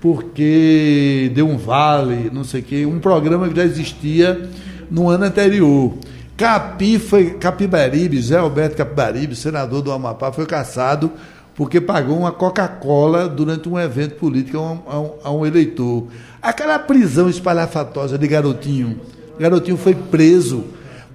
porque 0.02 1.32
deu 1.34 1.48
um 1.48 1.58
vale, 1.58 2.30
não 2.32 2.44
sei 2.44 2.60
o 2.60 2.64
quê, 2.64 2.86
um 2.86 3.00
programa 3.00 3.48
que 3.48 3.56
já 3.56 3.64
existia 3.64 4.50
no 4.92 5.10
ano 5.10 5.24
anterior. 5.24 5.94
Capi 6.36 7.00
foi 7.00 7.32
Capibaribe, 7.32 8.22
Zé 8.22 8.38
Alberto 8.38 8.76
Capibaribe, 8.76 9.34
senador 9.34 9.82
do 9.82 9.94
Amapá, 9.94 10.32
foi 10.32 10.46
caçado 10.46 11.12
porque 11.58 11.82
pagou 11.82 12.20
uma 12.20 12.32
Coca-Cola 12.32 13.28
durante 13.28 13.68
um 13.68 13.80
evento 13.80 14.14
político 14.16 14.60
a 14.60 14.62
um, 14.62 14.80
a, 14.88 15.00
um, 15.00 15.12
a 15.24 15.32
um, 15.32 15.46
eleitor. 15.46 16.06
Aquela 16.40 16.78
prisão 16.78 17.28
espalhafatosa 17.28 18.16
de 18.16 18.28
Garotinho. 18.28 19.02
Garotinho 19.40 19.76
foi 19.76 19.96
preso. 19.96 20.66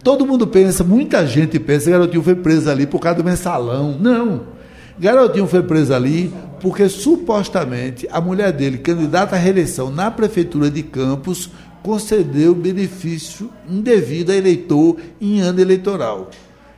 Todo 0.02 0.26
mundo 0.26 0.48
pensa, 0.48 0.82
muita 0.82 1.24
gente 1.24 1.60
pensa 1.60 1.92
Garotinho 1.92 2.24
foi 2.24 2.34
preso 2.34 2.68
ali 2.68 2.88
por 2.88 2.98
causa 3.00 3.18
do 3.18 3.24
mensalão. 3.24 3.96
Não. 4.00 4.42
Garotinho 4.98 5.46
foi 5.46 5.62
preso 5.62 5.94
ali 5.94 6.34
porque 6.60 6.88
supostamente 6.88 8.08
a 8.10 8.20
mulher 8.20 8.52
dele, 8.52 8.78
candidata 8.78 9.36
à 9.36 9.38
reeleição 9.38 9.92
na 9.92 10.10
prefeitura 10.10 10.68
de 10.68 10.82
Campos, 10.82 11.50
concedeu 11.84 12.52
benefício 12.52 13.48
indevido 13.70 14.32
a 14.32 14.34
eleitor 14.34 14.96
em 15.20 15.40
ano 15.40 15.60
eleitoral. 15.60 16.30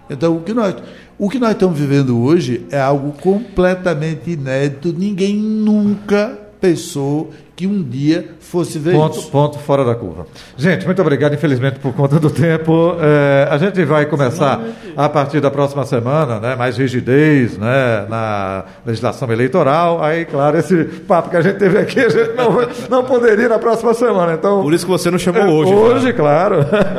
Então, 0.09 0.37
o 0.37 0.43
que 0.43 0.53
nós 0.53 0.75
o 1.19 1.31
que 1.31 1.39
nós 1.39 1.53
estamos 1.53 1.79
vivendo 1.79 2.21
hoje 2.21 2.67
é 2.71 2.81
algo 2.81 3.12
completamente 3.12 4.31
inédito. 4.31 4.93
Ninguém 4.93 5.37
nunca 5.37 6.39
pensou 6.61 7.31
que 7.57 7.66
um 7.66 7.82
dia 7.82 8.30
fosse 8.40 8.78
ver 8.78 8.92
ponto, 8.92 9.18
isso. 9.18 9.30
Ponto 9.30 9.59
fora 9.61 9.84
da 9.84 9.94
curva. 9.94 10.26
Gente, 10.57 10.84
muito 10.86 11.00
obrigado. 11.00 11.34
Infelizmente, 11.34 11.78
por 11.78 11.92
conta 11.92 12.18
do 12.18 12.28
tempo, 12.28 12.96
é, 13.00 13.46
a 13.48 13.57
gente 13.59 13.84
vai 13.84 14.07
começar 14.07 14.61
a 14.96 15.09
partir 15.09 15.40
da 15.40 15.50
próxima 15.50 15.84
semana, 15.84 16.40
né, 16.40 16.57
mais 16.57 16.76
rigidez 16.76 17.57
né, 17.57 18.07
na 18.09 18.64
legislação 18.84 19.30
eleitoral. 19.30 20.02
Aí, 20.02 20.24
claro, 20.24 20.59
esse 20.59 20.84
papo 21.07 21.30
que 21.30 21.36
a 21.36 21.42
gente 21.42 21.59
teve 21.59 21.78
aqui, 21.78 22.00
a 22.00 22.09
gente 22.09 22.32
não, 22.34 22.68
não 22.90 23.05
poderia 23.05 23.48
na 23.48 23.59
próxima 23.59 23.94
semana. 23.94 24.34
Então, 24.34 24.62
por 24.62 24.74
isso 24.74 24.84
que 24.84 24.90
você 24.90 25.11
não 25.11 25.18
chamou 25.18 25.42
é, 25.42 25.46
hoje. 25.46 25.72
Hoje, 25.72 26.12
claro. 26.12 26.57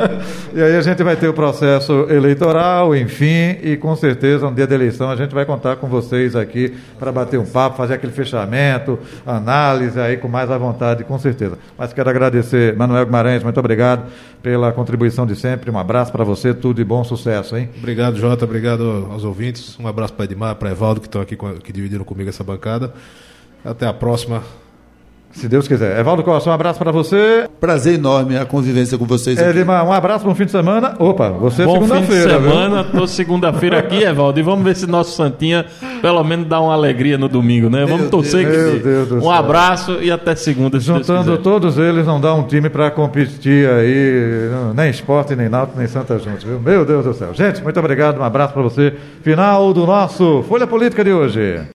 e 0.54 0.62
aí 0.62 0.76
a 0.76 0.82
gente 0.82 1.02
vai 1.02 1.16
ter 1.16 1.28
o 1.28 1.34
processo 1.34 2.06
eleitoral, 2.08 2.96
enfim, 2.96 3.58
e 3.62 3.76
com 3.76 3.94
certeza, 3.94 4.48
no 4.48 4.54
dia 4.54 4.66
da 4.66 4.74
eleição, 4.74 5.10
a 5.10 5.16
gente 5.16 5.34
vai 5.34 5.44
contar 5.44 5.76
com 5.76 5.86
vocês 5.86 6.34
aqui 6.34 6.74
para 6.98 7.12
bater 7.12 7.38
um 7.38 7.44
papo, 7.44 7.76
fazer 7.76 7.94
aquele 7.94 8.12
fechamento, 8.12 8.98
análise 9.26 10.00
aí 10.00 10.16
com 10.16 10.28
mais 10.28 10.45
mais 10.46 10.50
à 10.50 10.58
vontade, 10.58 11.04
com 11.04 11.18
certeza. 11.18 11.58
Mas 11.76 11.92
quero 11.92 12.08
agradecer, 12.08 12.76
Manuel 12.76 13.04
Guimarães, 13.04 13.42
muito 13.42 13.58
obrigado 13.58 14.10
pela 14.42 14.72
contribuição 14.72 15.26
de 15.26 15.34
sempre. 15.34 15.70
Um 15.70 15.78
abraço 15.78 16.12
para 16.12 16.24
você, 16.24 16.54
tudo 16.54 16.76
de 16.76 16.84
bom 16.84 17.02
sucesso, 17.02 17.56
hein? 17.56 17.68
Obrigado, 17.76 18.16
Jota, 18.16 18.44
obrigado 18.44 19.08
aos 19.10 19.24
ouvintes. 19.24 19.78
Um 19.78 19.86
abraço 19.86 20.14
para 20.14 20.24
Edmar, 20.24 20.54
para 20.54 20.70
Evaldo, 20.70 21.00
que 21.00 21.08
estão 21.08 21.20
aqui, 21.20 21.36
que 21.62 21.72
dividiram 21.72 22.04
comigo 22.04 22.30
essa 22.30 22.44
bancada. 22.44 22.94
Até 23.64 23.86
a 23.86 23.92
próxima. 23.92 24.42
Se 25.36 25.48
Deus 25.48 25.68
quiser. 25.68 25.98
Evaldo 26.00 26.22
Costa, 26.22 26.48
um 26.48 26.52
abraço 26.52 26.78
para 26.78 26.90
você. 26.90 27.46
Prazer 27.60 27.94
enorme 27.94 28.38
a 28.38 28.46
convivência 28.46 28.96
com 28.96 29.04
vocês. 29.04 29.38
É, 29.38 29.52
Lima, 29.52 29.82
um 29.82 29.92
abraço 29.92 30.24
para 30.24 30.32
um 30.32 30.34
fim 30.34 30.46
de 30.46 30.50
semana. 30.50 30.94
Opa, 30.98 31.28
você 31.28 31.62
é 31.62 31.66
segunda-feira. 31.66 32.38
Bom 32.38 32.40
fim 32.40 32.48
de 32.48 32.54
semana, 32.54 32.84
tô 32.84 33.06
segunda-feira 33.06 33.78
aqui, 33.78 34.02
Evaldo, 34.02 34.40
e 34.40 34.42
vamos 34.42 34.64
ver 34.64 34.74
se 34.74 34.86
nosso 34.86 35.14
Santinha 35.14 35.66
pelo 36.00 36.24
menos 36.24 36.48
dá 36.48 36.58
uma 36.58 36.72
alegria 36.72 37.18
no 37.18 37.28
domingo, 37.28 37.68
né? 37.68 37.84
Vamos 37.84 38.00
Meu 38.02 38.10
torcer 38.10 38.48
Deus, 38.48 38.72
que 38.74 38.78
Deus 38.80 39.12
Um 39.12 39.20
céu. 39.20 39.30
abraço 39.30 39.98
e 40.00 40.10
até 40.10 40.34
segunda. 40.34 40.80
Juntando 40.80 41.36
todos 41.36 41.76
eles, 41.76 42.06
não 42.06 42.18
dá 42.18 42.32
um 42.32 42.44
time 42.44 42.70
para 42.70 42.90
competir 42.90 43.68
aí, 43.68 44.50
nem 44.74 44.88
esporte, 44.88 45.36
nem 45.36 45.50
náutico, 45.50 45.78
nem 45.78 45.86
Santa 45.86 46.18
juntos, 46.18 46.44
viu? 46.44 46.58
Meu 46.58 46.86
Deus 46.86 47.04
do 47.04 47.12
céu. 47.12 47.34
Gente, 47.34 47.62
muito 47.62 47.78
obrigado, 47.78 48.18
um 48.18 48.24
abraço 48.24 48.54
para 48.54 48.62
você. 48.62 48.94
Final 49.22 49.74
do 49.74 49.84
nosso 49.84 50.42
Folha 50.48 50.66
Política 50.66 51.04
de 51.04 51.12
hoje. 51.12 51.75